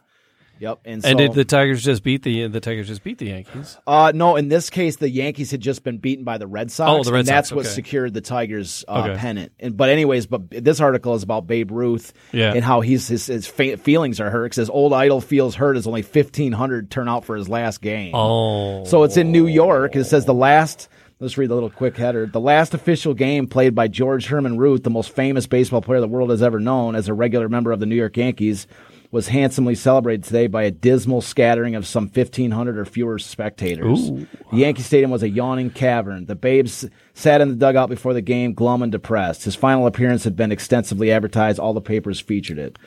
Yep, 0.60 0.80
and, 0.86 1.02
so, 1.02 1.10
And 1.10 1.18
did 1.18 1.34
the 1.34 1.46
Tigers 1.46 1.84
just 1.84 2.04
beat 2.04 2.24
the 2.24 2.48
the 2.48 2.60
Tigers 2.60 2.88
just 2.88 3.04
beat 3.04 3.18
the 3.18 3.28
Yankees? 3.28 3.78
Uh, 3.88 4.12
no, 4.14 4.36
in 4.36 4.50
this 4.50 4.70
case, 4.70 4.98
the 4.98 5.10
Yankees 5.10 5.52
had 5.52 5.62
just 5.62 5.84
been 5.84 5.98
beaten 6.00 6.26
by 6.26 6.38
the 6.38 6.48
Red 6.48 6.70
Sox. 6.72 6.90
Oh, 6.90 7.04
the 7.04 7.14
Red 7.14 7.20
and 7.20 7.28
that's 7.28 7.50
Sox, 7.50 7.56
what 7.56 7.66
secured 7.66 8.14
the 8.14 8.22
Tigers' 8.22 8.84
uh, 8.88 9.04
Okay. 9.08 9.18
pennant. 9.18 9.52
And 9.60 9.78
but 9.78 9.90
anyways, 9.90 10.26
but 10.28 10.50
this 10.50 10.82
article 10.82 11.16
is 11.16 11.24
about 11.24 11.48
Babe 11.48 11.72
Ruth 11.72 12.14
Yeah. 12.34 12.54
and 12.54 12.64
how 12.64 12.82
he's 12.82 13.08
his, 13.08 13.28
his 13.28 13.48
fa- 13.48 13.78
feelings 13.78 14.20
are 14.20 14.30
hurt 14.30 14.44
because 14.46 14.58
his 14.58 14.70
old 14.70 14.92
idol 14.94 15.22
feels 15.22 15.56
hurt 15.56 15.78
as 15.78 15.88
only 15.88 16.02
fifteen 16.02 16.52
hundred 16.52 16.92
turn 16.92 17.08
out 17.08 17.24
for 17.26 17.36
his 17.38 17.48
last 17.48 17.82
game. 17.82 18.14
Oh, 18.14 18.84
So 18.86 19.04
it's 19.04 19.16
in 19.18 19.32
New 19.32 19.48
York. 19.48 19.96
It 19.96 20.04
says 20.06 20.26
the 20.26 20.34
last 20.34 20.90
Let's 21.22 21.38
read 21.38 21.50
the 21.50 21.54
little 21.54 21.70
quick 21.70 21.98
header. 21.98 22.28
The 22.28 22.40
last 22.40 22.74
official 22.74 23.14
game 23.14 23.46
played 23.48 23.76
by 23.76 23.90
George 23.90 24.28
Herman 24.28 24.58
Ruth, 24.58 24.84
the 24.84 24.90
most 24.90 25.12
famous 25.14 25.48
baseball 25.48 25.82
player 25.82 26.00
the 26.00 26.08
world 26.08 26.30
has 26.30 26.42
ever 26.42 26.62
known, 26.62 26.96
as 26.96 27.10
a 27.10 27.14
regular 27.14 27.50
member 27.50 27.74
of 27.74 27.82
the 27.82 27.86
New 27.86 27.98
York 27.98 28.16
Yankees, 28.16 28.68
was 29.12 29.28
handsomely 29.28 29.74
celebrated 29.74 30.24
today 30.24 30.48
by 30.48 30.64
a 30.64 30.72
dismal 30.72 31.22
scattering 31.22 31.76
of 31.76 31.88
some 31.88 32.04
1,500 32.06 32.78
or 32.78 32.86
fewer 32.86 33.18
spectators. 33.18 34.12
The 34.12 34.28
Yankee 34.52 34.84
Stadium 34.84 35.10
was 35.10 35.24
a 35.24 35.30
yawning 35.30 35.72
cavern. 35.72 36.26
The 36.26 36.36
Babes 36.36 36.88
sat 37.16 37.42
in 37.42 37.50
the 37.50 37.56
dugout 37.56 37.90
before 37.90 38.14
the 38.14 38.22
game, 38.22 38.54
glum 38.54 38.84
and 38.84 38.92
depressed. 38.92 39.46
His 39.46 39.56
final 39.56 39.88
appearance 39.88 40.24
had 40.24 40.36
been 40.36 40.52
extensively 40.52 41.12
advertised. 41.12 41.60
All 41.60 41.74
the 41.74 41.82
papers 41.82 42.20
featured 42.20 42.60
it. 42.60 42.78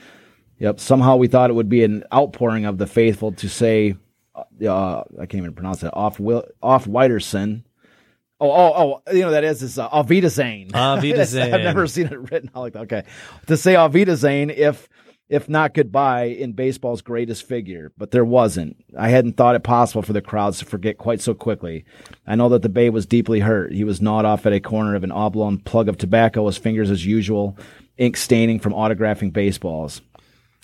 Yep. 0.58 0.78
Somehow 0.78 1.16
we 1.16 1.26
thought 1.26 1.50
it 1.50 1.54
would 1.54 1.68
be 1.68 1.82
an 1.82 2.04
outpouring 2.14 2.66
of 2.66 2.78
the 2.78 2.86
faithful 2.86 3.32
to 3.32 3.48
say, 3.48 3.96
uh, 4.34 5.00
I 5.00 5.26
can't 5.26 5.34
even 5.34 5.54
pronounce 5.54 5.82
it, 5.82 5.90
off 5.92 6.20
Will, 6.20 6.44
off 6.62 6.86
Whiterson. 6.86 7.64
Oh, 8.40 8.50
oh, 8.50 9.02
oh, 9.06 9.12
you 9.12 9.22
know, 9.22 9.30
that 9.32 9.44
is, 9.44 9.62
is 9.62 9.78
uh, 9.78 10.04
Wiedersehen. 10.06 10.74
Auf 10.74 11.02
Wiedersehen. 11.02 11.54
I've 11.54 11.62
never 11.62 11.86
seen 11.86 12.06
it 12.06 12.30
written 12.30 12.50
out 12.54 12.60
like 12.60 12.72
that. 12.74 12.82
Okay. 12.82 13.04
To 13.46 13.56
say 13.56 13.76
Auf 13.76 13.92
Wiedersehen 13.92 14.50
if, 14.50 14.88
if 15.32 15.48
not 15.48 15.72
goodbye 15.72 16.24
in 16.24 16.52
baseball's 16.52 17.00
greatest 17.00 17.48
figure, 17.48 17.90
but 17.96 18.10
there 18.10 18.22
wasn't. 18.24 18.76
I 18.98 19.08
hadn't 19.08 19.38
thought 19.38 19.54
it 19.54 19.62
possible 19.62 20.02
for 20.02 20.12
the 20.12 20.20
crowds 20.20 20.58
to 20.58 20.66
forget 20.66 20.98
quite 20.98 21.22
so 21.22 21.32
quickly. 21.32 21.86
I 22.26 22.36
know 22.36 22.50
that 22.50 22.60
the 22.60 22.68
Babe 22.68 22.92
was 22.92 23.06
deeply 23.06 23.40
hurt. 23.40 23.72
He 23.72 23.82
was 23.82 24.02
gnawed 24.02 24.26
off 24.26 24.44
at 24.44 24.52
a 24.52 24.60
corner 24.60 24.94
of 24.94 25.04
an 25.04 25.10
oblong 25.10 25.58
plug 25.58 25.88
of 25.88 25.96
tobacco, 25.96 26.44
his 26.48 26.58
fingers 26.58 26.90
as 26.90 27.06
usual, 27.06 27.56
ink 27.96 28.18
staining 28.18 28.60
from 28.60 28.74
autographing 28.74 29.32
baseballs. 29.32 30.02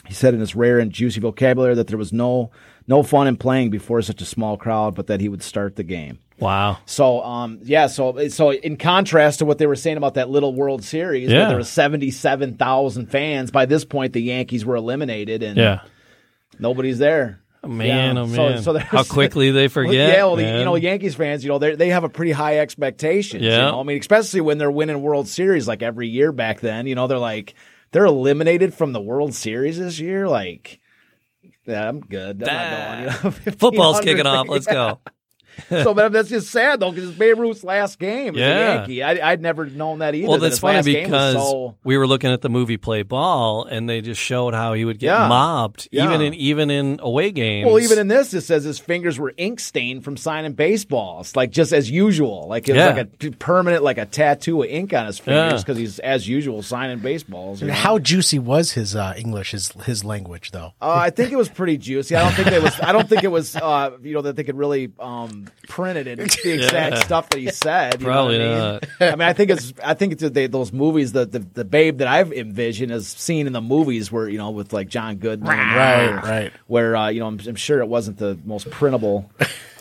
He 0.07 0.13
said 0.13 0.35
in 0.35 0.41
his 0.41 0.55
rare 0.55 0.79
and 0.79 0.93
juicy 0.93 1.21
vocabulary 1.21 1.75
that 1.75 1.87
there 1.87 1.97
was 1.97 2.13
no 2.13 2.51
no 2.87 3.03
fun 3.03 3.27
in 3.27 3.39
playing 3.39 3.71
before 3.71 4.03
such 4.03 4.21
a 4.21 4.27
small 4.27 4.59
crowd, 4.59 4.95
but 4.95 5.07
that 5.07 5.23
he 5.23 5.31
would 5.31 5.43
start 5.43 5.77
the 5.77 5.83
game. 5.83 6.19
Wow. 6.41 6.79
So, 6.87 7.23
um, 7.23 7.59
yeah, 7.65 7.89
so 7.89 8.29
so 8.29 8.53
in 8.53 8.77
contrast 8.77 9.41
to 9.41 9.45
what 9.45 9.59
they 9.59 9.67
were 9.67 9.77
saying 9.77 9.97
about 9.97 10.15
that 10.15 10.31
little 10.31 10.55
World 10.55 10.85
Series, 10.85 11.29
where 11.29 11.39
Yeah. 11.41 11.49
there 11.49 11.57
were 11.57 11.65
seventy-seven 11.65 12.55
thousand 12.57 13.07
fans. 13.11 13.51
By 13.51 13.67
this 13.67 13.85
point, 13.85 14.13
the 14.13 14.23
Yankees 14.23 14.65
were 14.65 14.77
eliminated, 14.77 15.43
and 15.43 15.57
Yeah. 15.57 15.81
nobody's 16.59 16.99
there. 16.99 17.41
Man, 17.67 18.15
Yeah. 18.15 18.23
oh 18.23 18.27
man. 18.27 18.63
so 18.63 18.73
there's- 18.73 18.89
How 18.89 19.03
quickly 19.03 19.51
they 19.51 19.67
forget. 19.79 19.95
yeah, 19.95 20.25
well, 20.25 20.37
the, 20.37 20.45
you 20.45 20.65
know, 20.65 20.77
Yankees 20.77 21.17
fans, 21.17 21.43
you 21.43 21.49
know, 21.51 21.59
they 21.59 21.75
they 21.75 21.89
have 21.89 22.05
a 22.05 22.09
pretty 22.09 22.31
high 22.31 22.59
expectations. 22.61 23.43
you 23.43 23.51
Yeah. 23.51 23.71
know? 23.73 23.81
I 23.81 23.83
mean, 23.83 23.99
especially 23.99 24.41
when 24.43 24.59
they're 24.59 24.71
winning 24.71 25.03
World 25.03 25.27
Series 25.27 25.67
like 25.67 25.83
every 25.83 26.07
year 26.09 26.31
back 26.31 26.61
then. 26.61 26.87
You 26.87 26.95
know, 26.95 27.09
they're 27.09 27.19
like 27.19 27.55
they're 27.91 28.05
eliminated 28.07 28.75
from 28.75 28.93
the 28.93 29.01
World 29.01 29.35
Series 29.35 29.77
this 29.79 29.99
year. 29.99 30.29
Like, 30.29 30.79
yeah, 31.67 31.89
I'm 31.89 31.99
good. 32.01 32.49
I'm 32.49 33.01
going. 33.01 33.01
You 33.01 33.07
know, 33.25 33.31
Football's 33.59 34.01
kicking 34.01 34.27
off. 34.27 34.49
Let's 34.49 34.67
go. 34.67 35.01
so, 35.69 35.95
but 35.95 36.13
that's 36.13 36.29
just 36.29 36.51
sad 36.51 36.81
though, 36.81 36.91
because 36.91 37.11
it's 37.11 37.19
Babe 37.19 37.39
Ruth's 37.39 37.65
last 37.65 37.99
game 37.99 38.35
as 38.35 38.41
Yeah. 38.41 38.59
a 38.59 38.75
Yankee. 38.77 39.03
I, 39.03 39.33
I'd 39.33 39.41
never 39.43 39.67
known 39.67 39.99
that 40.01 40.15
either. 40.15 40.29
Well, 40.29 40.39
that's 40.39 40.55
his 40.55 40.59
funny 40.61 40.77
last 40.77 40.87
game 40.87 41.11
was 41.11 41.35
because 41.35 41.35
so, 41.35 41.75
we 41.85 41.97
were 41.99 42.07
looking 42.07 42.31
at 42.31 42.41
the 42.43 42.49
movie 42.49 42.77
Play 42.77 43.03
Ball, 43.03 43.65
and 43.65 43.89
they 43.89 44.01
just 44.01 44.21
showed 44.21 44.55
how 44.55 44.73
he 44.75 44.85
would 44.85 44.99
get 44.99 45.07
Yeah. 45.09 45.29
mobbed, 45.29 45.89
Yeah. 45.91 46.05
even 46.05 46.21
in 46.21 46.35
even 46.35 46.71
in 46.71 47.01
away 47.03 47.31
games. 47.31 47.67
Well, 47.67 47.81
even 47.81 47.99
in 47.99 48.09
this, 48.09 48.33
it 48.35 48.43
says 48.43 48.65
his 48.65 48.79
fingers 48.79 49.19
were 49.19 49.33
ink 49.37 49.61
stained 49.61 50.05
from 50.05 50.17
signing 50.17 50.53
baseballs, 50.53 51.35
like 51.37 51.51
just 51.51 51.73
as 51.73 51.91
usual. 51.91 52.47
Like 52.49 52.69
it 52.69 52.73
was 52.73 52.79
Yeah. 52.79 52.87
like 52.95 53.09
a 53.25 53.31
permanent, 53.33 53.83
like 53.83 53.99
a 53.99 54.07
tattoo 54.07 54.63
of 54.63 54.69
ink 54.69 54.93
on 54.95 55.07
his 55.07 55.19
fingers 55.19 55.53
Yeah. 55.53 55.59
because 55.59 55.77
he's 55.77 55.99
as 56.01 56.29
usual 56.29 56.63
signing 56.63 56.99
baseballs. 56.99 57.63
you? 57.63 57.71
How 57.73 57.99
juicy 57.99 58.39
was 58.39 58.73
his 58.73 58.95
uh, 58.95 59.15
English, 59.17 59.51
his 59.53 59.73
his 59.85 60.05
language, 60.05 60.51
though? 60.53 60.73
Uh, 60.81 60.93
I 60.95 61.11
think 61.11 61.33
it 61.33 61.37
was 61.37 61.49
pretty 61.49 61.77
juicy. 61.79 62.15
I 62.17 62.23
don't 62.23 62.35
think 62.35 62.49
it 62.53 62.63
was. 62.63 62.79
I 62.81 62.93
don't 62.93 63.09
think 63.09 63.25
it 63.25 63.29
was. 63.31 63.57
Uh, 63.57 63.91
you 64.03 64.15
know 64.15 64.23
that 64.23 64.37
they 64.37 64.45
could 64.45 64.57
really 64.57 64.91
um, 65.01 65.48
print 65.69 65.99
it 65.99 66.07
in 66.07 66.19
the 66.19 66.25
exact 66.55 66.97
Yeah. 66.97 67.03
stuff 67.03 67.29
that 67.31 67.39
he 67.39 67.51
said. 67.51 68.01
you 68.01 68.07
know 68.07 68.13
Probably 68.13 68.39
what 68.39 68.47
I 68.47 68.51
mean? 68.73 68.81
not. 69.01 69.13
I 69.13 69.17
mean, 69.17 69.29
I 69.29 69.33
think 69.33 69.51
it's. 69.51 69.73
I 69.85 69.95
think 69.95 70.13
it's 70.15 70.29
they, 70.31 70.47
those 70.47 70.73
movies. 70.73 71.13
The, 71.13 71.27
the 71.27 71.39
the 71.41 71.65
babe 71.65 71.99
that 71.99 72.09
I've 72.09 72.33
envisioned 72.33 72.93
is 72.93 73.09
seen 73.09 73.47
in 73.47 73.53
the 73.53 73.61
movies 73.61 74.11
where 74.13 74.29
you 74.29 74.39
know 74.39 74.51
with 74.51 74.73
like 74.73 74.89
John 74.89 75.17
Goodman, 75.17 75.49
Right, 75.49 76.07
where- 76.07 76.17
right. 76.17 76.53
Where 76.67 76.97
uh, 76.97 77.09
you 77.09 77.21
know 77.21 77.27
I'm, 77.27 77.41
I'm 77.47 77.57
sure 77.57 77.81
it 77.81 77.89
wasn't 77.89 78.19
the 78.19 78.39
most 78.45 78.71
printable 78.71 79.31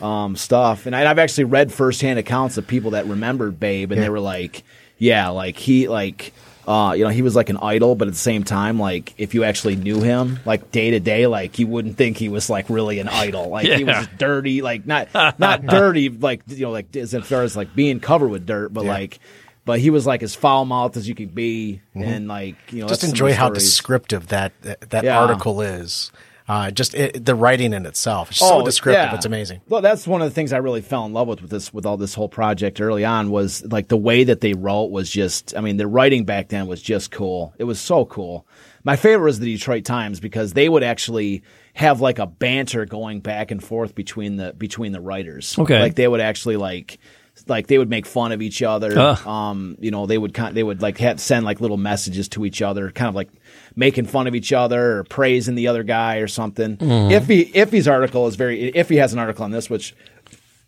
um, 0.00 0.36
stuff, 0.36 0.86
and 0.86 0.94
I, 0.96 1.08
I've 1.10 1.18
actually 1.18 1.44
read 1.44 1.72
firsthand 1.72 2.18
accounts 2.18 2.56
of 2.56 2.66
people 2.66 2.92
that 2.92 3.06
remembered 3.06 3.58
Babe, 3.60 3.92
and 3.92 4.00
they 4.02 4.08
were 4.10 4.20
like, 4.20 4.62
yeah, 4.98 5.28
like 5.28 5.56
he 5.56 5.88
like. 5.88 6.32
Uh, 6.68 6.92
you 6.92 7.02
know, 7.02 7.08
he 7.08 7.22
was 7.22 7.34
like 7.34 7.48
an 7.48 7.56
idol, 7.62 7.94
but 7.94 8.08
at 8.08 8.12
the 8.14 8.20
same 8.20 8.44
time, 8.44 8.78
like 8.78 9.14
if 9.16 9.32
you 9.32 9.42
actually 9.42 9.74
knew 9.74 10.02
him, 10.02 10.38
like 10.44 10.70
day 10.70 10.90
to 10.90 11.00
day, 11.00 11.26
like 11.26 11.58
you 11.58 11.66
wouldn't 11.66 11.96
think 11.96 12.18
he 12.18 12.28
was 12.28 12.50
like 12.50 12.68
really 12.68 12.98
an 12.98 13.08
idol. 13.08 13.48
Like 13.48 13.66
he 13.66 13.84
was 13.84 14.06
dirty, 14.18 14.60
like 14.60 14.84
not 14.86 15.08
not 15.38 15.64
dirty, 15.64 16.10
like 16.10 16.42
you 16.48 16.66
know, 16.66 16.70
like 16.70 16.94
as 16.94 17.14
far 17.26 17.42
as 17.42 17.56
like 17.56 17.74
being 17.74 18.00
covered 18.00 18.28
with 18.28 18.44
dirt, 18.44 18.70
but 18.74 18.84
like, 18.84 19.18
but 19.64 19.80
he 19.80 19.88
was 19.88 20.06
like 20.06 20.22
as 20.22 20.34
foul 20.34 20.66
mouthed 20.66 20.98
as 20.98 21.08
you 21.08 21.14
could 21.14 21.34
be, 21.34 21.80
and 21.94 22.28
like 22.28 22.56
you 22.70 22.82
know, 22.82 22.88
Just 22.88 23.00
that's 23.00 23.12
some 23.12 23.26
of 23.26 23.30
enjoy 23.30 23.32
how 23.32 23.48
descriptive 23.48 24.26
that 24.28 24.52
that, 24.60 24.90
that 24.90 25.04
Yeah. 25.04 25.18
article 25.18 25.62
is. 25.62 26.12
Uh, 26.48 26.70
just 26.70 26.94
it, 26.94 27.24
the 27.26 27.34
writing 27.34 27.74
in 27.74 27.84
itself, 27.84 28.30
it's 28.30 28.38
so 28.38 28.60
Oh, 28.60 28.64
descriptive. 28.64 29.02
yeah. 29.02 29.14
It's 29.14 29.26
amazing. 29.26 29.60
Well, 29.68 29.82
that's 29.82 30.06
one 30.06 30.22
of 30.22 30.28
the 30.30 30.34
things 30.34 30.52
I 30.54 30.56
really 30.58 30.80
fell 30.80 31.04
in 31.04 31.12
love 31.12 31.28
with 31.28 31.42
with 31.42 31.50
this 31.50 31.74
with 31.74 31.84
all 31.84 31.98
this 31.98 32.14
whole 32.14 32.28
project 32.28 32.80
early 32.80 33.04
on 33.04 33.30
was 33.30 33.62
like 33.66 33.88
the 33.88 33.98
way 33.98 34.24
that 34.24 34.40
they 34.40 34.54
wrote 34.54 34.86
was 34.90 35.10
just 35.10 35.54
I 35.56 35.60
mean 35.60 35.76
the 35.76 35.86
writing 35.86 36.24
back 36.24 36.48
then 36.48 36.66
was 36.66 36.80
just 36.80 37.10
cool. 37.10 37.52
It 37.58 37.64
was 37.64 37.78
so 37.78 38.06
cool. 38.06 38.46
My 38.82 38.96
favorite 38.96 39.26
was 39.26 39.40
the 39.40 39.52
Detroit 39.54 39.84
Times 39.84 40.20
because 40.20 40.54
they 40.54 40.70
would 40.70 40.82
actually 40.82 41.42
have 41.74 42.00
like 42.00 42.18
a 42.18 42.26
banter 42.26 42.86
going 42.86 43.20
back 43.20 43.50
and 43.50 43.62
forth 43.62 43.94
between 43.94 44.36
the 44.36 44.54
between 44.56 44.92
the 44.92 45.00
writers. 45.02 45.58
Okay. 45.58 45.78
Like 45.80 45.96
they 45.96 46.08
would 46.08 46.20
actually 46.22 46.56
like 46.56 46.98
like 47.46 47.66
they 47.66 47.78
would 47.78 47.90
make 47.90 48.06
fun 48.06 48.32
of 48.32 48.42
each 48.42 48.62
other. 48.62 48.98
Ugh. 48.98 49.26
Um, 49.26 49.76
you 49.80 49.90
know, 49.90 50.06
they 50.06 50.18
would 50.18 50.34
kind 50.34 50.56
they 50.56 50.62
would 50.62 50.82
like 50.82 50.98
have, 50.98 51.20
send 51.20 51.44
like 51.44 51.60
little 51.60 51.76
messages 51.76 52.28
to 52.30 52.44
each 52.44 52.62
other, 52.62 52.90
kind 52.90 53.08
of 53.08 53.14
like 53.14 53.28
making 53.76 54.06
fun 54.06 54.26
of 54.26 54.34
each 54.34 54.52
other 54.52 54.98
or 54.98 55.04
praising 55.04 55.54
the 55.54 55.68
other 55.68 55.82
guy 55.82 56.16
or 56.16 56.26
something. 56.28 56.76
Iffy 56.76 57.52
Iffy's 57.52 57.86
article 57.88 58.26
is 58.26 58.36
very 58.36 58.72
Iffy 58.72 58.98
has 58.98 59.12
an 59.12 59.18
article 59.18 59.44
on 59.44 59.50
this, 59.50 59.68
which 59.70 59.94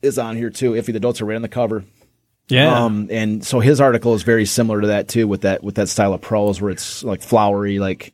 is 0.02 0.18
on 0.18 0.36
here 0.36 0.50
too. 0.50 0.72
Iffy 0.72 0.92
the 0.92 1.00
Dopester 1.00 1.26
right 1.26 1.36
on 1.36 1.42
the 1.42 1.48
cover. 1.48 1.84
yeah, 2.48 2.84
Um, 2.84 3.08
and 3.10 3.44
so 3.44 3.60
his 3.60 3.80
article 3.80 4.14
is 4.14 4.22
very 4.22 4.44
similar 4.46 4.80
to 4.80 4.86
that 4.88 5.08
too, 5.08 5.28
with 5.28 5.42
that 5.42 5.62
with 5.62 5.74
that 5.76 5.88
style 5.88 6.12
of 6.14 6.20
prose 6.20 6.60
where 6.60 6.70
it's 6.70 7.02
like 7.04 7.22
flowery, 7.22 7.78
like 7.78 8.12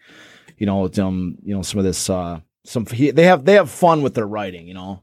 you 0.59 0.67
know, 0.67 0.89
um, 0.99 1.37
you 1.43 1.55
know, 1.55 1.63
some 1.63 1.79
of 1.79 1.85
this, 1.85 2.09
uh, 2.11 2.41
some 2.65 2.87
he, 2.87 3.11
they 3.11 3.25
have 3.25 3.45
they 3.45 3.55
have 3.55 3.71
fun 3.71 4.03
with 4.03 4.15
their 4.15 4.27
writing, 4.27 4.67
you 4.67 4.75
know, 4.75 5.03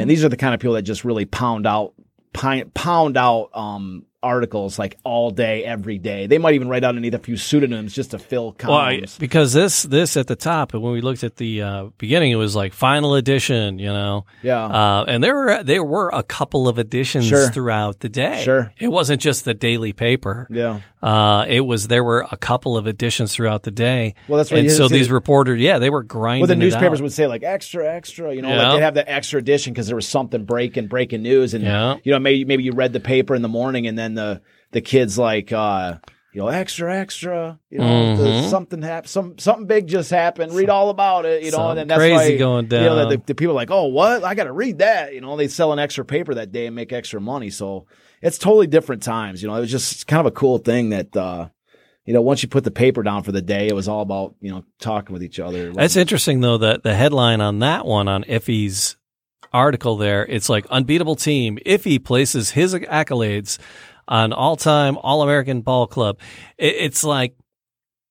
and 0.00 0.08
these 0.10 0.24
are 0.24 0.28
the 0.28 0.36
kind 0.36 0.54
of 0.54 0.60
people 0.60 0.74
that 0.74 0.82
just 0.82 1.04
really 1.04 1.24
pound 1.24 1.66
out 1.66 1.94
pound 2.34 3.16
out 3.16 3.50
um 3.54 4.04
articles 4.22 4.78
like 4.78 4.96
all 5.04 5.30
day, 5.30 5.64
every 5.64 5.98
day. 5.98 6.26
They 6.26 6.38
might 6.38 6.54
even 6.54 6.66
write 6.66 6.82
out 6.82 6.88
underneath 6.88 7.12
a 7.12 7.18
few 7.18 7.36
pseudonyms 7.36 7.94
just 7.94 8.12
to 8.12 8.18
fill 8.18 8.56
Well, 8.64 8.72
I- 8.72 9.02
because 9.18 9.52
this 9.52 9.82
this 9.82 10.16
at 10.16 10.28
the 10.28 10.34
top, 10.36 10.72
and 10.72 10.82
when 10.82 10.94
we 10.94 11.02
looked 11.02 11.22
at 11.24 11.36
the 11.36 11.60
uh, 11.60 11.84
beginning, 11.98 12.32
it 12.32 12.36
was 12.36 12.56
like 12.56 12.72
final 12.72 13.14
edition, 13.16 13.78
you 13.78 13.92
know. 13.92 14.24
Yeah. 14.42 14.64
Uh, 14.64 15.04
and 15.08 15.22
there 15.22 15.34
were 15.36 15.62
there 15.62 15.84
were 15.84 16.08
a 16.08 16.22
couple 16.22 16.68
of 16.68 16.78
editions 16.78 17.26
Sure. 17.26 17.50
throughout 17.50 18.00
the 18.00 18.08
day. 18.08 18.42
Sure. 18.42 18.72
It 18.78 18.88
wasn't 18.88 19.20
just 19.20 19.44
the 19.44 19.52
daily 19.52 19.92
paper. 19.92 20.46
yeah. 20.50 20.80
Uh, 21.04 21.44
it 21.48 21.60
was 21.60 21.88
there 21.88 22.02
were 22.02 22.26
a 22.32 22.36
couple 22.36 22.76
of 22.78 22.86
editions 22.86 23.34
throughout 23.34 23.62
the 23.62 23.70
day. 23.70 24.14
Well, 24.26 24.38
that's 24.38 24.50
what 24.50 24.60
and 24.60 24.70
so 24.72 24.88
these 24.88 25.10
reporters, 25.10 25.60
yeah, 25.60 25.78
they 25.78 25.90
were 25.90 26.02
grinding. 26.02 26.40
Well, 26.40 26.48
the 26.48 26.56
newspapers 26.56 27.02
would 27.02 27.12
say 27.12 27.26
like 27.26 27.42
extra, 27.42 27.86
extra. 27.94 28.34
You 28.34 28.40
know, 28.42 28.48
Yeah. 28.48 28.68
like 28.70 28.78
they'd 28.78 28.84
have 28.84 28.94
the 28.94 29.10
extra 29.10 29.38
edition 29.38 29.72
because 29.74 29.86
there 29.86 29.96
was 29.96 30.08
something 30.08 30.44
breaking, 30.44 30.86
breaking 30.86 31.22
news, 31.22 31.52
and 31.52 31.62
Yeah. 31.62 31.96
you 32.04 32.12
know 32.12 32.18
maybe 32.18 32.44
maybe 32.46 32.62
you 32.64 32.72
read 32.72 32.92
the 32.94 33.00
paper 33.00 33.34
in 33.34 33.42
the 33.42 33.48
morning, 33.48 33.86
and 33.86 33.98
then 33.98 34.14
the 34.14 34.40
the 34.72 34.80
kids 34.80 35.18
like 35.18 35.52
uh, 35.52 35.96
you 36.32 36.40
know 36.40 36.48
extra, 36.48 36.96
extra. 36.98 37.58
You 37.70 37.78
know, 37.80 38.16
the, 38.16 38.22
Mhm. 38.24 38.48
something 38.50 38.80
happened, 38.80 39.10
some 39.10 39.38
something 39.38 39.66
big 39.66 39.86
just 39.86 40.10
happened. 40.10 40.52
Read 40.54 40.70
all 40.70 40.88
about 40.88 41.26
it. 41.26 41.42
You 41.44 41.50
know, 41.50 41.58
and 41.58 41.68
Something 41.68 41.76
then 41.76 41.88
that's 41.88 41.98
crazy 41.98 42.32
why 42.34 42.38
going 42.38 42.64
You 42.70 42.78
know, 42.80 42.96
down. 42.96 43.08
the, 43.10 43.22
the 43.26 43.34
people 43.34 43.52
are 43.52 43.56
like, 43.56 43.70
oh, 43.70 43.84
what? 43.88 44.24
I 44.24 44.34
got 44.34 44.44
to 44.44 44.52
read 44.52 44.78
that. 44.78 45.12
You 45.12 45.20
know, 45.20 45.36
they 45.36 45.48
sell 45.48 45.72
an 45.74 45.78
extra 45.78 46.04
paper 46.04 46.32
that 46.34 46.50
day 46.50 46.66
and 46.66 46.74
make 46.74 46.92
extra 46.94 47.20
money. 47.20 47.50
So 47.50 47.86
it's 48.24 48.38
totally 48.38 48.66
different 48.66 49.02
times. 49.04 49.40
You 49.42 49.48
know, 49.48 49.54
it 49.54 49.60
was 49.60 49.70
just 49.70 50.06
kind 50.08 50.20
of 50.20 50.26
a 50.26 50.32
cool 50.32 50.58
thing 50.58 50.90
that. 50.90 51.16
uh 51.16 51.48
you 52.06 52.12
know, 52.12 52.20
once 52.20 52.42
you 52.42 52.50
put 52.50 52.64
the 52.64 52.70
paper 52.70 53.02
down 53.02 53.22
for 53.22 53.32
the 53.32 53.40
day, 53.40 53.66
it 53.66 53.74
was 53.74 53.88
all 53.88 54.02
about 54.02 54.34
you 54.40 54.50
know 54.50 54.62
talking 54.78 55.14
with 55.14 55.22
each 55.22 55.40
other. 55.40 55.72
That's 55.72 55.96
interesting 55.96 56.40
though 56.40 56.58
that 56.58 56.82
the 56.82 56.94
headline 56.94 57.40
on 57.40 57.60
that 57.60 57.86
one 57.86 58.08
on 58.08 58.24
Iffy's 58.24 58.96
article 59.54 59.96
there, 59.96 60.26
it's 60.26 60.50
like 60.50 60.66
unbeatable 60.66 61.16
team. 61.16 61.58
Iffy 61.64 62.04
places 62.04 62.50
his 62.50 62.74
accolades 62.74 63.58
on 64.06 64.34
all-time 64.34 64.98
All-American 64.98 65.62
Ball 65.62 65.86
Club. 65.86 66.18
It, 66.58 66.74
it's 66.74 67.04
like 67.04 67.36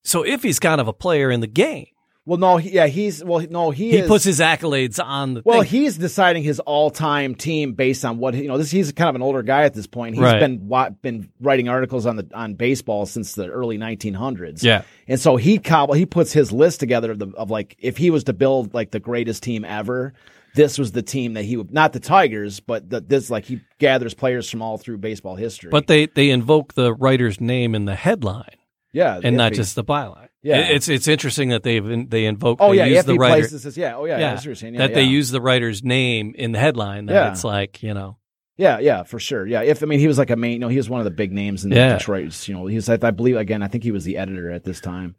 so 0.02 0.24
Iffy's 0.24 0.58
kind 0.58 0.80
of 0.80 0.88
a 0.88 0.92
player 0.92 1.30
in 1.30 1.38
the 1.38 1.46
game. 1.46 1.86
Well, 2.26 2.38
no, 2.38 2.56
he, 2.56 2.70
yeah, 2.70 2.86
he's 2.86 3.22
well, 3.22 3.44
no, 3.50 3.70
he 3.70 3.90
He 3.90 3.98
is, 3.98 4.08
puts 4.08 4.24
his 4.24 4.40
accolades 4.40 4.98
on 5.02 5.34
the 5.34 5.42
well, 5.44 5.60
thing. 5.60 5.68
he's 5.70 5.98
deciding 5.98 6.42
his 6.42 6.58
all-time 6.60 7.34
team 7.34 7.74
based 7.74 8.02
on 8.04 8.16
what 8.16 8.34
you 8.34 8.48
know. 8.48 8.56
This 8.56 8.70
he's 8.70 8.92
kind 8.92 9.10
of 9.10 9.14
an 9.14 9.20
older 9.22 9.42
guy 9.42 9.64
at 9.64 9.74
this 9.74 9.86
point. 9.86 10.14
He's 10.14 10.22
Right. 10.24 10.40
been 10.40 10.66
been 11.02 11.28
writing 11.38 11.68
articles 11.68 12.06
on 12.06 12.16
the 12.16 12.26
on 12.32 12.54
baseball 12.54 13.04
since 13.04 13.34
the 13.34 13.48
early 13.48 13.76
1900s. 13.76 14.62
Yeah. 14.62 14.82
and 15.06 15.20
so 15.20 15.36
he 15.36 15.58
cobble 15.58 15.92
he 15.94 16.06
puts 16.06 16.32
his 16.32 16.50
list 16.50 16.80
together 16.80 17.10
of, 17.12 17.18
the, 17.18 17.28
of 17.36 17.50
like 17.50 17.76
if 17.78 17.98
he 17.98 18.10
was 18.10 18.24
to 18.24 18.32
build 18.32 18.72
like 18.72 18.90
the 18.90 19.00
greatest 19.00 19.42
team 19.42 19.64
ever. 19.64 20.14
this 20.54 20.78
was 20.78 20.92
the 20.92 21.02
team 21.02 21.34
that 21.34 21.44
he 21.44 21.56
would 21.58 21.72
not 21.72 21.92
the 21.92 22.00
Tigers, 22.00 22.60
but 22.60 22.88
the, 22.88 23.00
this 23.00 23.28
like 23.28 23.44
he 23.44 23.60
gathers 23.78 24.14
players 24.14 24.48
from 24.48 24.62
all 24.62 24.78
through 24.78 24.96
baseball 24.98 25.34
history. 25.34 25.68
But 25.68 25.88
they 25.88 26.06
they 26.06 26.30
invoke 26.30 26.72
the 26.74 26.94
writer's 26.94 27.38
name 27.40 27.74
in 27.74 27.84
the 27.84 27.96
headline 27.96 28.56
yeah, 28.92 29.20
and 29.22 29.36
not 29.36 29.52
just 29.52 29.74
the 29.74 29.84
byline. 29.84 30.28
Yeah. 30.44 30.58
It- 30.58 30.76
it's 30.76 30.88
it's 30.88 31.08
interesting 31.08 31.48
that 31.48 31.62
they've 31.64 32.08
they 32.08 32.26
invoke. 32.26 32.58
oh 32.60 32.70
they 32.70 32.76
yeah, 32.78 32.84
use 32.84 32.98
if 33.00 33.06
the 33.06 33.12
he 33.14 33.18
writer. 33.18 33.48
plays 33.48 33.62
this, 33.62 33.76
yeah, 33.76 33.96
oh 33.96 34.04
yeah, 34.04 34.18
yeah, 34.18 34.30
that's 34.30 34.42
what 34.42 34.46
you're 34.46 34.54
saying. 34.54 34.74
Yeah, 34.74 34.86
that 34.86 34.94
they 34.94 35.02
use 35.02 35.30
the 35.30 35.40
writer's 35.40 35.82
name 35.82 36.34
in 36.36 36.52
the 36.52 36.58
headline. 36.60 37.06
That 37.06 37.14
Yeah. 37.14 37.32
it's 37.32 37.42
like 37.44 37.82
you 37.82 37.94
know. 37.94 38.18
Yeah, 38.56 38.78
yeah, 38.78 39.02
for 39.02 39.18
sure. 39.18 39.44
Yeah, 39.44 39.62
if 39.62 39.82
I 39.82 39.86
mean 39.86 39.98
he 39.98 40.06
was 40.06 40.16
like 40.18 40.30
a 40.30 40.36
main, 40.36 40.52
you 40.52 40.58
know, 40.60 40.68
he 40.68 40.76
was 40.76 40.88
one 40.88 41.00
of 41.00 41.04
the 41.04 41.10
big 41.10 41.32
names 41.32 41.64
in 41.64 41.72
Yeah. 41.72 41.96
Detroit. 41.98 42.46
You 42.46 42.54
know, 42.54 42.66
he 42.66 42.76
was, 42.76 42.88
I 42.88 42.96
believe, 43.10 43.36
again, 43.36 43.64
I 43.64 43.66
think 43.68 43.82
he 43.82 43.90
was 43.90 44.04
the 44.04 44.16
editor 44.16 44.48
at 44.52 44.62
this 44.62 44.80
time. 44.80 45.16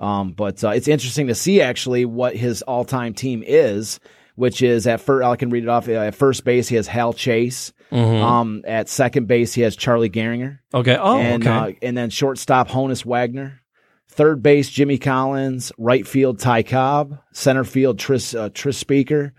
Um, 0.00 0.32
but 0.32 0.64
uh, 0.64 0.70
it's 0.70 0.88
interesting 0.88 1.28
to 1.28 1.34
see 1.36 1.60
actually 1.60 2.06
what 2.06 2.34
his 2.34 2.62
all-time 2.62 3.14
team 3.14 3.44
is, 3.46 4.00
which 4.34 4.62
is 4.62 4.88
at 4.88 5.00
first 5.00 5.24
I 5.24 5.36
can 5.36 5.50
read 5.50 5.62
it 5.62 5.68
off. 5.68 5.88
Uh, 5.88 5.92
at 5.92 6.16
first 6.16 6.44
base, 6.44 6.66
he 6.66 6.74
has 6.74 6.88
Hal 6.88 7.12
Chase. 7.12 7.72
Um, 7.92 8.62
at 8.66 8.88
second 8.88 9.28
base, 9.28 9.52
he 9.54 9.60
has 9.62 9.76
Charlie 9.76 10.10
Gehringer. 10.10 10.58
Okay. 10.74 10.96
Oh, 10.98 11.18
and 11.18 11.46
okay. 11.46 11.50
uh, 11.54 11.72
and 11.82 11.96
then 11.96 12.10
shortstop 12.10 12.68
Honus 12.68 13.04
Wagner, 13.06 13.60
third 14.12 14.42
base 14.42 14.68
Jimmy 14.70 14.98
Collins, 14.98 15.72
right 15.78 16.06
field 16.06 16.38
Ty 16.38 16.62
Cobb, 16.64 17.18
center 17.32 17.64
field 17.64 17.98
Tris 17.98 18.34
uh, 18.34 18.50
Tris 18.52 18.78
Speaker, 18.78 19.32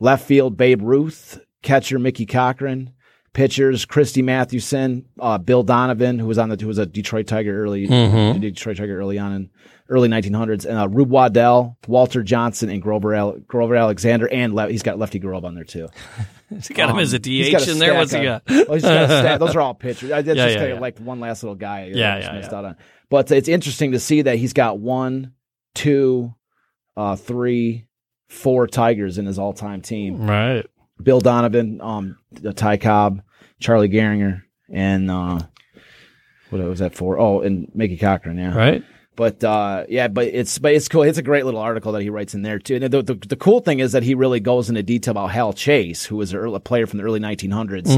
left 0.00 0.26
field 0.26 0.56
Babe 0.56 0.82
Ruth, 0.82 1.40
catcher 1.62 1.98
Mickey 1.98 2.26
Cochrane, 2.26 2.92
pitchers 3.32 3.84
Christy 3.84 4.22
Mathewson, 4.22 5.06
uh, 5.20 5.38
Bill 5.38 5.62
Donovan, 5.62 6.18
who 6.18 6.26
was 6.26 6.38
on 6.38 6.48
the 6.48 6.56
who 6.56 6.66
was 6.68 6.78
a 6.78 6.86
Detroit 6.86 7.26
Tiger 7.26 7.62
early 7.62 7.86
Mm-hmm. 7.86 8.40
Detroit 8.40 8.76
Tiger 8.78 8.98
early 8.98 9.18
on 9.18 9.32
in 9.32 9.50
early 9.88 10.08
1900s, 10.08 10.64
and 10.66 10.76
uh, 10.78 10.88
Rube 10.88 11.10
Waddell, 11.10 11.78
Walter 11.86 12.24
Johnson, 12.24 12.68
and 12.70 12.82
Grover 12.82 13.14
Al- 13.14 13.38
Grover 13.38 13.76
Alexander, 13.76 14.26
and 14.28 14.52
le- 14.52 14.68
he's 14.68 14.82
got 14.82 14.98
Lefty 14.98 15.20
Grove 15.20 15.44
on 15.44 15.54
there 15.54 15.64
too. 15.64 15.88
He 16.68 16.74
got 16.74 16.90
him 16.90 17.00
as 17.00 17.12
a 17.12 17.16
Um, 17.16 17.22
he's 17.24 17.50
DH 17.64 17.68
in 17.68 17.80
there. 17.80 17.94
What's 17.94 18.12
he 18.12 18.18
of- 18.24 18.24
got? 18.24 18.42
Oh, 18.68 18.74
he's 18.74 18.82
got 18.84 19.02
a 19.02 19.18
stack. 19.18 19.40
Those 19.40 19.56
are 19.56 19.60
all 19.60 19.74
pitchers. 19.74 20.12
I 20.12 20.22
that's 20.22 20.38
Yeah, 20.38 20.46
just 20.46 20.58
yeah, 20.60 20.74
yeah. 20.74 20.78
like 20.78 20.96
one 21.00 21.18
last 21.18 21.42
little 21.42 21.56
guy. 21.56 21.90
Yeah, 21.92 22.14
I 22.14 22.18
just 22.20 22.30
yeah, 22.32 22.38
missed 22.38 22.52
yeah. 22.52 22.58
out 22.58 22.64
on. 22.66 22.76
But 23.08 23.30
it's 23.30 23.48
interesting 23.48 23.92
to 23.92 24.00
see 24.00 24.22
that 24.22 24.36
he's 24.36 24.52
got 24.52 24.78
one, 24.78 25.32
two, 25.74 26.34
uh, 26.96 27.16
three, 27.16 27.86
four 28.28 28.66
Tigers 28.66 29.18
in 29.18 29.26
his 29.26 29.38
all-time 29.38 29.80
team. 29.80 30.26
Right. 30.26 30.66
Bill 31.02 31.20
Donovan, 31.20 31.80
um, 31.80 32.18
Ty 32.54 32.78
Cobb, 32.78 33.22
Charlie 33.60 33.88
Gehringer, 33.88 34.42
and 34.70 35.10
uh, 35.10 35.40
what 36.50 36.62
was 36.62 36.80
that 36.80 36.94
for? 36.94 37.18
Oh, 37.18 37.42
and 37.42 37.70
Mickey 37.74 37.96
Cochrane. 37.96 38.38
Yeah, 38.38 38.56
Right. 38.56 38.84
But 39.16 39.42
uh, 39.42 39.84
yeah, 39.88 40.08
but 40.08 40.26
it's 40.26 40.58
but 40.58 40.74
it's 40.74 40.88
cool. 40.88 41.02
It's 41.02 41.18
a 41.18 41.22
great 41.22 41.46
little 41.46 41.60
article 41.60 41.92
that 41.92 42.02
he 42.02 42.10
writes 42.10 42.34
in 42.34 42.42
there 42.42 42.58
too. 42.58 42.76
And 42.76 42.92
the, 42.92 43.02
the, 43.02 43.14
the 43.14 43.36
cool 43.36 43.60
thing 43.60 43.80
is 43.80 43.92
that 43.92 44.02
he 44.02 44.14
really 44.14 44.40
goes 44.40 44.68
into 44.68 44.82
detail 44.82 45.12
about 45.12 45.30
Hal 45.30 45.54
Chase, 45.54 46.04
who 46.04 46.16
was 46.16 46.34
a 46.34 46.60
player 46.60 46.86
from 46.86 46.98
the 46.98 47.04
early 47.04 47.18
1900s, 47.18 47.88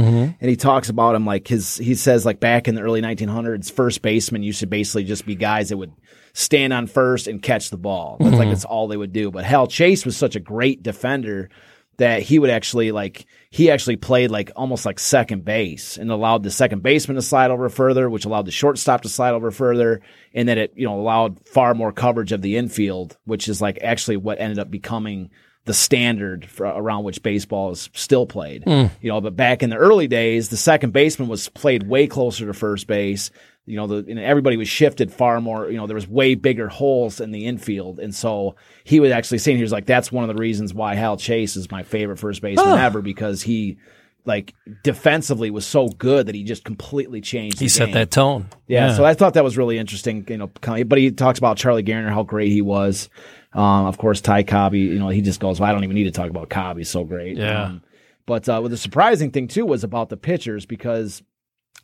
and 0.41 0.49
he 0.49 0.57
talks 0.57 0.89
about 0.89 1.17
him 1.17 1.27
like 1.27 1.49
his. 1.49 1.77
He 1.77 1.95
says 1.97 2.25
like 2.25 2.39
back 2.39 2.69
in 2.69 2.77
the 2.77 2.83
early 2.83 3.03
1900s, 3.03 3.71
first 3.71 4.01
basemen 4.01 4.43
used 4.45 4.61
to 4.61 4.67
basically 4.67 5.05
just 5.05 5.27
be 5.27 5.35
guys 5.35 5.71
that 5.71 5.77
would 5.77 5.93
stand 6.33 6.73
on 6.73 6.87
first 6.87 7.27
and 7.27 7.43
catch 7.43 7.71
the 7.71 7.77
ball. 7.77 8.17
That's 8.21 8.37
like 8.37 8.49
that's 8.49 8.65
all 8.65 8.87
they 8.87 8.97
would 8.97 9.13
do. 9.13 9.31
But 9.33 9.45
Hal 9.45 9.67
Chase 9.67 10.07
was 10.07 10.17
such 10.17 10.37
a 10.37 10.41
great 10.41 10.83
defender 10.85 11.51
that 11.99 12.23
he 12.23 12.39
would 12.39 12.51
actually 12.51 12.93
like 12.93 13.27
he 13.51 13.71
actually 13.71 13.97
played 13.97 14.31
like 14.31 14.51
almost 14.57 14.87
like 14.87 14.99
second 14.99 15.45
base 15.45 15.97
and 15.97 16.11
allowed 16.11 16.43
the 16.43 16.51
second 16.51 16.83
baseman 16.83 17.17
to 17.17 17.23
slide 17.23 17.51
over 17.51 17.69
further, 17.69 18.09
which 18.09 18.25
allowed 18.25 18.47
the 18.47 18.53
shortstop 18.53 19.03
to 19.03 19.09
slide 19.09 19.35
over 19.35 19.51
further, 19.51 20.01
and 20.33 20.49
then 20.49 20.59
it 20.59 20.73
you 20.77 20.87
know 20.87 20.99
allowed 20.99 21.47
far 21.47 21.75
more 21.75 21.93
coverage 21.93 22.33
of 22.33 22.41
the 22.41 22.57
infield, 22.57 23.17
which 23.25 23.49
is 23.49 23.61
like 23.61 23.79
actually 23.83 24.17
what 24.17 24.41
ended 24.41 24.59
up 24.59 24.71
becoming 24.71 25.31
the 25.65 25.75
standard 25.75 26.47
for, 26.47 26.67
around 26.67 27.05
which 27.05 27.23
baseball 27.23 27.73
is 27.73 27.91
still 27.93 28.27
played. 28.27 28.65
Hmm. 28.65 28.87
You 29.03 29.11
know, 29.11 29.21
but 29.21 29.37
back 29.37 29.63
in 29.63 29.69
the 29.69 29.77
early 29.77 30.09
days, 30.09 30.49
the 30.49 30.57
second 30.57 30.93
baseman 30.93 31.29
was 31.29 31.49
played 31.51 31.87
way 31.87 32.07
closer 32.07 32.47
to 32.47 32.55
first 32.55 32.87
base. 32.87 33.31
You 33.69 33.77
know, 33.77 33.87
the 33.87 33.97
and 34.11 34.19
everybody 34.19 34.57
was 34.57 34.69
shifted 34.69 35.13
far 35.13 35.41
more. 35.41 35.71
You 35.71 35.77
know, 35.77 35.87
there 35.87 35.95
was 35.95 36.09
way 36.09 36.35
bigger 36.35 36.69
holes 36.69 37.21
in 37.21 37.31
the 37.33 37.47
infield, 37.47 37.99
and 38.01 38.15
so 38.15 38.57
he 38.85 38.99
was 39.01 39.11
actually 39.13 39.39
saying 39.39 39.59
he 39.59 39.63
was 39.63 39.73
like, 39.73 39.87
"That's 39.87 40.11
one 40.11 40.29
of 40.29 40.35
the 40.35 40.41
reasons 40.41 40.73
why 40.75 40.95
Hal 40.95 41.17
Chase 41.19 41.55
is 41.57 41.71
my 41.71 41.83
favorite 41.83 42.19
first 42.19 42.41
baseman 42.43 42.79
ever 42.79 43.03
because 43.03 43.43
he." 43.43 43.79
Like 44.25 44.53
defensively 44.85 45.51
was 45.51 45.67
so 45.67 45.89
good 45.89 46.27
that 46.27 46.35
he 46.35 46.45
just 46.45 46.63
completely 46.63 47.23
changed. 47.23 47.59
He 47.61 47.69
set 47.69 47.87
game. 47.87 47.95
that 47.95 48.11
tone. 48.11 48.49
Yeah, 48.67 48.95
so 48.95 49.03
I 49.05 49.15
thought 49.15 49.35
that 49.35 49.45
was 49.45 49.57
really 49.57 49.79
interesting. 49.79 50.27
You 50.29 50.37
know, 50.37 50.49
kind 50.61 50.83
of- 50.83 50.89
but 50.89 50.99
he 50.99 51.11
talks 51.13 51.39
about 51.39 51.57
Charlie 51.57 51.83
Gehringer, 51.83 52.11
how 52.11 52.25
great 52.25 52.51
he 52.53 52.61
was. 52.61 53.09
Um, 53.55 53.87
of 53.87 53.97
course, 53.97 54.21
Ty 54.21 54.43
Cobb. 54.43 54.75
You 54.75 54.99
know, 54.99 55.09
he 55.09 55.23
just 55.23 55.41
goes, 55.41 55.61
"Well, 55.61 55.71
I 55.71 55.73
don't 55.73 55.83
even 55.85 55.95
need 55.95 56.05
to 56.05 56.11
talk 56.11 56.29
about 56.29 56.51
Cobb. 56.51 56.77
He's 56.77 56.91
so 56.91 57.05
great." 57.05 57.39
Yeah. 57.39 57.65
Um, 57.67 57.83
but 58.27 58.47
uh, 58.51 58.59
well, 58.61 58.69
the 58.69 58.77
surprising 58.77 59.31
thing 59.31 59.49
too 59.49 59.65
was 59.65 59.83
about 59.83 60.11
the 60.11 60.19
pitchers 60.19 60.67
because 60.67 61.23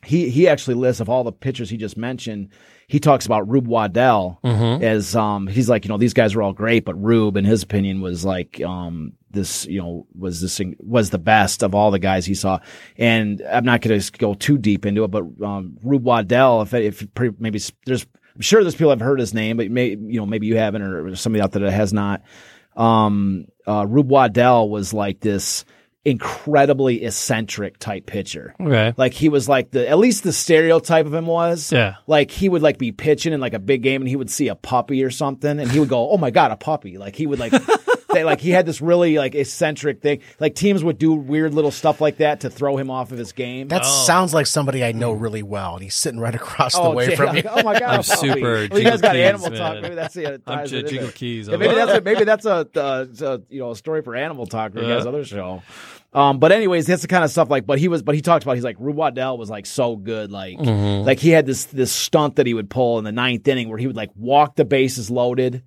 he 0.05 0.29
he 0.29 0.47
actually 0.47 0.75
lists 0.75 1.01
of 1.01 1.09
all 1.09 1.23
the 1.23 1.31
pitchers 1.31 1.69
he 1.69 1.77
just 1.77 1.97
mentioned. 1.97 2.49
He 2.87 2.99
talks 2.99 3.25
about 3.25 3.49
Rube 3.49 3.67
Waddell 3.67 4.39
as 4.83 5.15
um 5.15 5.47
he's 5.47 5.67
like 5.69 5.85
you 5.85 5.89
know 5.89 5.97
these 5.97 6.13
guys 6.13 6.35
were 6.35 6.43
all 6.43 6.53
great, 6.53 6.85
but 6.85 6.93
Rube 7.01 7.37
in 7.37 7.45
his 7.45 7.63
opinion 7.63 8.01
was 8.01 8.23
like 8.23 8.61
um 8.61 9.13
this 9.31 9.65
you 9.65 9.81
know 9.81 10.07
was 10.17 10.41
this 10.41 10.59
was 10.79 11.09
the 11.11 11.19
best 11.19 11.63
of 11.63 11.75
all 11.75 11.91
the 11.91 11.99
guys 11.99 12.25
he 12.25 12.33
saw. 12.33 12.59
And 12.97 13.41
I'm 13.49 13.65
not 13.65 13.81
going 13.81 13.99
to 13.99 14.11
go 14.13 14.33
too 14.33 14.57
deep 14.57 14.85
into 14.85 15.03
it, 15.03 15.11
but 15.11 15.23
um, 15.43 15.77
Rube 15.83 16.03
Waddell, 16.03 16.63
if 16.63 16.73
if 16.73 17.07
maybe 17.39 17.59
there's 17.85 18.05
I'm 18.35 18.41
sure 18.41 18.63
there's 18.63 18.75
people 18.75 18.89
have 18.89 18.99
heard 18.99 19.19
his 19.19 19.33
name, 19.33 19.57
but 19.57 19.69
may 19.71 19.89
you 19.89 20.19
know 20.19 20.25
maybe 20.25 20.47
you 20.47 20.57
haven't 20.57 20.81
or 20.81 21.15
somebody 21.15 21.41
out 21.41 21.51
there 21.51 21.63
that 21.63 21.71
has 21.71 21.93
not. 21.93 22.23
Um, 22.75 23.45
uh, 23.67 23.85
Rube 23.87 24.09
Waddell 24.09 24.69
was 24.69 24.93
like 24.93 25.21
this 25.21 25.63
incredibly 26.05 27.03
eccentric 27.03 27.79
type 27.79 28.05
pitcher. 28.05 28.55
Okay. 28.61 28.93
Like 28.95 29.13
he 29.13 29.27
was 29.27 29.49
like 29.49 29.71
the 29.71 29.89
at 29.89 29.97
least 29.97 30.23
the 30.23 30.31
stereotype 30.31 31.05
of 31.07 31.13
him 31.13 31.25
was. 31.25 31.71
Yeah. 31.71 31.95
Like 32.07 32.31
he 32.31 32.47
would 32.47 32.61
like 32.61 32.77
be 32.77 32.91
pitching 32.91 33.33
in 33.33 33.41
like 33.41 33.53
a 33.53 33.59
big 33.59 33.81
game 33.81 34.01
and 34.01 34.07
he 34.07 34.15
would 34.15 34.29
see 34.29 34.47
a 34.47 34.55
puppy 34.55 35.03
or 35.03 35.09
something 35.09 35.59
and 35.59 35.69
he 35.69 35.79
would 35.79 35.89
go, 35.89 36.11
"Oh 36.11 36.17
my 36.17 36.29
god, 36.29 36.51
a 36.51 36.55
puppy!" 36.55 36.97
Like 36.97 37.15
he 37.15 37.25
would 37.25 37.39
like. 37.39 37.53
They, 38.15 38.23
like 38.23 38.39
he 38.41 38.49
had 38.51 38.65
this 38.65 38.81
really 38.81 39.17
like 39.17 39.35
eccentric 39.35 40.01
thing. 40.01 40.21
Like 40.39 40.55
teams 40.55 40.83
would 40.83 40.97
do 40.97 41.13
weird 41.13 41.53
little 41.53 41.69
stuff 41.71 42.01
like 42.01 42.17
that 42.17 42.39
to 42.39 42.49
throw 42.49 42.77
him 42.77 42.89
off 42.89 43.11
of 43.11 43.17
his 43.17 43.31
game. 43.33 43.67
That 43.67 43.85
sounds 43.85 44.33
like 44.33 44.47
somebody 44.47 44.83
I 44.83 44.91
know 44.93 45.11
really 45.11 45.43
well, 45.43 45.73
and 45.75 45.83
he's 45.83 45.95
sitting 45.95 46.19
right 46.19 46.33
across 46.33 46.73
the 46.73 46.81
Oh, 46.81 46.91
way 46.93 47.09
yeah, 47.09 47.15
from 47.15 47.35
you. 47.35 47.43
like, 47.43 47.45
oh 47.51 47.63
my 47.63 47.79
god! 47.79 47.83
I'm 47.83 47.99
a 47.99 48.03
super 48.03 48.67
Well, 48.71 48.79
you 48.79 48.83
guys 48.89 49.01
got 49.01 49.13
Keys, 49.13 49.25
animal 49.25 49.49
man. 49.51 49.59
talk. 49.59 49.81
Maybe 49.81 49.95
that's 49.95 50.13
the 50.13 50.25
uh, 50.33 50.37
I'm 50.47 50.59
ties 50.59 50.71
J- 50.71 50.77
it 50.79 50.85
in 50.85 50.89
Jiggle. 50.91 51.11
Keys. 51.11 51.47
Yeah, 51.47 51.57
maybe 51.57 51.75
that's 51.75 51.91
a, 51.91 52.01
maybe 52.09 52.23
that's 52.23 52.45
a, 52.45 52.67
uh, 52.75 53.05
a 53.21 53.41
you 53.49 53.59
know 53.59 53.71
a 53.71 53.75
story 53.75 54.01
for 54.01 54.15
Animal 54.15 54.45
Talk 54.47 54.75
or 54.75 54.81
you 54.81 54.87
guys' 54.87 55.05
other 55.05 55.23
show. 55.25 55.61
Um, 56.13 56.39
but 56.39 56.53
anyways, 56.53 56.85
that's 56.87 57.01
the 57.01 57.09
kind 57.09 57.25
of 57.25 57.29
stuff 57.31 57.49
like. 57.49 57.65
But 57.65 57.77
he 57.77 57.89
was, 57.89 58.01
but 58.01 58.15
he 58.15 58.21
talked 58.21 58.43
about 58.45 58.53
he's 58.55 58.63
like 58.63 58.77
Rube 58.79 58.95
Waddell 58.95 59.37
was 59.37 59.49
like 59.49 59.65
so 59.65 59.97
good, 59.97 60.31
like 60.31 60.57
Mm-hmm. 60.57 61.05
like 61.05 61.19
he 61.19 61.29
had 61.31 61.45
this 61.45 61.65
this 61.65 61.91
stunt 61.91 62.37
that 62.37 62.47
he 62.47 62.53
would 62.53 62.69
pull 62.69 62.97
in 62.99 63.03
the 63.03 63.11
ninth 63.11 63.45
inning 63.47 63.67
where 63.67 63.77
he 63.77 63.87
would 63.87 63.97
like 63.97 64.11
walk 64.15 64.55
the 64.55 64.63
bases 64.65 65.09
loaded. 65.11 65.63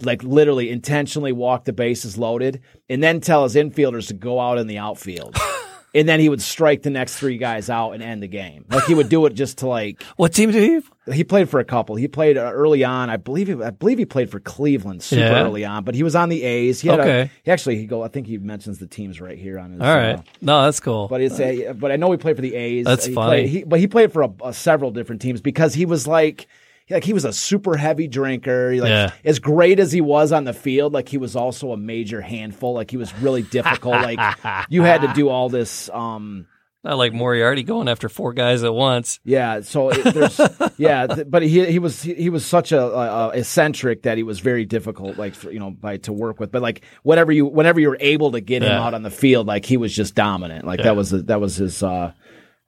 Like 0.00 0.22
literally 0.22 0.70
intentionally 0.70 1.32
walk 1.32 1.64
the 1.64 1.72
bases 1.72 2.16
loaded, 2.16 2.62
and 2.88 3.02
then 3.02 3.20
tell 3.20 3.44
his 3.44 3.54
infielders 3.54 4.08
to 4.08 4.14
go 4.14 4.40
out 4.40 4.58
in 4.58 4.66
the 4.66 4.78
outfield, 4.78 5.36
and 5.94 6.08
then 6.08 6.18
he 6.18 6.28
would 6.30 6.40
strike 6.40 6.82
the 6.82 6.90
next 6.90 7.16
three 7.18 7.36
guys 7.36 7.68
out 7.68 7.92
and 7.92 8.02
end 8.02 8.22
the 8.22 8.26
game. 8.26 8.64
Like 8.70 8.84
he 8.84 8.94
would 8.94 9.10
do 9.10 9.26
it 9.26 9.34
just 9.34 9.58
to 9.58 9.68
like 9.68 10.02
What 10.16 10.32
team 10.32 10.50
did 10.50 10.82
he? 11.06 11.12
he 11.12 11.24
played 11.24 11.48
for 11.50 11.60
a 11.60 11.64
couple. 11.64 11.94
He 11.96 12.08
played 12.08 12.38
uh, 12.38 12.50
early 12.52 12.82
on. 12.84 13.10
I 13.10 13.16
believe 13.18 13.48
he, 13.48 13.54
I 13.62 13.70
believe 13.70 13.98
he 13.98 14.06
played 14.06 14.30
for 14.30 14.40
Cleveland 14.40 15.02
super 15.02 15.22
Yeah. 15.22 15.44
early 15.44 15.64
on, 15.64 15.84
but 15.84 15.94
he 15.94 16.02
was 16.02 16.16
on 16.16 16.30
the 16.30 16.42
A's. 16.42 16.80
He 16.80 16.88
had 16.88 16.98
a- 16.98 17.02
Okay. 17.02 17.30
he 17.44 17.50
actually 17.52 17.76
he 17.76 17.86
go. 17.86 18.02
I 18.02 18.08
think 18.08 18.26
he 18.26 18.38
mentions 18.38 18.78
the 18.78 18.86
teams 18.86 19.20
right 19.20 19.38
here 19.38 19.58
on 19.58 19.72
his. 19.72 19.80
All 19.82 19.94
right. 19.94 20.14
uh, 20.18 20.22
No, 20.40 20.62
that's 20.62 20.80
cool. 20.80 21.06
but 21.08 21.20
it's 21.20 21.38
a, 21.38 21.72
but 21.74 21.92
I 21.92 21.96
know 21.96 22.10
he 22.10 22.16
played 22.16 22.36
for 22.36 22.42
the 22.42 22.54
A's. 22.54 22.86
That's 22.86 23.04
he 23.06 23.14
funny. 23.14 23.42
Played, 23.42 23.48
he, 23.50 23.64
but 23.64 23.78
he 23.78 23.86
played 23.88 24.10
for 24.12 24.22
a, 24.22 24.30
a 24.44 24.52
several 24.54 24.90
different 24.90 25.20
teams 25.22 25.40
because 25.42 25.74
he 25.74 25.84
was 25.84 26.06
like. 26.06 26.48
Like 26.92 27.04
he 27.04 27.12
was 27.12 27.24
a 27.24 27.32
super 27.32 27.76
heavy 27.76 28.06
drinker. 28.08 28.74
Like 28.76 28.88
Yeah. 28.90 29.12
as 29.24 29.38
great 29.38 29.80
as 29.80 29.90
he 29.92 30.00
was 30.00 30.30
on 30.32 30.44
the 30.44 30.52
field, 30.52 30.92
like 30.92 31.08
he 31.08 31.18
was 31.18 31.34
also 31.34 31.72
a 31.72 31.76
major 31.76 32.20
handful. 32.20 32.74
Like 32.74 32.90
he 32.90 32.96
was 32.96 33.12
really 33.18 33.42
difficult. 33.58 33.94
like 33.94 34.20
you 34.68 34.82
had 34.82 35.00
to 35.02 35.12
do 35.14 35.28
all 35.28 35.48
this. 35.48 35.88
um 35.90 36.46
Not 36.84 36.98
like 36.98 37.12
Moriarty 37.12 37.62
going 37.62 37.88
after 37.88 38.08
four 38.08 38.32
guys 38.32 38.64
at 38.64 38.74
once. 38.74 39.20
Yeah, 39.24 39.60
so 39.60 39.90
it, 39.90 40.02
there's 40.14 40.40
yeah, 40.78 41.06
th- 41.06 41.26
but 41.30 41.42
he 41.42 41.64
he 41.66 41.78
was 41.78 42.02
he, 42.02 42.14
he 42.14 42.28
was 42.30 42.44
such 42.44 42.72
a, 42.72 42.80
a, 42.82 43.28
a 43.28 43.28
eccentric 43.38 44.02
that 44.02 44.16
he 44.16 44.24
was 44.24 44.40
very 44.40 44.64
difficult, 44.64 45.16
like 45.16 45.34
for, 45.36 45.50
you 45.52 45.60
know, 45.60 45.70
by 45.70 45.98
to 45.98 46.12
work 46.12 46.40
with. 46.40 46.50
But 46.50 46.60
like 46.60 46.82
whatever 47.04 47.30
you 47.30 47.46
whenever 47.46 47.78
you 47.78 47.88
were 47.88 47.98
able 48.00 48.32
to 48.32 48.40
get 48.40 48.62
him 48.64 48.72
out 48.72 48.94
on 48.94 49.02
the 49.04 49.10
field, 49.10 49.46
like 49.46 49.64
he 49.64 49.76
was 49.76 49.94
just 49.94 50.14
dominant. 50.16 50.66
Like 50.66 50.80
Yeah. 50.80 50.86
that 50.86 50.96
was 50.96 51.10
the, 51.10 51.18
that 51.22 51.40
was 51.40 51.54
his 51.56 51.82
uh, 51.84 52.12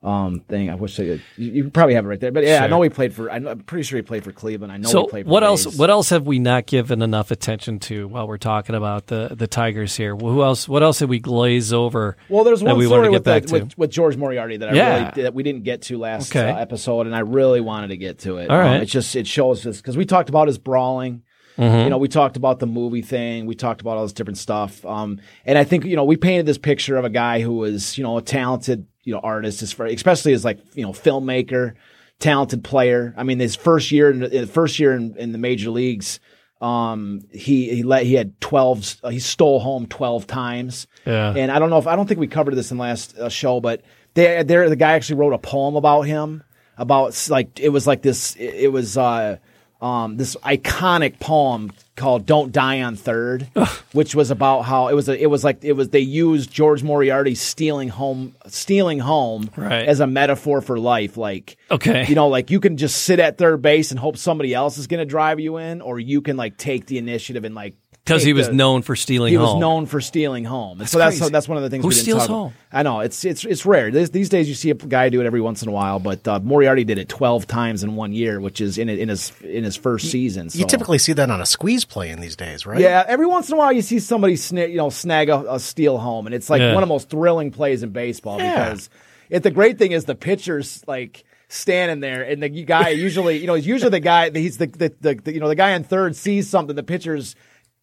um 0.05 0.39
thing. 0.47 0.69
I 0.69 0.75
wish 0.75 0.99
I, 0.99 1.03
you, 1.03 1.19
you 1.37 1.69
probably 1.71 1.95
have 1.95 2.05
it 2.05 2.07
right 2.07 2.19
there. 2.19 2.31
But 2.31 2.43
yeah, 2.43 2.63
I 2.63 2.67
know 2.67 2.81
he 2.81 2.89
played 2.89 3.13
for. 3.13 3.29
I 3.31 3.37
I'm 3.37 3.59
pretty 3.61 3.83
sure 3.83 3.97
he 3.97 4.03
played 4.03 4.23
for 4.23 4.31
Cleveland. 4.31 4.71
I 4.71 4.77
know 4.77 4.87
So 4.89 5.01
he 5.03 5.09
played. 5.09 5.25
For 5.25 5.31
what 5.31 5.43
else? 5.43 5.77
What 5.77 5.89
else 5.89 6.09
have 6.11 6.25
we 6.27 6.37
not 6.39 6.67
given 6.67 7.01
enough 7.01 7.31
attention 7.31 7.79
to 7.81 8.07
while 8.07 8.27
we're 8.27 8.37
talking 8.37 8.75
about 8.75 9.07
the 9.07 9.35
the 9.35 9.47
Tigers 9.47 9.95
here? 9.95 10.15
Who 10.15 10.43
else? 10.43 10.69
What 10.69 10.83
else 10.83 10.99
did 10.99 11.09
we 11.09 11.19
glaze 11.19 11.73
over? 11.73 12.17
Well, 12.29 12.43
there's 12.43 12.59
that 12.59 12.67
one 12.67 12.77
we 12.77 12.85
story 12.85 13.07
to 13.07 13.11
get 13.11 13.13
with, 13.17 13.23
back 13.23 13.41
the, 13.43 13.47
to. 13.47 13.53
with 13.65 13.77
with 13.77 13.91
George 13.91 14.15
Moriarty 14.15 14.57
that 14.57 14.69
I 14.69 14.73
Yeah. 14.73 15.09
really 15.09 15.23
that 15.23 15.33
we 15.33 15.43
didn't 15.43 15.63
get 15.63 15.81
to 15.83 15.97
last 15.97 16.31
Okay. 16.35 16.49
uh, 16.49 16.55
episode, 16.57 17.07
and 17.07 17.15
I 17.15 17.19
really 17.19 17.61
wanted 17.61 17.87
to 17.87 17.97
get 17.97 18.19
to 18.19 18.37
it. 18.37 18.49
All 18.49 18.57
right. 18.57 18.75
Um, 18.77 18.81
it's 18.83 18.91
just 18.91 19.15
it 19.15 19.25
shows 19.27 19.65
us 19.65 19.77
because 19.77 19.97
we 19.97 20.05
talked 20.05 20.29
about 20.29 20.47
his 20.47 20.57
brawling. 20.57 21.23
You 21.57 21.89
know, 21.89 21.97
we 21.97 22.07
talked 22.07 22.37
about 22.37 22.59
the 22.59 22.67
movie 22.67 23.01
thing. 23.01 23.45
We 23.45 23.55
talked 23.55 23.81
about 23.81 23.97
all 23.97 24.03
this 24.03 24.13
different 24.13 24.37
stuff. 24.37 24.85
Um, 24.85 25.19
and 25.45 25.57
I 25.57 25.63
think 25.63 25.85
you 25.85 25.95
know 25.95 26.03
we 26.03 26.17
painted 26.17 26.45
this 26.45 26.57
picture 26.57 26.97
of 26.97 27.05
a 27.05 27.09
guy 27.09 27.41
who 27.41 27.53
was 27.53 27.97
you 27.97 28.03
know 28.03 28.17
a 28.17 28.21
talented 28.21 28.87
you 29.03 29.13
know 29.13 29.19
artist, 29.19 29.61
especially 29.61 30.33
as 30.33 30.43
like 30.43 30.59
you 30.73 30.83
know 30.83 30.91
filmmaker, 30.91 31.75
talented 32.19 32.63
player. 32.63 33.13
I 33.17 33.23
mean, 33.23 33.39
his 33.39 33.55
first 33.55 33.91
year 33.91 34.11
in 34.11 34.19
the 34.19 34.47
first 34.47 34.79
year 34.79 34.93
in, 34.93 35.15
in 35.17 35.31
the 35.31 35.37
major 35.37 35.69
leagues. 35.69 36.19
Um, 36.61 37.21
he 37.31 37.69
he 37.69 37.83
let 37.83 38.05
he 38.05 38.13
had 38.13 38.39
twelve. 38.39 38.95
Uh, 39.03 39.09
he 39.09 39.19
stole 39.19 39.59
home 39.59 39.87
twelve 39.87 40.25
times. 40.25 40.87
Yeah. 41.05 41.33
And 41.35 41.51
I 41.51 41.59
don't 41.59 41.69
know 41.69 41.77
if 41.77 41.85
I 41.85 41.95
don't 41.95 42.07
think 42.07 42.19
we 42.19 42.27
covered 42.27 42.55
this 42.55 42.71
in 42.71 42.77
the 42.77 42.83
last 42.83 43.17
uh, 43.17 43.29
show, 43.29 43.59
but 43.59 43.81
they 44.13 44.41
there 44.43 44.67
the 44.69 44.77
guy 44.77 44.93
actually 44.93 45.17
wrote 45.17 45.33
a 45.33 45.37
poem 45.37 45.75
about 45.75 46.03
him 46.03 46.43
about 46.77 47.27
like 47.29 47.59
it 47.59 47.69
was 47.69 47.85
like 47.85 48.01
this. 48.01 48.35
It, 48.35 48.55
it 48.55 48.71
was 48.71 48.97
uh 48.97 49.37
um 49.81 50.17
this 50.17 50.35
iconic 50.37 51.19
poem 51.19 51.71
called 51.95 52.25
"Don't 52.25 52.51
Die 52.51 52.81
on 52.81 52.95
Third, 52.95 53.47
which 53.93 54.15
was 54.15 54.31
about 54.31 54.61
how 54.63 54.87
it 54.89 54.93
was 54.93 55.07
a, 55.09 55.21
it 55.21 55.27
was 55.27 55.43
like 55.43 55.63
it 55.63 55.73
was 55.73 55.89
they 55.89 55.99
used 55.99 56.51
George 56.51 56.83
Moriarty 56.83 57.35
stealing 57.35 57.89
home 57.89 58.35
stealing 58.47 58.99
home 58.99 59.49
Right. 59.55 59.87
as 59.87 59.99
a 59.99 60.07
metaphor 60.07 60.61
for 60.61 60.77
life. 60.79 61.17
Like 61.17 61.57
Okay. 61.71 62.05
you 62.07 62.15
know, 62.15 62.27
like 62.27 62.51
you 62.51 62.59
can 62.59 62.77
just 62.77 63.03
sit 63.03 63.19
at 63.19 63.37
third 63.37 63.61
base 63.61 63.91
and 63.91 63.99
hope 63.99 64.17
somebody 64.17 64.53
else 64.53 64.77
is 64.77 64.87
going 64.87 64.99
to 64.99 65.05
drive 65.05 65.39
you 65.39 65.57
in, 65.57 65.81
or 65.81 65.99
you 65.99 66.21
can 66.21 66.35
like 66.37 66.57
take 66.57 66.85
the 66.87 66.97
initiative 66.97 67.43
and 67.45 67.55
like 67.55 67.75
Because 68.05 68.23
he 68.23 68.33
was 68.33 68.47
the- 68.47 68.53
known 68.53 68.83
for 68.83 68.95
stealing 68.95 69.33
home. 69.33 69.41
he 69.41 69.45
home. 69.47 69.55
was 69.55 69.61
known 69.61 69.85
for 69.87 69.99
stealing 69.99 70.43
home. 70.45 70.79
And 70.79 70.87
so 70.87 70.99
that's 70.99 71.17
crazy. 71.17 71.31
that's 71.31 71.47
one 71.47 71.57
of 71.57 71.63
the 71.63 71.71
things 71.71 71.81
Who 71.81 71.87
we 71.87 71.93
didn't 71.95 72.03
steals 72.03 72.19
talk 72.19 72.29
about. 72.29 72.35
home? 72.35 72.53
I 72.71 72.83
know 72.83 72.99
it's 72.99 73.25
it's 73.25 73.43
it's 73.43 73.65
rare. 73.65 73.89
These, 73.89 74.11
these 74.11 74.29
days 74.29 74.47
you 74.47 74.53
see 74.53 74.69
a 74.69 74.75
guy 74.75 75.09
do 75.09 75.21
it 75.21 75.25
every 75.25 75.41
once 75.41 75.63
in 75.63 75.69
a 75.69 75.71
while, 75.71 75.99
but 75.99 76.27
uh, 76.27 76.39
Moriarty 76.39 76.83
did 76.83 76.99
it 76.99 77.09
twelve 77.09 77.47
times 77.47 77.83
in 77.83 77.95
one 77.95 78.13
year, 78.13 78.39
which 78.39 78.61
is 78.61 78.77
in 78.77 78.89
in 78.89 79.09
his 79.09 79.31
in 79.41 79.63
his 79.63 79.75
first 79.75 80.11
season. 80.11 80.51
So. 80.51 80.59
You 80.59 80.65
typically 80.65 80.99
see 80.99 81.13
that 81.13 81.31
on 81.31 81.41
a 81.41 81.45
squeeze 81.47 81.83
play 81.83 82.11
in 82.11 82.21
these 82.21 82.35
days, 82.35 82.67
right? 82.67 82.79
Yeah, 82.79 83.03
every 83.07 83.25
once 83.25 83.47
in 83.49 83.55
a 83.55 83.57
while 83.57 83.71
you 83.73 83.81
see 83.81 83.97
somebody 83.99 84.35
sna- 84.35 84.69
you 84.69 84.77
know 84.77 84.89
snag 84.91 85.29
a, 85.29 85.55
a 85.55 85.59
steal 85.59 85.97
home, 85.97 86.27
and 86.27 86.35
it's 86.35 86.49
like 86.49 86.59
Yeah. 86.61 86.75
one 86.75 86.83
of 86.83 86.87
the 86.87 86.93
most 86.93 87.09
thrilling 87.09 87.49
plays 87.49 87.81
in 87.81 87.89
baseball 87.89 88.37
Yeah. 88.37 88.65
because 88.69 88.89
it, 89.31 89.41
the 89.41 89.49
great 89.51 89.79
thing 89.79 89.93
is 89.93 90.05
the 90.05 90.13
pitcher's 90.13 90.83
like 90.85 91.23
standing 91.47 92.01
there, 92.01 92.21
and 92.21 92.43
the 92.43 92.49
guy 92.49 92.89
usually 92.89 93.37
you 93.37 93.47
know 93.47 93.55
he's 93.55 93.65
usually 93.65 93.89
the 93.89 93.99
guy 93.99 94.29
that 94.29 94.39
he's 94.39 94.59
the 94.59 94.67
the, 94.67 94.93
the, 95.01 95.15
the 95.15 95.33
you 95.33 95.39
know 95.39 95.47
the 95.47 95.55
guy 95.55 95.71
in 95.71 95.83
third 95.83 96.15
sees 96.15 96.47
something 96.47 96.75
the 96.75 96.83
pitcher's 96.83 97.35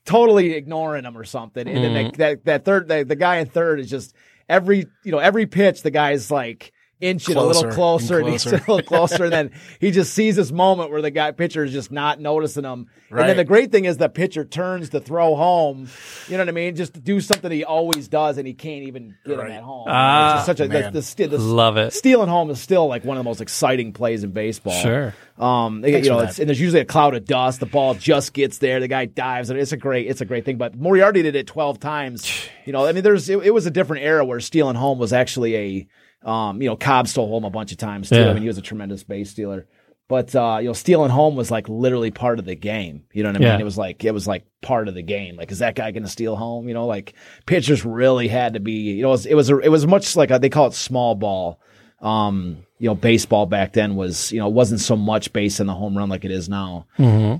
totally 0.05 0.53
ignoring 0.53 1.05
him 1.05 1.17
or 1.17 1.25
something, 1.25 1.67
and 1.67 1.85
then 1.85 1.95
mm-hmm. 1.95 2.11
the, 2.11 2.17
that 2.19 2.45
that 2.45 2.65
third 2.65 2.89
the, 2.89 3.05
the 3.05 3.17
guy 3.17 3.37
in 3.37 3.47
third 3.47 3.81
is 3.81 3.91
just 3.91 4.15
every 4.49 4.87
you 5.05 5.13
know 5.13 5.19
every 5.19 5.47
pitch 5.47 5.83
the 5.83 5.91
guy's 5.91 6.31
like. 6.31 6.73
Inching 7.03 7.37
a 7.37 7.43
little 7.43 7.63
Closer 7.63 7.75
closer, 7.75 8.19
and 8.19 8.27
and 8.27 8.33
he's 8.33 8.47
a 8.47 8.51
closer. 8.51 8.65
little 8.73 8.83
closer, 8.83 9.25
and 9.25 9.33
then 9.33 9.51
he 9.81 9.91
just 9.91 10.15
sees 10.15 10.37
this 10.37 10.53
moment 10.53 10.91
where 10.91 11.03
the 11.03 11.11
guy 11.11 11.33
pitcher 11.33 11.65
is 11.65 11.73
just 11.73 11.91
not 11.91 12.21
noticing 12.21 12.65
him. 12.65 12.87
And 13.11 13.29
then 13.29 13.37
the 13.37 13.45
great 13.45 13.73
thing 13.73 13.85
is 13.85 13.97
the 13.97 14.09
pitcher 14.09 14.45
turns 14.45 14.91
to 14.91 15.01
throw 15.01 15.35
home. 15.35 15.89
You 16.29 16.37
know 16.37 16.43
what 16.43 16.49
I 16.49 16.53
mean? 16.53 16.77
Just 16.77 16.95
to 16.95 17.01
do 17.01 17.21
something 17.21 17.51
he 17.51 17.65
always 17.65 18.09
does, 18.09 18.39
and 18.39 18.47
he 18.47 18.55
can't 18.55 18.85
even 18.85 19.17
get 19.27 19.39
him 19.39 19.51
at 19.51 19.63
home. 19.63 19.87
Ah, 19.89 20.39
it's 20.39 20.39
just 20.39 20.47
such 20.47 20.61
a 20.61 20.69
man. 20.69 20.93
the, 20.93 21.03
sti- 21.03 21.27
the, 21.27 21.39
Love 21.39 21.77
it. 21.77 21.93
Stealing 21.93 22.29
home 22.29 22.49
is 22.51 22.61
still 22.61 22.87
like 22.87 23.05
one 23.05 23.17
of 23.17 23.21
the 23.25 23.29
most 23.29 23.41
exciting 23.41 23.93
plays 23.93 24.23
in 24.25 24.31
baseball. 24.31 24.81
Sure. 24.81 25.15
Um, 25.39 25.85
you 25.85 26.03
know, 26.03 26.21
it's, 26.21 26.39
and 26.39 26.49
there's 26.49 26.61
usually 26.61 26.81
a 26.83 26.85
cloud 26.85 27.15
of 27.15 27.25
dust. 27.25 27.59
The 27.59 27.67
ball 27.67 27.95
just 27.95 28.33
gets 28.33 28.59
there. 28.59 28.79
The 28.81 28.87
guy 28.89 29.07
dives, 29.07 29.51
and 29.51 29.59
it's 29.59 29.73
a 29.73 29.77
great, 29.77 30.07
it's 30.07 30.21
a 30.21 30.25
great 30.25 30.45
thing. 30.45 30.57
But 30.57 30.77
Moriarty 30.77 31.23
did 31.23 31.35
it 31.35 31.47
12 31.49 31.81
times. 31.81 32.49
You 32.65 32.73
know, 32.73 32.87
I 32.87 32.93
mean, 32.93 33.03
there's 33.03 33.29
it, 33.29 33.39
it 33.39 33.51
was 33.53 33.67
a 33.67 33.71
different 33.71 34.05
era 34.05 34.25
where 34.25 34.39
stealing 34.41 34.77
home 34.77 34.99
was 34.99 35.13
actually 35.13 35.57
a, 35.57 35.89
um, 36.25 36.63
you 36.63 36.69
know, 36.69 36.77
Cobb 36.77 37.09
stole 37.09 37.29
home 37.29 37.45
a 37.45 37.51
bunch 37.51 37.73
of 37.73 37.79
times 37.79 38.09
too. 38.09 38.17
Yeah. 38.17 38.31
I 38.31 38.33
mean, 38.35 38.43
he 38.43 38.49
was 38.49 38.59
a 38.59 38.63
tremendous 38.63 39.03
base 39.03 39.31
stealer. 39.31 39.67
But 40.09 40.35
uh, 40.35 40.59
you 40.61 40.67
know, 40.67 40.73
stealing 40.75 41.11
home 41.11 41.37
was 41.37 41.51
like 41.51 41.69
literally 41.69 42.11
part 42.11 42.39
of 42.39 42.45
the 42.45 42.55
game. 42.55 43.05
You 43.13 43.23
know 43.23 43.31
what 43.31 43.37
I 43.37 43.39
mean? 43.39 43.49
Yeah. 43.49 43.59
It 43.59 43.65
was 43.65 43.79
like 43.79 44.05
it 44.05 44.13
was 44.13 44.29
like 44.29 44.45
part 44.61 44.89
of 44.89 44.95
the 44.95 45.03
game. 45.03 45.37
Like, 45.37 45.51
is 45.51 45.61
that 45.61 45.75
guy 45.75 45.91
going 45.91 46.03
to 46.03 46.09
steal 46.09 46.37
home? 46.37 46.69
You 46.69 46.75
know, 46.75 46.87
like 46.87 47.15
pitchers 47.47 47.85
really 47.85 48.29
had 48.29 48.55
to 48.55 48.61
be. 48.61 48.73
You 48.73 49.03
know, 49.03 49.09
it 49.09 49.13
was 49.13 49.27
it 49.27 49.35
was, 49.35 49.51
a, 49.51 49.59
it 49.61 49.69
was 49.69 49.87
much 49.87 50.15
like 50.15 50.31
a, 50.31 50.39
they 50.39 50.51
call 50.51 50.67
it 50.67 50.75
small 50.75 51.15
ball. 51.15 51.61
Um, 52.01 52.67
you 52.79 52.89
know, 52.89 52.97
baseball 52.97 53.47
back 53.47 53.73
then 53.73 53.95
was 53.95 54.33
you 54.33 54.41
know 54.41 54.49
it 54.49 54.53
wasn't 54.53 54.81
so 54.81 54.97
much 54.97 55.33
based 55.33 55.61
on 55.61 55.67
the 55.67 55.75
home 55.75 55.97
run 55.97 56.09
like 56.09 56.25
it 56.25 56.33
is 56.33 56.49
now, 56.49 56.89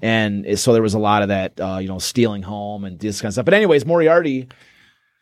and 0.03 0.59
so 0.59 0.73
there 0.73 0.83
was 0.83 0.95
a 0.95 1.01
lot 1.01 1.23
of 1.23 1.29
that. 1.29 1.61
Uh, 1.61 1.79
you 1.79 1.89
know, 1.89 1.99
stealing 1.99 2.43
home 2.43 2.85
and 2.85 2.99
this 2.99 3.21
kind 3.21 3.29
of 3.29 3.35
stuff. 3.35 3.45
But 3.45 3.55
anyways, 3.55 3.85
Moriarty 3.85 4.49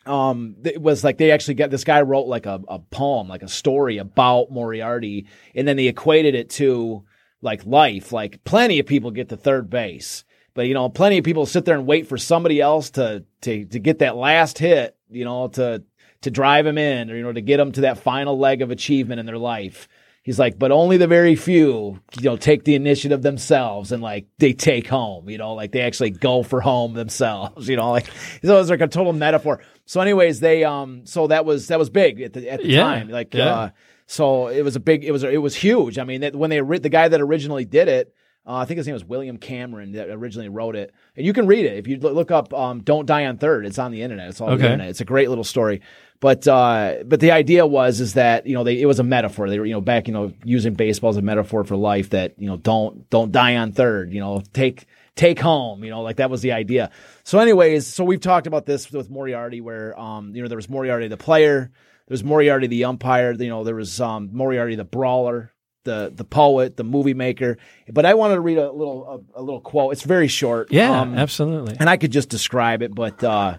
um 0.06 0.56
it 0.64 0.80
was 0.80 1.04
like 1.04 1.18
they 1.18 1.30
actually 1.30 1.54
got 1.54 1.70
this 1.70 1.84
guy 1.84 2.00
wrote 2.00 2.26
like 2.26 2.46
a, 2.46 2.60
a 2.68 2.78
poem 2.78 3.28
like 3.28 3.42
a 3.42 3.48
story 3.48 3.98
about 3.98 4.50
moriarty 4.50 5.26
and 5.54 5.68
then 5.68 5.76
they 5.76 5.88
equated 5.88 6.34
it 6.34 6.48
to 6.48 7.04
like 7.42 7.66
life 7.66 8.12
like 8.12 8.42
plenty 8.44 8.78
of 8.78 8.86
people 8.86 9.10
get 9.10 9.28
to 9.28 9.36
third 9.36 9.68
base 9.68 10.24
but 10.54 10.66
you 10.66 10.74
know 10.74 10.88
plenty 10.88 11.18
of 11.18 11.24
people 11.24 11.44
sit 11.44 11.64
there 11.64 11.76
and 11.76 11.86
wait 11.86 12.06
for 12.06 12.16
somebody 12.16 12.60
else 12.60 12.90
to 12.90 13.24
to 13.42 13.66
to 13.66 13.78
get 13.78 13.98
that 13.98 14.16
last 14.16 14.58
hit 14.58 14.96
you 15.10 15.24
know 15.24 15.48
to 15.48 15.82
to 16.22 16.30
drive 16.30 16.66
him 16.66 16.78
in 16.78 17.10
or 17.10 17.16
you 17.16 17.22
know 17.22 17.32
to 17.32 17.42
get 17.42 17.58
them 17.58 17.72
to 17.72 17.82
that 17.82 17.98
final 17.98 18.38
leg 18.38 18.62
of 18.62 18.70
achievement 18.70 19.20
in 19.20 19.26
their 19.26 19.38
life 19.38 19.86
He's 20.22 20.38
like, 20.38 20.58
but 20.58 20.70
only 20.70 20.98
the 20.98 21.06
very 21.06 21.34
few, 21.34 21.98
you 22.18 22.22
know, 22.22 22.36
take 22.36 22.64
the 22.64 22.74
initiative 22.74 23.22
themselves 23.22 23.90
and 23.90 24.02
like 24.02 24.26
they 24.38 24.52
take 24.52 24.86
home, 24.86 25.30
you 25.30 25.38
know, 25.38 25.54
like 25.54 25.72
they 25.72 25.80
actually 25.80 26.10
go 26.10 26.42
for 26.42 26.60
home 26.60 26.92
themselves, 26.92 27.68
you 27.70 27.76
know, 27.76 27.90
like 27.90 28.06
so 28.06 28.54
it 28.54 28.58
was 28.58 28.68
like 28.68 28.82
a 28.82 28.86
total 28.86 29.14
metaphor. 29.14 29.60
So, 29.90 30.00
anyways, 30.00 30.38
they 30.38 30.62
um, 30.62 31.04
so 31.04 31.26
that 31.26 31.44
was 31.44 31.66
that 31.66 31.80
was 31.80 31.90
big 31.90 32.20
at 32.20 32.32
the 32.32 32.48
at 32.48 32.62
the 32.62 32.68
Yeah, 32.68 32.84
time, 32.84 33.08
like 33.08 33.34
yeah. 33.34 33.52
uh, 33.52 33.70
so 34.06 34.46
it 34.46 34.62
was 34.62 34.76
a 34.76 34.80
big, 34.80 35.02
it 35.04 35.10
was 35.10 35.24
it 35.24 35.42
was 35.42 35.56
huge. 35.56 35.98
I 35.98 36.04
mean, 36.04 36.20
that 36.20 36.36
when 36.36 36.48
they 36.48 36.60
the 36.60 36.88
guy 36.88 37.08
that 37.08 37.20
originally 37.20 37.64
did 37.64 37.88
it. 37.88 38.14
Uh, 38.46 38.54
I 38.54 38.64
think 38.66 38.78
his 38.78 38.86
name 38.86 38.94
was 38.94 39.04
William 39.04 39.36
Cameron 39.36 39.92
that 39.92 40.08
originally 40.08 40.48
wrote 40.48 40.76
it, 40.76 40.94
and 41.16 41.26
you 41.26 41.32
can 41.32 41.46
read 41.46 41.66
it 41.66 41.76
if 41.76 41.88
you 41.88 41.98
look 41.98 42.30
up 42.30 42.54
um, 42.54 42.82
"Don't 42.82 43.04
Die 43.04 43.26
on 43.26 43.36
Third. 43.36 43.66
It's 43.66 43.78
on 43.80 43.90
the 43.90 44.00
internet. 44.00 44.28
It's 44.28 44.40
all 44.40 44.48
on 44.50 44.58
the 44.58 44.64
internet. 44.64 44.90
It's 44.90 45.00
a 45.00 45.04
great 45.04 45.28
little 45.28 45.44
story. 45.44 45.82
But 46.20 46.46
uh, 46.46 46.98
but 47.04 47.18
the 47.18 47.32
idea 47.32 47.66
was 47.66 48.00
is 48.00 48.14
that 48.14 48.46
you 48.46 48.54
know 48.54 48.62
they 48.62 48.80
it 48.80 48.86
was 48.86 49.00
a 49.00 49.04
metaphor. 49.04 49.50
They 49.50 49.58
were 49.58 49.66
you 49.66 49.74
know 49.74 49.80
back 49.80 50.06
you 50.06 50.14
know 50.14 50.32
using 50.44 50.74
baseball 50.74 51.10
as 51.10 51.16
a 51.16 51.22
metaphor 51.22 51.64
for 51.64 51.76
life. 51.76 52.10
That 52.10 52.34
you 52.38 52.46
know 52.46 52.56
don't 52.56 53.10
don't 53.10 53.32
die 53.32 53.56
on 53.56 53.72
third. 53.72 54.12
You 54.12 54.20
know 54.20 54.42
take 54.52 54.86
take 55.16 55.38
home. 55.40 55.84
You 55.84 55.90
know 55.90 56.02
like 56.02 56.16
that 56.16 56.30
was 56.30 56.42
the 56.42 56.52
idea. 56.52 56.90
So 57.24 57.38
anyways, 57.38 57.86
so 57.86 58.04
we've 58.04 58.20
talked 58.20 58.46
about 58.46 58.66
this 58.66 58.90
with 58.90 59.10
Moriarty, 59.10 59.60
where 59.60 59.98
um 59.98 60.34
you 60.34 60.42
know 60.42 60.48
there 60.48 60.56
was 60.56 60.68
Moriarty 60.68 61.08
the 61.08 61.16
player, 61.16 61.70
there 62.08 62.14
was 62.14 62.24
Moriarty 62.24 62.66
the 62.66 62.84
umpire. 62.84 63.32
You 63.32 63.48
know 63.48 63.64
there 63.64 63.74
was 63.76 64.00
um 64.00 64.30
Moriarty 64.32 64.76
the 64.76 64.84
brawler. 64.84 65.52
The, 65.84 66.12
the 66.14 66.24
poet, 66.24 66.76
the 66.76 66.84
movie 66.84 67.14
maker, 67.14 67.56
but 67.90 68.04
I 68.04 68.12
wanted 68.12 68.34
to 68.34 68.42
read 68.42 68.58
a 68.58 68.70
little 68.70 69.24
a, 69.34 69.40
a 69.40 69.42
little 69.42 69.62
quote. 69.62 69.94
It's 69.94 70.02
very 70.02 70.28
short. 70.28 70.70
Yeah, 70.70 71.00
Um, 71.00 71.14
absolutely. 71.14 71.74
and 71.80 71.88
I 71.88 71.96
could 71.96 72.12
just 72.12 72.28
describe 72.28 72.82
it, 72.82 72.94
but 72.94 73.24
uh, 73.24 73.56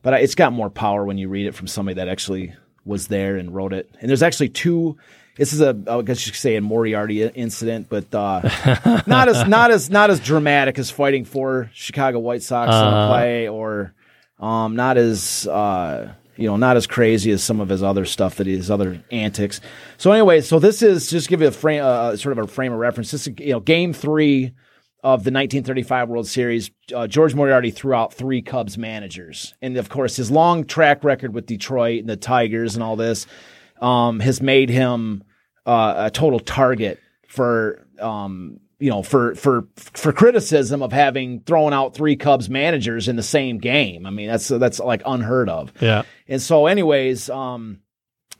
but 0.00 0.14
it's 0.22 0.36
got 0.36 0.52
more 0.52 0.70
power 0.70 1.04
when 1.04 1.18
you 1.18 1.28
read 1.28 1.46
it 1.48 1.54
from 1.56 1.66
somebody 1.66 1.96
that 1.96 2.06
actually 2.06 2.54
was 2.84 3.08
there 3.08 3.34
and 3.38 3.52
wrote 3.52 3.72
it. 3.72 3.90
And 4.00 4.08
there's 4.08 4.22
actually 4.22 4.50
two. 4.50 4.98
This 5.36 5.52
is 5.52 5.60
a 5.60 5.76
I 5.88 6.02
guess 6.02 6.26
you 6.26 6.32
could 6.32 6.40
say 6.40 6.56
a 6.56 6.60
Moriarty 6.60 7.24
incident, 7.24 7.88
but 7.88 8.14
uh, 8.14 8.40
not 9.06 9.28
as 9.28 9.48
not 9.48 9.70
as 9.70 9.90
not 9.90 10.10
as 10.10 10.20
dramatic 10.20 10.78
as 10.78 10.90
fighting 10.90 11.24
for 11.24 11.70
Chicago 11.74 12.20
White 12.20 12.42
Sox 12.42 12.68
in 12.68 12.94
a 12.94 13.08
play, 13.08 13.48
or 13.48 13.94
um, 14.38 14.76
not 14.76 14.96
as 14.96 15.48
uh, 15.48 16.12
you 16.36 16.46
know 16.46 16.56
not 16.56 16.76
as 16.76 16.86
crazy 16.86 17.32
as 17.32 17.42
some 17.42 17.60
of 17.60 17.68
his 17.68 17.82
other 17.82 18.04
stuff 18.04 18.36
that 18.36 18.46
his 18.46 18.70
other 18.70 19.02
antics. 19.10 19.60
So 19.96 20.12
anyway, 20.12 20.40
so 20.40 20.60
this 20.60 20.82
is 20.82 21.10
just 21.10 21.28
give 21.28 21.40
you 21.40 21.48
a 21.48 21.52
frame, 21.52 21.82
uh, 21.82 22.16
sort 22.16 22.38
of 22.38 22.44
a 22.44 22.46
frame 22.46 22.72
of 22.72 22.78
reference. 22.78 23.10
This 23.10 23.26
is 23.26 23.34
you 23.40 23.52
know 23.52 23.60
game 23.60 23.92
three 23.92 24.52
of 25.02 25.24
the 25.24 25.30
1935 25.30 26.08
World 26.08 26.26
Series, 26.26 26.70
uh, 26.94 27.06
George 27.06 27.34
Moriarty 27.34 27.70
threw 27.70 27.92
out 27.92 28.14
three 28.14 28.40
Cubs 28.40 28.78
managers, 28.78 29.52
and 29.60 29.76
of 29.76 29.88
course, 29.88 30.14
his 30.14 30.30
long 30.30 30.64
track 30.64 31.02
record 31.02 31.34
with 31.34 31.44
Detroit 31.44 32.00
and 32.00 32.08
the 32.08 32.16
Tigers 32.16 32.74
and 32.74 32.84
all 32.84 32.94
this 32.94 33.26
um, 33.80 34.20
has 34.20 34.40
made 34.40 34.70
him 34.70 35.24
uh, 35.66 35.94
a 36.06 36.10
total 36.10 36.40
target 36.40 36.98
for 37.28 37.86
um, 38.00 38.60
you 38.78 38.90
know 38.90 39.02
for 39.02 39.34
for 39.34 39.66
for 39.76 40.12
criticism 40.12 40.82
of 40.82 40.92
having 40.92 41.40
thrown 41.40 41.72
out 41.72 41.94
three 41.94 42.16
Cubs 42.16 42.50
managers 42.50 43.08
in 43.08 43.16
the 43.16 43.22
same 43.22 43.58
game. 43.58 44.06
I 44.06 44.10
mean, 44.10 44.28
that's 44.28 44.48
that's 44.48 44.78
like 44.78 45.02
unheard 45.06 45.48
of. 45.48 45.72
Yeah. 45.80 46.02
And 46.28 46.40
so, 46.40 46.66
anyways, 46.66 47.30
um, 47.30 47.80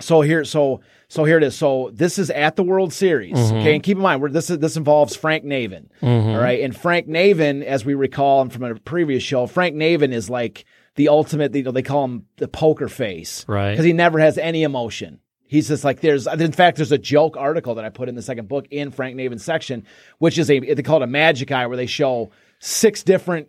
so 0.00 0.20
here, 0.22 0.44
so 0.44 0.80
so 1.08 1.24
here 1.24 1.38
it 1.38 1.44
is. 1.44 1.54
So 1.54 1.90
this 1.92 2.18
is 2.18 2.30
at 2.30 2.56
the 2.56 2.62
World 2.64 2.92
Series. 2.92 3.36
Okay, 3.38 3.74
and 3.74 3.82
keep 3.82 3.96
in 3.96 4.02
mind, 4.02 4.20
we 4.22 4.30
this 4.30 4.50
is 4.50 4.58
this 4.58 4.76
involves 4.76 5.14
Frank 5.14 5.44
Navin. 5.44 5.86
all 6.02 6.36
right, 6.36 6.60
and 6.60 6.76
Frank 6.76 7.06
Navin, 7.08 7.62
as 7.62 7.84
we 7.84 7.94
recall 7.94 8.48
from 8.48 8.64
a 8.64 8.74
previous 8.74 9.22
show, 9.22 9.46
Frank 9.46 9.76
Navin 9.76 10.12
is 10.12 10.28
like 10.28 10.64
the 10.96 11.08
ultimate. 11.08 11.54
You 11.54 11.62
know, 11.62 11.70
they 11.70 11.82
call 11.82 12.04
him 12.04 12.26
the 12.36 12.48
poker 12.48 12.88
face, 12.88 13.44
Right. 13.48 13.70
Because 13.70 13.84
he 13.84 13.92
never 13.92 14.18
has 14.18 14.36
any 14.38 14.62
emotion. 14.62 15.20
He's 15.54 15.68
just 15.68 15.84
like 15.84 16.00
there's. 16.00 16.26
In 16.26 16.50
fact, 16.50 16.78
there's 16.78 16.90
a 16.90 16.98
joke 16.98 17.36
article 17.36 17.76
that 17.76 17.84
I 17.84 17.88
put 17.88 18.08
in 18.08 18.16
the 18.16 18.22
second 18.22 18.48
book 18.48 18.66
in 18.72 18.90
Frank 18.90 19.14
Navin's 19.14 19.44
section, 19.44 19.86
which 20.18 20.36
is 20.36 20.50
a 20.50 20.58
they 20.58 20.82
call 20.82 20.96
it 20.96 21.04
a 21.04 21.06
magic 21.06 21.52
eye, 21.52 21.68
where 21.68 21.76
they 21.76 21.86
show 21.86 22.32
six 22.58 23.04
different 23.04 23.46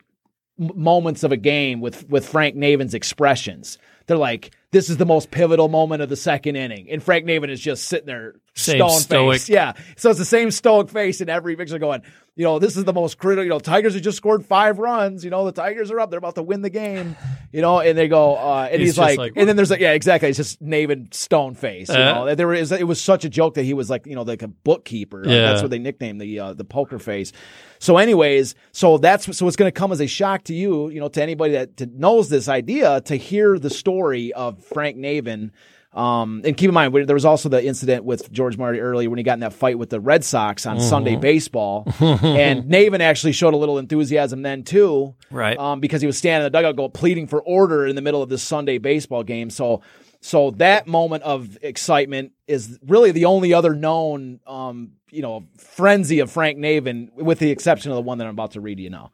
moments 0.59 1.23
of 1.23 1.31
a 1.31 1.37
game 1.37 1.81
with 1.81 2.07
with 2.07 2.29
Frank 2.29 2.55
Navin's 2.55 2.93
expressions. 2.93 3.79
They're 4.05 4.17
like, 4.17 4.51
"This 4.69 4.91
is 4.91 4.97
the 4.97 5.05
most 5.07 5.31
pivotal 5.31 5.67
moment 5.67 6.03
of 6.03 6.09
the 6.09 6.15
second 6.15 6.57
inning," 6.57 6.91
and 6.91 7.01
Frank 7.01 7.25
Navin 7.25 7.49
is 7.49 7.59
just 7.59 7.85
sitting 7.85 8.05
there, 8.05 8.35
Same 8.53 8.77
stone 8.77 8.99
stoic. 8.99 9.33
face. 9.39 9.49
Yeah, 9.49 9.73
so 9.97 10.11
it's 10.11 10.19
the 10.19 10.25
same 10.25 10.51
stoic 10.51 10.89
face 10.89 11.21
in 11.21 11.29
every 11.29 11.55
picture, 11.55 11.79
going, 11.79 12.03
you 12.37 12.43
know, 12.43 12.59
this 12.59 12.75
is 12.75 12.83
the 12.83 12.91
most 12.93 13.17
critical. 13.17 13.43
You 13.45 13.49
know, 13.49 13.59
Tigers 13.59 13.93
have 13.93 14.03
just 14.03 14.17
scored 14.17 14.45
five 14.45 14.77
runs. 14.77 15.23
You 15.23 15.29
know, 15.29 15.45
the 15.45 15.53
Tigers 15.53 15.89
are 15.89 15.99
up. 16.01 16.09
They're 16.09 16.17
about 16.17 16.35
to 16.35 16.43
win 16.43 16.61
the 16.61 16.69
game. 16.69 17.15
You 17.53 17.61
know, 17.61 17.79
and 17.79 17.97
they 17.97 18.09
go, 18.09 18.35
uh, 18.35 18.67
and 18.69 18.81
He's 18.81 18.89
he's, 18.91 18.97
like, 18.97 19.17
like, 19.17 19.33
and 19.37 19.47
then 19.47 19.55
there's 19.55 19.71
like, 19.71 19.79
yeah, 19.79 19.93
exactly. 19.93 20.27
It's 20.27 20.37
just 20.37 20.61
Navin 20.61 21.13
stone 21.13 21.55
face. 21.55 21.87
You 21.87 21.95
Uh-huh. 21.95 22.25
know, 22.25 22.35
there 22.35 22.47
was 22.47 22.71
it 22.73 22.85
was 22.85 23.01
such 23.01 23.23
a 23.23 23.29
joke 23.29 23.53
that 23.53 23.63
he 23.63 23.73
was 23.73 23.89
like, 23.89 24.05
you 24.05 24.15
know, 24.15 24.23
like 24.23 24.41
a 24.41 24.49
bookkeeper. 24.49 25.23
Yeah. 25.25 25.41
that's 25.51 25.61
what 25.61 25.71
they 25.71 25.79
nicknamed 25.79 26.19
the 26.19 26.39
uh, 26.39 26.53
the 26.53 26.65
poker 26.65 26.99
face. 26.99 27.31
So, 27.79 27.97
anyways, 27.97 28.55
so 28.73 28.97
that's 28.97 29.37
so 29.37 29.47
it's 29.47 29.55
going 29.55 29.71
to 29.71 29.79
come 29.79 29.93
as 29.93 30.01
a 30.01 30.07
shock 30.07 30.43
to 30.45 30.53
you, 30.53 30.89
you 30.89 30.99
know, 30.99 31.07
to 31.07 31.21
anybody 31.23 31.53
that 31.53 31.77
to, 31.77 31.85
knows 31.85 32.27
this 32.29 32.49
idea 32.49 32.99
to 33.01 33.15
hear 33.15 33.57
the 33.57 33.69
story 33.69 34.33
of 34.33 34.61
Frank 34.63 34.97
Navin. 34.97 35.51
Um, 35.95 36.41
and 36.43 36.57
keep 36.57 36.67
in 36.67 36.73
mind, 36.73 36.93
there 36.93 37.15
was 37.15 37.23
also 37.23 37.47
the 37.47 37.65
incident 37.65 38.03
with 38.03 38.29
George 38.29 38.57
Moriarty 38.57 38.81
earlier 38.81 39.09
when 39.09 39.17
he 39.17 39.23
got 39.23 39.35
in 39.35 39.39
that 39.39 39.53
fight 39.53 39.79
with 39.79 39.89
the 39.89 40.01
Red 40.01 40.25
Sox 40.25 40.65
on 40.65 40.81
Sunday 40.81 41.15
baseball. 41.15 41.85
and 41.99 42.65
Navin 42.65 42.99
actually 42.99 43.31
showed 43.31 43.53
a 43.53 43.57
little 43.57 43.77
enthusiasm 43.77 44.41
then 44.41 44.63
too. 44.63 45.15
Right. 45.31 45.57
Um, 45.57 45.79
because 45.79 46.01
he 46.01 46.07
was 46.07 46.17
standing 46.17 46.45
in 46.45 46.51
the 46.51 46.57
dugout 46.57 46.75
go 46.75 46.89
pleading 46.89 47.27
for 47.27 47.41
order 47.41 47.87
in 47.87 47.95
the 47.95 48.01
middle 48.01 48.21
of 48.21 48.27
this 48.27 48.43
Sunday 48.43 48.77
baseball 48.77 49.23
game. 49.23 49.49
So, 49.49 49.81
so 50.19 50.51
that 50.51 50.85
moment 50.85 51.23
of 51.23 51.57
excitement 51.61 52.33
is 52.45 52.77
really 52.85 53.11
the 53.11 53.25
only 53.25 53.53
other 53.53 53.73
known, 53.73 54.41
um, 54.45 54.91
you 55.11 55.21
know, 55.21 55.45
frenzy 55.57 56.19
of 56.19 56.29
Frank 56.29 56.57
Navin, 56.57 57.13
with 57.13 57.39
the 57.39 57.51
exception 57.51 57.91
of 57.91 57.95
the 57.95 58.01
one 58.01 58.17
that 58.17 58.25
I'm 58.25 58.31
about 58.31 58.51
to 58.51 58.59
read 58.59 58.81
you 58.81 58.89
now. 58.89 59.11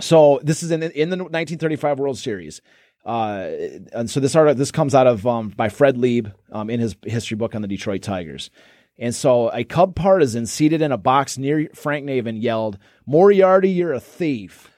So 0.00 0.40
this 0.42 0.62
is 0.62 0.70
in 0.70 0.82
in 0.82 1.10
the 1.10 1.16
1935 1.16 1.98
World 1.98 2.18
Series. 2.18 2.60
Uh, 3.04 3.50
and 3.92 4.10
so 4.10 4.20
this 4.20 4.36
article 4.36 4.58
this 4.58 4.70
comes 4.70 4.94
out 4.94 5.06
of 5.06 5.26
um, 5.26 5.48
by 5.48 5.68
Fred 5.68 5.96
Lieb 5.96 6.32
um, 6.52 6.68
in 6.68 6.80
his 6.80 6.96
history 7.04 7.36
book 7.36 7.54
on 7.54 7.62
the 7.62 7.68
Detroit 7.68 8.02
Tigers. 8.02 8.50
And 8.98 9.14
so 9.14 9.50
a 9.52 9.64
Cub 9.64 9.94
partisan 9.94 10.44
seated 10.46 10.82
in 10.82 10.92
a 10.92 10.98
box 10.98 11.38
near 11.38 11.68
Frank 11.74 12.06
Navin 12.06 12.40
yelled, 12.42 12.78
"Moriarty, 13.06 13.70
you're 13.70 13.94
a 13.94 14.00
thief." 14.00 14.70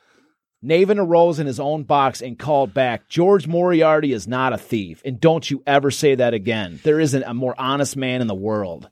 Navin 0.64 0.99
arose 0.99 1.41
in 1.41 1.49
his 1.49 1.59
own 1.59 1.83
box 1.83 2.23
and 2.23 2.39
called 2.39 2.73
back, 2.73 3.09
George 3.09 3.49
Moriarty 3.49 4.12
is 4.12 4.29
not 4.29 4.53
a 4.53 4.59
thief, 4.59 5.03
and 5.05 5.20
don't 5.20 5.51
you 5.51 5.61
ever 5.66 5.91
say 5.91 6.14
that 6.14 6.35
again. 6.35 6.79
There 6.85 7.01
isn't 7.01 7.25
a 7.25 7.35
more 7.35 7.57
honest 7.59 7.97
man 7.97 8.20
in 8.20 8.29
the 8.29 8.35
world. 8.35 8.89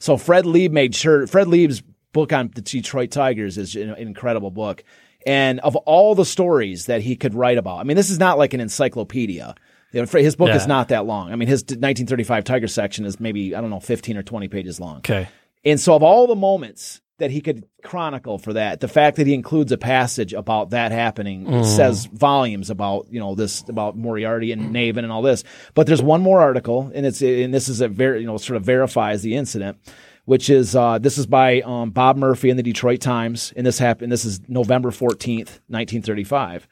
So 0.00 0.16
Fred 0.16 0.46
Lieb 0.46 0.72
made 0.72 0.96
sure 0.96 1.28
Fred 1.28 1.46
Lieb's 1.46 1.80
book 2.12 2.32
on 2.32 2.50
the 2.52 2.60
Detroit 2.60 3.12
Tigers 3.12 3.56
is 3.56 3.76
an 3.76 3.94
incredible 3.94 4.50
book. 4.50 4.82
And 5.26 5.60
of 5.60 5.76
all 5.76 6.14
the 6.14 6.24
stories 6.24 6.86
that 6.86 7.02
he 7.02 7.16
could 7.16 7.34
write 7.34 7.58
about, 7.58 7.78
I 7.78 7.84
mean, 7.84 7.96
this 7.96 8.10
is 8.10 8.18
not 8.18 8.38
like 8.38 8.54
an 8.54 8.60
encyclopedia. 8.60 9.54
His 9.92 10.36
book 10.36 10.50
is 10.50 10.66
not 10.66 10.88
that 10.88 11.04
long. 11.04 11.32
I 11.32 11.36
mean, 11.36 11.48
his 11.48 11.60
1935 11.60 12.44
Tiger 12.44 12.68
section 12.68 13.04
is 13.04 13.20
maybe, 13.20 13.54
I 13.54 13.60
don't 13.60 13.68
know, 13.68 13.80
15 13.80 14.16
or 14.16 14.22
20 14.22 14.48
pages 14.48 14.80
long. 14.80 14.98
Okay. 14.98 15.28
And 15.64 15.78
so, 15.78 15.94
of 15.94 16.02
all 16.02 16.26
the 16.26 16.34
moments 16.34 17.02
that 17.18 17.30
he 17.30 17.40
could 17.40 17.64
chronicle 17.84 18.38
for 18.38 18.54
that, 18.54 18.80
the 18.80 18.88
fact 18.88 19.16
that 19.16 19.26
he 19.26 19.34
includes 19.34 19.70
a 19.70 19.78
passage 19.78 20.32
about 20.32 20.70
that 20.70 20.90
happening 20.90 21.44
mm. 21.44 21.64
says 21.64 22.06
volumes 22.06 22.68
about 22.68 23.06
you 23.10 23.20
know 23.20 23.34
this 23.34 23.62
about 23.68 23.96
Moriarty 23.96 24.50
and 24.50 24.74
Navin 24.74 24.98
and 24.98 25.12
all 25.12 25.22
this. 25.22 25.44
But 25.74 25.86
there's 25.86 26.02
one 26.02 26.20
more 26.20 26.40
article, 26.40 26.90
and 26.94 27.06
it's 27.06 27.22
and 27.22 27.54
this 27.54 27.68
is 27.68 27.80
a 27.80 27.86
very 27.86 28.20
you 28.20 28.26
know 28.26 28.38
sort 28.38 28.56
of 28.56 28.64
verifies 28.64 29.22
the 29.22 29.36
incident, 29.36 29.78
which 30.24 30.50
is 30.50 30.76
uh, 30.76 30.98
this 30.98 31.18
is 31.18 31.26
by 31.26 31.60
um, 31.62 31.90
Bob 31.90 32.16
Murphy 32.16 32.50
in 32.50 32.56
the 32.56 32.62
Detroit 32.62 33.00
Times, 33.00 33.52
and 33.56 33.66
this 33.66 33.78
happened. 33.78 34.12
This 34.12 34.24
is 34.24 34.40
November 34.48 34.90
14th, 34.90 35.60
1935. 35.68 36.68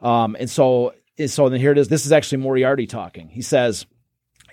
Um, 0.00 0.36
and 0.38 0.48
so 0.48 0.94
so 1.26 1.48
then 1.48 1.60
here 1.60 1.72
it 1.72 1.78
is. 1.78 1.88
This 1.88 2.06
is 2.06 2.12
actually 2.12 2.38
Moriarty 2.38 2.86
talking. 2.86 3.28
He 3.28 3.42
says. 3.42 3.86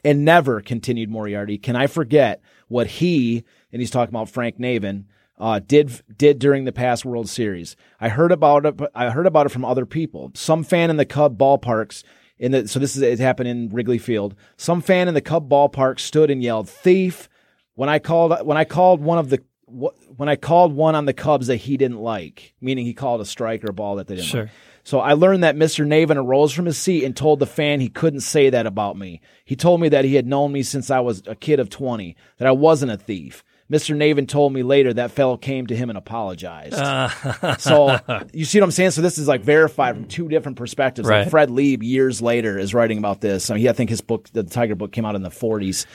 And 0.03 0.25
never, 0.25 0.61
continued 0.61 1.11
Moriarty, 1.11 1.59
can 1.59 1.75
I 1.75 1.85
forget 1.85 2.41
what 2.69 2.87
he, 2.87 3.43
and 3.71 3.79
he's 3.79 3.91
talking 3.91 4.11
about 4.11 4.29
Frank 4.29 4.57
Navin, 4.57 5.03
uh, 5.41 5.59
did 5.59 6.01
did 6.15 6.37
during 6.39 6.65
the 6.65 6.71
past 6.71 7.03
World 7.03 7.27
Series. 7.27 7.75
I 7.99 8.09
heard 8.09 8.31
about 8.31 8.65
it. 8.65 8.79
I 8.93 9.09
heard 9.09 9.25
about 9.25 9.47
it 9.47 9.49
from 9.49 9.65
other 9.65 9.87
people. 9.87 10.31
Some 10.35 10.63
fan 10.63 10.91
in 10.91 10.97
the 10.97 11.05
Cub 11.05 11.37
ballparks 11.37 12.03
in 12.37 12.51
the 12.51 12.67
so 12.67 12.79
this 12.79 12.95
is 12.95 13.01
it 13.01 13.19
happened 13.19 13.49
in 13.49 13.69
Wrigley 13.69 13.97
Field. 13.97 14.35
Some 14.55 14.81
fan 14.81 15.07
in 15.07 15.15
the 15.15 15.21
Cub 15.21 15.49
ballpark 15.49 15.99
stood 15.99 16.29
and 16.29 16.43
yelled 16.43 16.69
"thief" 16.69 17.27
when 17.75 17.89
I 17.89 17.99
called 17.99 18.45
when 18.45 18.57
I 18.57 18.65
called 18.65 19.01
one 19.01 19.17
of 19.17 19.29
the 19.29 19.41
when 19.67 20.27
I 20.27 20.35
called 20.35 20.73
one 20.73 20.95
on 20.95 21.05
the 21.05 21.13
Cubs 21.13 21.47
that 21.47 21.55
he 21.57 21.77
didn't 21.77 21.99
like, 22.01 22.53
meaning 22.59 22.85
he 22.85 22.93
called 22.93 23.21
a 23.21 23.25
strike 23.25 23.63
or 23.63 23.69
a 23.69 23.73
ball 23.73 23.95
that 23.95 24.07
they 24.07 24.15
didn't 24.15 24.27
Sure. 24.27 24.41
like. 24.43 24.51
So 24.83 24.99
I 24.99 25.13
learned 25.13 25.43
that 25.43 25.55
Mr. 25.55 25.85
Navin 25.85 26.17
arose 26.17 26.51
from 26.51 26.65
his 26.65 26.77
seat 26.77 27.03
and 27.03 27.15
told 27.15 27.39
the 27.39 27.45
fan 27.45 27.79
he 27.79 27.87
couldn't 27.87 28.21
say 28.21 28.49
that 28.49 28.65
about 28.65 28.97
me. 28.97 29.21
He 29.45 29.55
told 29.55 29.79
me 29.79 29.89
that 29.89 30.05
he 30.05 30.15
had 30.15 30.25
known 30.25 30.51
me 30.51 30.63
since 30.63 30.89
I 30.89 30.99
was 31.01 31.21
a 31.27 31.35
kid 31.35 31.59
of 31.59 31.69
20, 31.69 32.15
that 32.37 32.47
I 32.47 32.51
wasn't 32.51 32.91
a 32.91 32.97
thief. 32.97 33.43
Mr. 33.71 33.95
Navin 33.95 34.27
told 34.27 34.51
me 34.51 34.63
later 34.63 34.93
that 34.93 35.11
fellow 35.11 35.37
came 35.37 35.65
to 35.67 35.75
him 35.75 35.89
and 35.89 35.97
apologized. 35.97 36.73
Uh. 36.73 37.55
so 37.57 37.97
you 38.33 38.43
see 38.43 38.59
what 38.59 38.65
I'm 38.65 38.71
saying? 38.71 38.91
So 38.91 39.01
this 39.01 39.17
is 39.17 39.27
like 39.29 39.43
verified 39.43 39.95
from 39.95 40.05
two 40.05 40.27
different 40.27 40.57
perspectives. 40.57 41.07
Like 41.07 41.29
Fred 41.29 41.49
Lieb 41.49 41.81
years 41.81 42.21
later 42.21 42.57
is 42.59 42.73
writing 42.73 42.97
about 42.97 43.21
this. 43.21 43.49
I, 43.49 43.53
mean, 43.53 43.61
he, 43.61 43.69
I 43.69 43.73
think 43.73 43.89
his 43.89 44.01
book, 44.01 44.27
the 44.33 44.43
Tiger 44.43 44.75
book, 44.75 44.91
came 44.91 45.05
out 45.05 45.15
in 45.15 45.21
the 45.21 45.29
40s. 45.29 45.85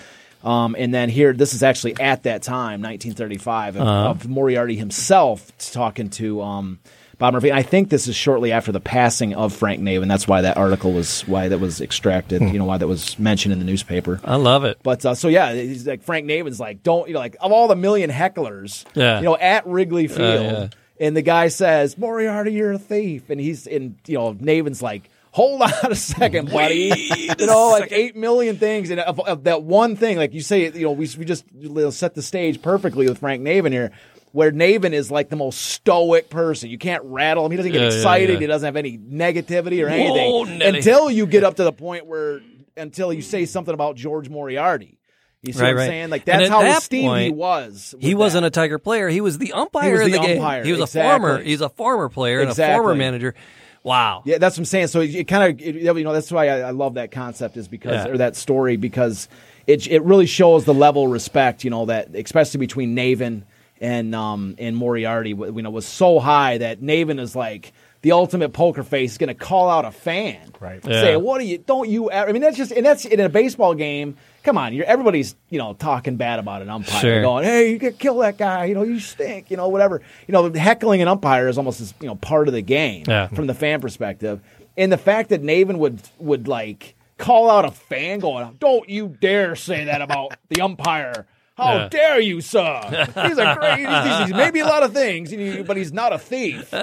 Um, 0.45 0.77
and 0.79 0.95
then 0.95 1.09
here, 1.09 1.33
this 1.33 1.55
is 1.55 1.63
actually 1.63 1.99
at 2.01 2.23
that 2.25 2.43
time, 2.43 2.81
1935, 2.83 3.77
of, 3.77 3.83
of 3.83 4.29
Moriarty 4.29 4.77
himself 4.77 5.51
talking 5.73 6.09
to 6.11 6.41
um, 6.43 6.79
Bob 7.19 7.35
Murphy. 7.35 7.49
And 7.49 7.59
I 7.59 7.63
think 7.63 7.89
this 7.89 8.07
is 8.07 8.15
shortly 8.15 8.53
after 8.53 8.71
the 8.71 8.79
passing 8.81 9.35
of 9.35 9.53
Frank 9.55 9.81
Navin. 9.81 10.07
That's 10.07 10.29
why 10.29 10.43
that 10.43 10.57
article 10.57 10.93
was 10.93 11.23
why 11.23 11.49
that 11.49 11.59
was 11.59 11.81
extracted. 11.81 12.43
You 12.43 12.59
know 12.59 12.65
why 12.65 12.79
that 12.79 12.87
was 12.87 13.19
mentioned 13.19 13.55
in 13.55 13.59
the 13.59 13.65
newspaper. 13.65 14.21
I 14.25 14.37
love 14.37 14.65
it. 14.65 14.79
But 14.83 15.05
uh, 15.05 15.15
so 15.15 15.29
yeah, 15.29 15.53
he's 15.53 15.87
like 15.87 16.03
Frank 16.03 16.27
Navin's 16.27 16.61
like, 16.61 16.83
don't 16.83 17.09
you 17.09 17.15
know, 17.15 17.21
like 17.21 17.37
of 17.41 17.51
all 17.53 17.67
the 17.69 17.77
million 17.77 18.11
hecklers, 18.11 18.85
Yeah. 18.95 19.19
you 19.19 19.25
know, 19.25 19.37
at 19.37 19.67
Wrigley 19.67 20.07
Field, 20.07 20.43
yeah. 20.45 20.69
and 21.01 21.17
the 21.17 21.23
guy 21.23 21.49
says, 21.49 21.97
"Moriarty, 21.99 22.53
you're 22.53 22.73
a 22.73 22.79
thief," 22.79 23.31
and 23.31 23.41
he's 23.41 23.67
in, 23.67 23.97
you 24.07 24.17
know, 24.19 24.35
Navin's 24.35 24.83
like. 24.83 25.09
Hold 25.37 25.61
on 25.63 25.93
a 25.93 25.95
second, 25.95 26.51
buddy. 26.51 26.91
you 27.39 27.47
know, 27.47 27.69
like 27.69 27.93
eight 27.93 28.17
million 28.17 28.57
things, 28.57 28.89
and 28.91 29.01
of, 29.01 29.21
of 29.21 29.45
that 29.45 29.63
one 29.63 29.95
thing, 29.95 30.17
like 30.17 30.33
you 30.33 30.41
say, 30.41 30.71
you 30.73 30.85
know, 30.87 30.93
we 30.93 31.07
we 31.19 31.27
just 31.27 31.45
set 31.95 32.15
the 32.15 32.23
stage 32.23 32.63
perfectly 32.63 33.07
with 33.07 33.19
Frank 33.19 33.43
Navin 33.43 33.71
here, 33.71 33.93
where 34.33 34.51
Navin 34.51 34.93
is 34.95 35.11
like 35.11 35.29
the 35.29 35.37
most 35.37 35.61
stoic 35.61 36.31
person. 36.31 36.71
You 36.71 36.79
can't 36.79 37.03
rattle 37.05 37.45
him. 37.45 37.51
He 37.51 37.57
doesn't 37.59 37.71
get 37.73 37.83
Yeah, 37.83 37.89
yeah, 37.91 37.95
excited. 37.97 38.31
yeah. 38.35 38.41
He 38.41 38.47
doesn't 38.47 38.67
have 38.67 38.77
any 38.77 38.97
negativity 38.97 39.85
or 39.85 39.89
anything 39.89 40.59
Nelly. 40.59 40.79
until 40.79 41.11
you 41.11 41.27
get 41.27 41.45
up 41.45 41.57
to 41.57 41.65
the 41.65 41.73
point 41.73 42.07
where 42.07 42.41
until 42.75 43.13
you 43.13 43.21
say 43.21 43.45
something 43.45 43.75
about 43.75 43.97
George 43.97 44.31
Moriarty. 44.31 44.99
You 45.43 45.53
see 45.53 45.61
Right, 45.61 45.67
what 45.67 45.71
I'm 45.73 45.77
right. 45.77 45.87
saying? 45.87 46.11
Like 46.11 46.25
that's 46.25 46.49
how 46.49 46.63
that 46.63 46.79
esteemed 46.79 47.21
he 47.21 47.31
was. 47.31 47.95
He 48.01 48.15
wasn't 48.15 48.43
that. 48.45 48.49
a 48.49 48.51
Tiger 48.51 48.79
player. 48.79 49.09
He 49.11 49.21
was 49.21 49.37
the 49.37 49.53
umpire 49.53 49.85
He 49.85 49.93
was 49.93 50.01
in 50.07 50.11
the, 50.13 50.19
the 50.19 50.25
game. 50.25 50.39
umpire, 50.39 50.65
He 50.65 50.71
was 50.73 50.81
a 50.81 50.85
exactly. 50.85 51.21
former. 51.29 51.43
He's 51.43 51.61
a 51.61 51.69
former 51.69 52.09
player 52.09 52.41
and 52.41 52.51
a 52.51 52.55
former 52.55 52.95
manager. 52.95 53.35
Wow. 53.87 54.23
Yeah, 54.25 54.39
that's 54.39 54.57
what 54.57 54.63
I'm 54.63 54.65
saying. 54.65 54.89
So 54.89 55.01
it, 55.01 55.15
it 55.15 55.25
kind 55.29 55.45
of, 55.61 55.61
you 55.61 56.03
know, 56.03 56.13
that's 56.13 56.33
why 56.33 56.49
I, 56.49 56.59
I 56.59 56.71
love 56.73 56.95
that 56.95 57.13
concept 57.13 57.57
is 57.57 57.69
because, 57.69 58.05
Yeah. 58.05 58.13
or 58.13 58.17
that 58.17 58.35
story 58.35 58.77
because 58.77 59.29
it 59.69 59.87
it 59.87 60.03
really 60.03 60.27
shows 60.27 60.65
the 60.65 60.75
level 60.75 61.05
of 61.05 61.13
respect, 61.13 61.63
you 61.63 61.71
know, 61.71 61.87
that 61.87 62.13
especially 62.17 62.59
between 62.59 62.97
Navin 62.97 63.43
and 63.81 64.13
um 64.13 64.57
and 64.59 64.77
Moriarty, 64.77 65.31
you 65.31 65.63
know, 65.63 65.71
was 65.71 65.87
so 65.87 66.19
high 66.19 66.59
that 66.59 66.81
Navin 66.81 67.21
is 67.21 67.37
like 67.37 67.73
the 68.07 68.13
ultimate 68.13 68.53
poker 68.53 68.85
face 68.85 69.13
is 69.13 69.19
going 69.19 69.27
to 69.29 69.35
call 69.35 69.69
out 69.69 69.85
a 69.85 69.91
fan, 69.91 70.39
Right. 70.61 70.83
Say, 70.85 71.17
what 71.17 71.39
do 71.41 71.45
you? 71.45 71.59
Don't 71.59 71.89
you? 71.89 72.09
Ever, 72.09 72.29
I 72.31 72.33
mean, 72.33 72.41
that's 72.41 72.57
just 72.57 72.71
and 72.71 72.87
that's 72.87 73.05
in 73.05 73.19
a 73.19 73.29
baseball 73.29 73.75
game. 73.75 74.17
Come 74.45 74.57
on, 74.57 74.73
you're, 74.75 74.87
everybody's 74.87 75.35
you 75.51 75.59
know 75.59 75.75
talking 75.75 76.17
bad 76.17 76.39
about 76.39 76.63
an 76.63 76.71
umpire, 76.71 77.01
Sure. 77.01 77.21
going, 77.23 77.43
"Hey, 77.45 77.73
you 77.73 77.81
could 77.81 77.99
kill 77.99 78.19
that 78.19 78.39
guy," 78.39 78.67
you 78.67 78.75
know, 78.77 78.85
you 78.85 79.01
stink, 79.01 79.51
you 79.51 79.57
know, 79.57 79.67
whatever. 79.69 80.03
You 80.29 80.33
know, 80.33 80.53
heckling 80.53 81.03
an 81.03 81.09
umpire 81.09 81.49
is 81.49 81.59
almost 81.59 81.81
as 81.81 81.93
you 82.01 82.07
know 82.07 82.15
part 82.15 82.47
of 82.47 82.55
the 82.55 82.63
game 82.63 83.05
Yeah. 83.09 83.27
from 83.27 83.49
the 83.49 83.55
fan 83.55 83.81
perspective. 83.81 84.41
And 84.77 84.93
the 84.93 84.99
fact 84.99 85.31
that 85.31 85.43
Navin 85.43 85.79
would 85.79 86.01
would 86.21 86.47
like 86.47 86.95
call 87.19 87.51
out 87.51 87.65
a 87.65 87.73
fan 87.73 88.21
going, 88.21 88.57
"Don't 88.61 88.89
you 88.89 89.17
dare 89.21 89.57
say 89.57 89.85
that 89.87 90.01
about 90.01 90.37
the 90.49 90.61
umpire." 90.63 91.27
How 91.57 91.75
Yeah. 91.75 91.89
dare 91.89 92.21
you, 92.21 92.41
sir? 92.43 92.81
He's 93.15 93.39
a 93.39 93.57
great. 93.59 93.79
He's, 93.89 94.27
he's, 94.29 94.35
maybe 94.37 94.61
a 94.61 94.67
lot 94.67 94.83
of 94.83 94.93
things, 94.93 95.33
but 95.67 95.77
he's 95.77 95.93
not 95.93 96.13
a 96.13 96.19
thief. 96.19 96.69
You 96.73 96.79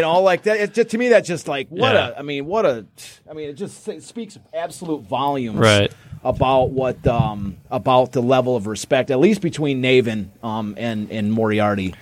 know, 0.00 0.20
like 0.22 0.44
that. 0.44 0.58
It 0.60 0.74
just, 0.74 0.90
to 0.90 0.98
me, 0.98 1.08
that's 1.08 1.26
just 1.26 1.48
like 1.48 1.68
what 1.68 1.94
Yeah. 1.94 2.10
a. 2.10 2.18
I 2.18 2.22
mean, 2.22 2.46
what 2.46 2.64
a. 2.64 2.86
I 3.28 3.32
mean, 3.32 3.48
it 3.50 3.54
just 3.54 3.88
it 3.88 4.02
speaks 4.04 4.38
absolute 4.54 5.02
volumes 5.02 5.58
Right. 5.58 5.92
about 6.22 6.70
what 6.70 7.04
um 7.06 7.56
about 7.72 8.12
the 8.12 8.22
level 8.22 8.54
of 8.54 8.66
respect, 8.68 9.10
at 9.10 9.18
least 9.18 9.40
between 9.40 9.82
Navin 9.82 10.28
um 10.44 10.74
and 10.78 11.10
and 11.10 11.32
Moriarty. 11.32 11.94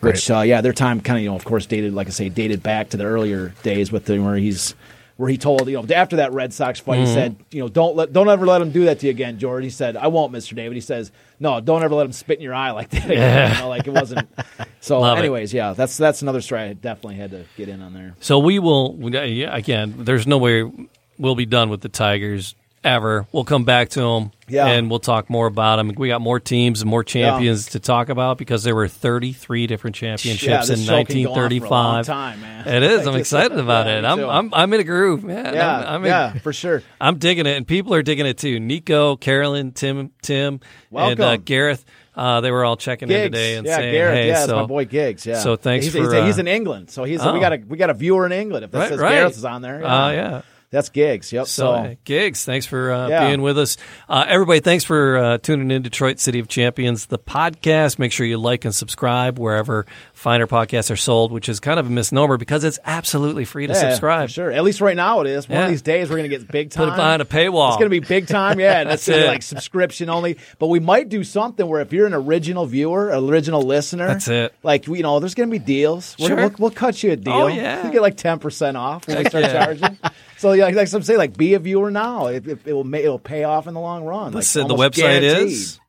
Which 0.00 0.30
uh, 0.30 0.40
yeah, 0.40 0.60
their 0.60 0.72
time 0.74 1.00
kind 1.00 1.16
of 1.18 1.22
you 1.24 1.30
know 1.30 1.36
of 1.36 1.44
course 1.44 1.66
dated 1.66 1.94
like 1.94 2.06
I 2.06 2.10
say 2.10 2.28
dated 2.28 2.62
back 2.62 2.90
to 2.90 2.96
the 2.96 3.04
earlier 3.04 3.54
days 3.64 3.90
with 3.90 4.04
the 4.04 4.18
where 4.20 4.36
he's 4.36 4.74
where 5.16 5.28
he 5.30 5.38
told 5.38 5.66
you 5.68 5.80
know 5.80 5.94
after 5.94 6.16
that 6.16 6.32
Red 6.32 6.52
Sox 6.52 6.78
fight 6.80 6.98
Mm-hmm. 6.98 7.06
he 7.06 7.12
said 7.14 7.36
you 7.50 7.60
know 7.62 7.68
don't 7.68 7.96
let 7.96 8.12
don't 8.12 8.28
ever 8.28 8.44
let 8.46 8.60
him 8.60 8.70
do 8.70 8.84
that 8.86 9.00
to 9.00 9.06
you 9.06 9.10
again 9.10 9.38
George 9.38 9.64
he 9.64 9.70
said 9.70 9.96
I 9.96 10.08
won't 10.08 10.32
Mr. 10.32 10.54
Navin 10.54 10.74
he 10.74 10.80
says 10.80 11.10
no 11.40 11.60
don't 11.60 11.82
ever 11.82 11.94
let 11.94 12.06
him 12.06 12.12
spit 12.12 12.38
in 12.38 12.42
your 12.44 12.54
eye 12.54 12.70
like 12.72 12.90
that 12.90 13.04
again 13.06 13.52
you 13.54 13.58
know, 13.62 13.68
like 13.68 13.86
it 13.86 13.92
wasn't 13.92 14.28
so 14.80 15.00
Love 15.00 15.16
it. 15.16 15.20
anyways 15.20 15.54
yeah 15.54 15.72
that's 15.72 15.96
that's 15.96 16.22
another 16.22 16.40
story 16.40 16.62
I 16.62 16.72
definitely 16.74 17.16
had 17.16 17.30
to 17.30 17.44
get 17.56 17.68
in 17.68 17.80
on 17.82 17.94
there 17.94 18.14
So 18.20 18.38
we 18.38 18.58
will 18.58 18.96
yeah, 19.12 19.54
again. 19.56 19.94
There's 19.98 20.26
no 20.26 20.38
way 20.38 20.70
we'll 21.18 21.34
be 21.34 21.46
done 21.46 21.70
with 21.70 21.80
the 21.80 21.88
Tigers 21.88 22.54
ever. 22.86 23.26
We'll 23.32 23.44
come 23.44 23.64
back 23.64 23.90
to 23.90 24.00
them. 24.00 24.30
Yeah. 24.48 24.66
And 24.68 24.88
we'll 24.88 25.00
talk 25.00 25.28
more 25.28 25.48
about 25.48 25.76
them. 25.76 25.90
We 25.96 26.06
got 26.06 26.20
more 26.20 26.38
teams 26.38 26.80
and 26.80 26.88
more 26.88 27.02
champions 27.02 27.66
to 27.70 27.80
talk 27.80 28.08
about 28.08 28.38
because 28.38 28.62
there 28.62 28.76
were 28.76 28.86
33 28.86 29.66
different 29.66 29.96
championships 29.96 30.44
Yeah, 30.44 30.62
in 30.62 30.68
this 30.68 30.86
show 30.86 31.04
can 31.04 31.22
go 31.24 31.32
on 31.32 31.34
for 31.34 31.66
a 31.66 31.68
long 31.68 31.94
1935. 31.96 32.06
time, 32.06 32.40
man. 32.40 32.68
It 32.68 32.82
is. 32.84 33.06
I'm 33.08 33.16
excited 33.16 33.58
about 33.58 33.86
Yeah, 33.86 33.98
it. 33.98 34.04
I'm. 34.04 34.20
I'm 34.30 34.54
I'm 34.54 34.72
in 34.72 34.80
a 34.80 34.84
groove, 34.84 35.24
man. 35.24 35.52
Yeah, 35.52 35.78
I'm, 35.78 35.86
I'm 35.86 36.00
in- 36.04 36.06
yeah, 36.10 36.38
for 36.38 36.52
sure. 36.52 36.82
I'm 37.00 37.18
digging 37.18 37.46
it, 37.46 37.56
and 37.56 37.66
people 37.66 37.92
are 37.92 38.02
digging 38.02 38.24
it 38.26 38.38
too. 38.38 38.60
Nico, 38.60 39.16
Carolyn, 39.16 39.72
Tim, 39.72 40.12
Tim, 40.22 40.60
and 40.92 41.20
uh, 41.20 41.36
Gareth. 41.38 41.84
Uh, 42.14 42.40
they 42.40 42.50
were 42.52 42.64
all 42.64 42.76
checking 42.76 43.10
in 43.10 43.24
today 43.24 43.56
and 43.56 43.66
yeah, 43.66 43.76
saying, 43.76 43.92
Garrett, 43.92 44.14
"Hey, 44.16 44.28
yeah, 44.28 44.46
so 44.46 44.56
my 44.56 44.64
boy 44.66 44.84
Gigs. 44.86 45.26
Yeah, 45.26 45.38
so 45.40 45.56
thanks 45.56 45.84
he's, 45.86 45.92
for, 45.94 46.00
he's, 46.02 46.12
uh, 46.14 46.24
he's 46.24 46.38
in 46.38 46.46
England, 46.48 46.90
so 46.90 47.04
he's 47.04 47.20
Oh. 47.20 47.34
we 47.34 47.40
got 47.40 47.52
a 47.52 47.56
we 47.66 47.76
got 47.76 47.90
a 47.90 47.94
viewer 47.94 48.24
in 48.24 48.32
England. 48.32 48.64
If 48.64 48.70
that 48.70 48.78
Right, 48.78 48.88
says 48.90 48.98
right. 49.00 49.10
Gareth 49.16 49.36
is 49.36 49.44
on 49.44 49.60
there, 49.60 49.84
Uh, 49.84 50.12
yeah. 50.12 50.42
That's 50.70 50.88
Gigs. 50.88 51.32
Yep. 51.32 51.46
So, 51.46 51.62
So, 51.62 51.70
uh, 51.72 51.94
gigs, 52.04 52.44
thanks 52.44 52.66
for 52.66 52.92
uh, 52.92 53.08
Yeah. 53.08 53.26
being 53.28 53.42
with 53.42 53.58
us, 53.58 53.76
uh, 54.08 54.24
everybody. 54.28 54.60
Thanks 54.60 54.84
for 54.84 55.16
uh, 55.16 55.38
tuning 55.38 55.70
in, 55.70 55.82
Detroit 55.82 56.18
City 56.20 56.38
of 56.38 56.48
Champions, 56.48 57.06
the 57.06 57.18
podcast. 57.18 57.98
Make 57.98 58.12
sure 58.12 58.26
you 58.26 58.38
like 58.38 58.64
and 58.64 58.74
subscribe 58.74 59.38
wherever 59.38 59.86
finer 60.12 60.46
podcasts 60.46 60.90
are 60.90 60.96
sold, 60.96 61.32
which 61.32 61.48
is 61.48 61.60
kind 61.60 61.78
of 61.80 61.86
a 61.86 61.90
misnomer 61.90 62.36
because 62.36 62.64
it's 62.64 62.78
absolutely 62.84 63.44
free 63.44 63.66
to 63.66 63.72
yeah, 63.72 63.78
subscribe. 63.90 64.28
sure. 64.30 64.50
At 64.50 64.64
least 64.64 64.80
right 64.80 64.96
now 64.96 65.20
it 65.20 65.26
is. 65.28 65.48
One 65.48 65.58
Yeah. 65.58 65.64
of 65.64 65.70
these 65.70 65.82
days 65.82 66.10
we're 66.10 66.16
gonna 66.16 66.28
get 66.28 66.50
big 66.50 66.70
time. 66.70 66.86
Put 66.88 66.92
it 66.94 66.96
behind 66.96 67.22
a 67.22 67.24
paywall. 67.24 67.68
It's 67.68 67.76
gonna 67.78 67.88
be 67.90 68.00
big 68.00 68.26
time. 68.26 68.58
Yeah, 68.60 68.80
and 68.80 68.90
that's 68.90 69.06
That's 69.06 69.16
gonna 69.16 69.22
be 69.22 69.26
it. 69.28 69.30
like 69.32 69.42
subscription 69.42 70.10
only. 70.10 70.36
But 70.58 70.66
we 70.68 70.80
might 70.80 71.08
do 71.08 71.22
something 71.24 71.66
where 71.66 71.80
if 71.80 71.92
you're 71.92 72.06
an 72.06 72.14
original 72.14 72.66
viewer, 72.66 73.10
original 73.12 73.62
listener, 73.62 74.08
That's 74.08 74.28
it. 74.28 74.54
Like 74.62 74.86
you 74.88 75.02
know, 75.02 75.20
there's 75.20 75.34
gonna 75.34 75.50
be 75.50 75.58
deals. 75.58 76.16
Sure. 76.18 76.34
We'll, 76.36 76.52
we'll 76.58 76.70
cut 76.70 77.02
you 77.02 77.12
a 77.12 77.16
deal. 77.16 77.32
Oh, 77.34 77.46
yeah. 77.46 77.86
you 77.86 77.92
get 77.92 78.02
like 78.02 78.16
ten 78.16 78.38
percent 78.38 78.76
off 78.76 79.06
when 79.06 79.18
we 79.18 79.24
start 79.26 79.44
charging. 79.46 79.98
So 80.38 80.52
yeah, 80.52 80.68
like 80.68 80.88
some 80.88 81.02
say, 81.02 81.16
like 81.16 81.36
be 81.36 81.54
a 81.54 81.58
viewer 81.58 81.90
now. 81.90 82.26
It, 82.26 82.46
it, 82.46 82.58
it 82.66 82.72
will 82.72 82.94
it'll 82.94 83.18
pay 83.18 83.44
off 83.44 83.66
in 83.66 83.74
the 83.74 83.80
long 83.80 84.04
run. 84.04 84.26
Like, 84.26 84.34
Listen, 84.34 84.68
the 84.68 84.74
website 84.74 85.20
guaranteed. 85.20 85.48
is 85.48 85.80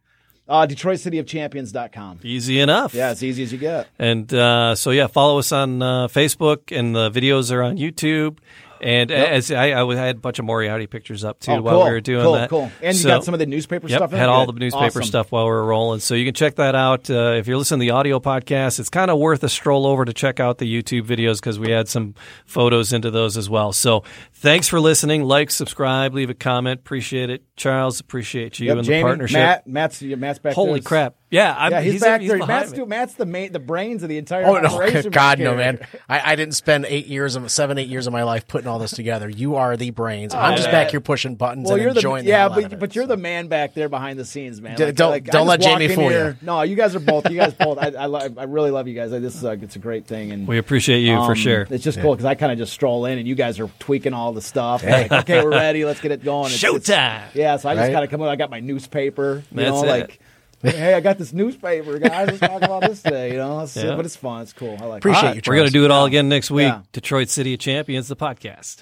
uh, 0.48 0.66
DetroitCityOfChampions.com. 0.68 2.20
easy 2.24 2.60
enough. 2.60 2.94
Yeah, 2.94 3.12
it's 3.12 3.24
easy 3.24 3.44
as 3.44 3.52
you 3.52 3.58
get. 3.58 3.88
And 4.00 4.34
uh, 4.34 4.76
so, 4.76 4.92
yeah, 4.92 5.08
follow 5.08 5.40
us 5.40 5.52
on 5.52 5.82
uh, 5.82 6.08
Facebook, 6.08 6.78
and 6.78 6.96
the 6.96 7.12
videos 7.12 7.52
are 7.52 7.62
on 7.64 7.78
YouTube. 7.78 8.38
And 8.82 9.12
as 9.12 9.52
I, 9.52 9.74
I 9.82 9.96
had 9.96 10.16
a 10.16 10.20
bunch 10.20 10.40
of 10.40 10.46
Moriarty 10.46 10.88
pictures 10.88 11.24
up 11.24 11.40
too 11.40 11.52
Oh, 11.54 11.62
while 11.62 11.76
cool, 11.76 11.84
we 11.86 11.92
were 11.92 12.02
doing 12.02 12.24
cool, 12.24 12.34
that. 12.34 12.50
cool. 12.50 12.72
And 12.82 12.98
you 12.98 13.04
got 13.06 13.24
some 13.24 13.34
of 13.34 13.40
the 13.40 13.46
newspaper 13.46 13.88
Yep, 13.88 13.98
stuff. 14.00 14.14
in 14.14 14.20
had 14.20 14.30
all 14.30 14.46
the 14.46 14.54
newspaper 14.54 14.86
Awesome. 14.86 15.04
stuff 15.04 15.32
while 15.32 15.46
we 15.46 15.52
were 15.52 15.66
rolling. 15.66 16.00
So 16.00 16.14
you 16.16 16.26
can 16.26 16.34
check 16.34 16.56
that 16.56 16.76
out. 16.76 17.10
Uh, 17.10 17.34
if 17.38 17.48
you're 17.48 17.58
listening 17.58 17.80
to 17.80 17.86
the 17.86 17.92
audio 17.92 18.20
podcast, 18.20 18.80
it's 18.80 18.90
kind 18.90 19.10
of 19.12 19.18
worth 19.20 19.44
a 19.44 19.50
stroll 19.50 19.86
over 19.88 20.06
to 20.06 20.14
check 20.14 20.40
out 20.40 20.58
the 20.60 20.72
YouTube 20.72 21.04
videos 21.04 21.36
because 21.40 21.60
we 21.60 21.72
had 21.72 21.88
some 21.88 22.16
photos 22.46 22.94
into 22.94 23.10
those 23.12 23.38
as 23.38 23.50
well. 23.50 23.74
So 23.74 24.04
thanks 24.34 24.68
for 24.68 24.80
listening. 24.80 25.24
Like, 25.24 25.52
subscribe, 25.52 26.14
leave 26.14 26.30
a 26.30 26.34
comment. 26.34 26.80
Appreciate 26.82 27.30
it. 27.30 27.44
Charles, 27.56 28.00
appreciate 28.00 28.60
you 28.60 28.68
Yep, 28.68 28.78
and 28.78 28.86
Jamie, 28.86 28.98
the 28.98 29.04
partnership. 29.04 29.34
Matt, 29.40 29.68
Matt's 29.68 30.02
Matt's 30.02 30.40
back 30.40 30.54
Holy 30.54 30.80
crap. 30.82 31.16
Yeah, 31.30 31.54
I'm, 31.58 31.72
Yeah, 31.74 31.82
he's, 31.82 31.94
he's, 31.94 32.02
back 32.02 32.22
he's 32.22 32.30
there. 32.30 32.38
behind 32.38 32.60
Matt's, 32.62 32.72
me. 32.72 32.78
do- 32.78 32.86
Matt's 32.86 33.14
the 33.16 33.26
main, 33.26 33.52
the 33.52 33.60
brains 33.60 34.02
of 34.02 34.08
the 34.08 34.18
entire 34.18 34.46
Oh 34.46 34.60
no, 34.60 34.70
operation. 34.76 35.12
God 35.12 35.40
no, 35.40 35.56
man! 35.56 35.80
I, 36.08 36.32
I 36.32 36.36
didn't 36.38 36.54
spend 36.54 36.86
eight 36.88 37.08
years 37.08 37.36
of 37.36 37.52
seven, 37.52 37.78
eight 37.78 37.90
years 37.90 38.08
of 38.08 38.14
my 38.14 38.24
life 38.24 38.48
putting 38.48 38.68
all 38.70 38.80
this 38.80 38.92
together. 38.92 39.28
You 39.28 39.56
are 39.56 39.76
the 39.76 39.90
brains. 39.90 40.34
I'm 40.34 40.56
just 40.56 40.70
yeah. 40.70 40.72
back 40.84 40.92
here 40.92 41.02
pushing 41.02 41.36
buttons 41.36 41.66
Well, 41.66 41.74
and 41.74 41.84
you're 41.84 41.92
the 41.94 42.00
enjoying 42.00 42.24
the 42.24 42.30
yeah, 42.30 42.38
hell 42.38 42.52
out 42.54 42.58
of 42.60 42.64
but 42.64 42.74
it, 42.74 42.80
but 42.80 42.96
you're 42.96 43.04
so. 43.04 43.08
the 43.10 43.18
man 43.18 43.48
back 43.50 43.74
there 43.74 43.90
behind 43.90 44.18
the 44.18 44.24
scenes, 44.24 44.62
man. 44.62 44.78
D- 44.78 44.86
Like, 44.86 44.96
don't- 44.96 45.12
like, 45.12 45.26
don't 45.26 45.48
let 45.48 45.60
walk 45.60 45.70
Jamie 45.70 45.86
in 45.92 45.96
fool 45.96 46.08
here- 46.10 46.38
you. 46.40 46.46
No, 46.48 46.62
you 46.62 46.76
guys 46.78 46.96
are 46.96 47.02
both. 47.02 47.30
You 47.30 47.36
guys 47.38 47.54
both. 47.54 47.78
I 47.78 47.88
I, 47.88 48.06
lo- 48.06 48.20
I 48.38 48.44
really 48.44 48.72
love 48.72 48.88
you 48.88 48.94
guys. 48.96 49.12
I, 49.12 49.20
this 49.20 49.36
is 49.36 49.44
a, 49.44 49.52
it's 49.52 49.76
a 49.76 49.80
great 49.80 50.08
thing, 50.08 50.32
and 50.32 50.48
We 50.48 50.58
appreciate 50.60 51.00
you 51.02 51.16
for 51.18 51.32
um, 51.32 51.36
sure. 51.36 51.68
It's 51.70 51.84
just 51.84 52.00
cool 52.00 52.14
because 52.14 52.26
I 52.26 52.36
kind 52.36 52.54
of 52.54 52.58
just 52.58 52.72
stroll 52.72 53.04
in, 53.06 53.18
and 53.20 53.28
you 53.28 53.36
guys 53.36 53.60
are 53.60 53.68
tweaking 53.80 54.14
all 54.14 54.32
the 54.32 54.42
stuff. 54.42 54.82
Like, 54.82 55.12
okay, 55.12 55.44
we're 55.44 55.52
ready. 55.52 55.84
Let's 55.84 56.00
get 56.00 56.12
it 56.14 56.24
going. 56.24 56.54
It's- 56.54 56.64
it's- 56.64 56.88
Showtime. 56.88 57.36
Yeah, 57.36 57.58
so 57.58 57.68
I 57.68 57.74
just 57.76 57.88
Right? 57.88 57.92
kind 57.94 58.06
of 58.06 58.12
come 58.12 58.22
in. 58.22 58.30
I 58.30 58.38
got 58.38 58.50
my 58.50 58.62
newspaper. 58.62 59.44
You 59.52 59.58
That's 59.58 59.70
know, 59.72 59.84
it. 59.84 59.88
like. 59.88 60.20
Hey, 60.64 60.94
I 60.96 61.00
got 61.00 61.18
this 61.18 61.34
newspaper, 61.34 62.00
guys. 62.00 62.28
Let's 62.28 62.40
talk 62.40 62.62
about 62.64 62.82
this 62.82 63.02
today. 63.04 63.32
You 63.32 63.38
know, 63.38 63.62
It's- 63.64 63.76
Yeah. 63.78 63.96
but 63.96 64.06
it's 64.06 64.16
fun. 64.16 64.42
It's 64.42 64.54
cool. 64.54 64.76
I 64.82 64.86
like. 64.86 64.98
Appreciate 65.00 65.30
it. 65.30 65.36
you, 65.38 65.42
We're 65.52 65.56
going 65.56 65.68
to 65.68 65.72
do 65.74 65.86
it 65.86 65.92
all 65.92 66.06
again 66.06 66.28
next 66.30 66.50
week. 66.52 66.64
Yeah. 66.68 66.82
Detroit 66.92 67.30
City 67.30 67.54
of 67.54 67.60
Champions, 67.60 68.08
the 68.08 68.16
podcast. 68.16 68.76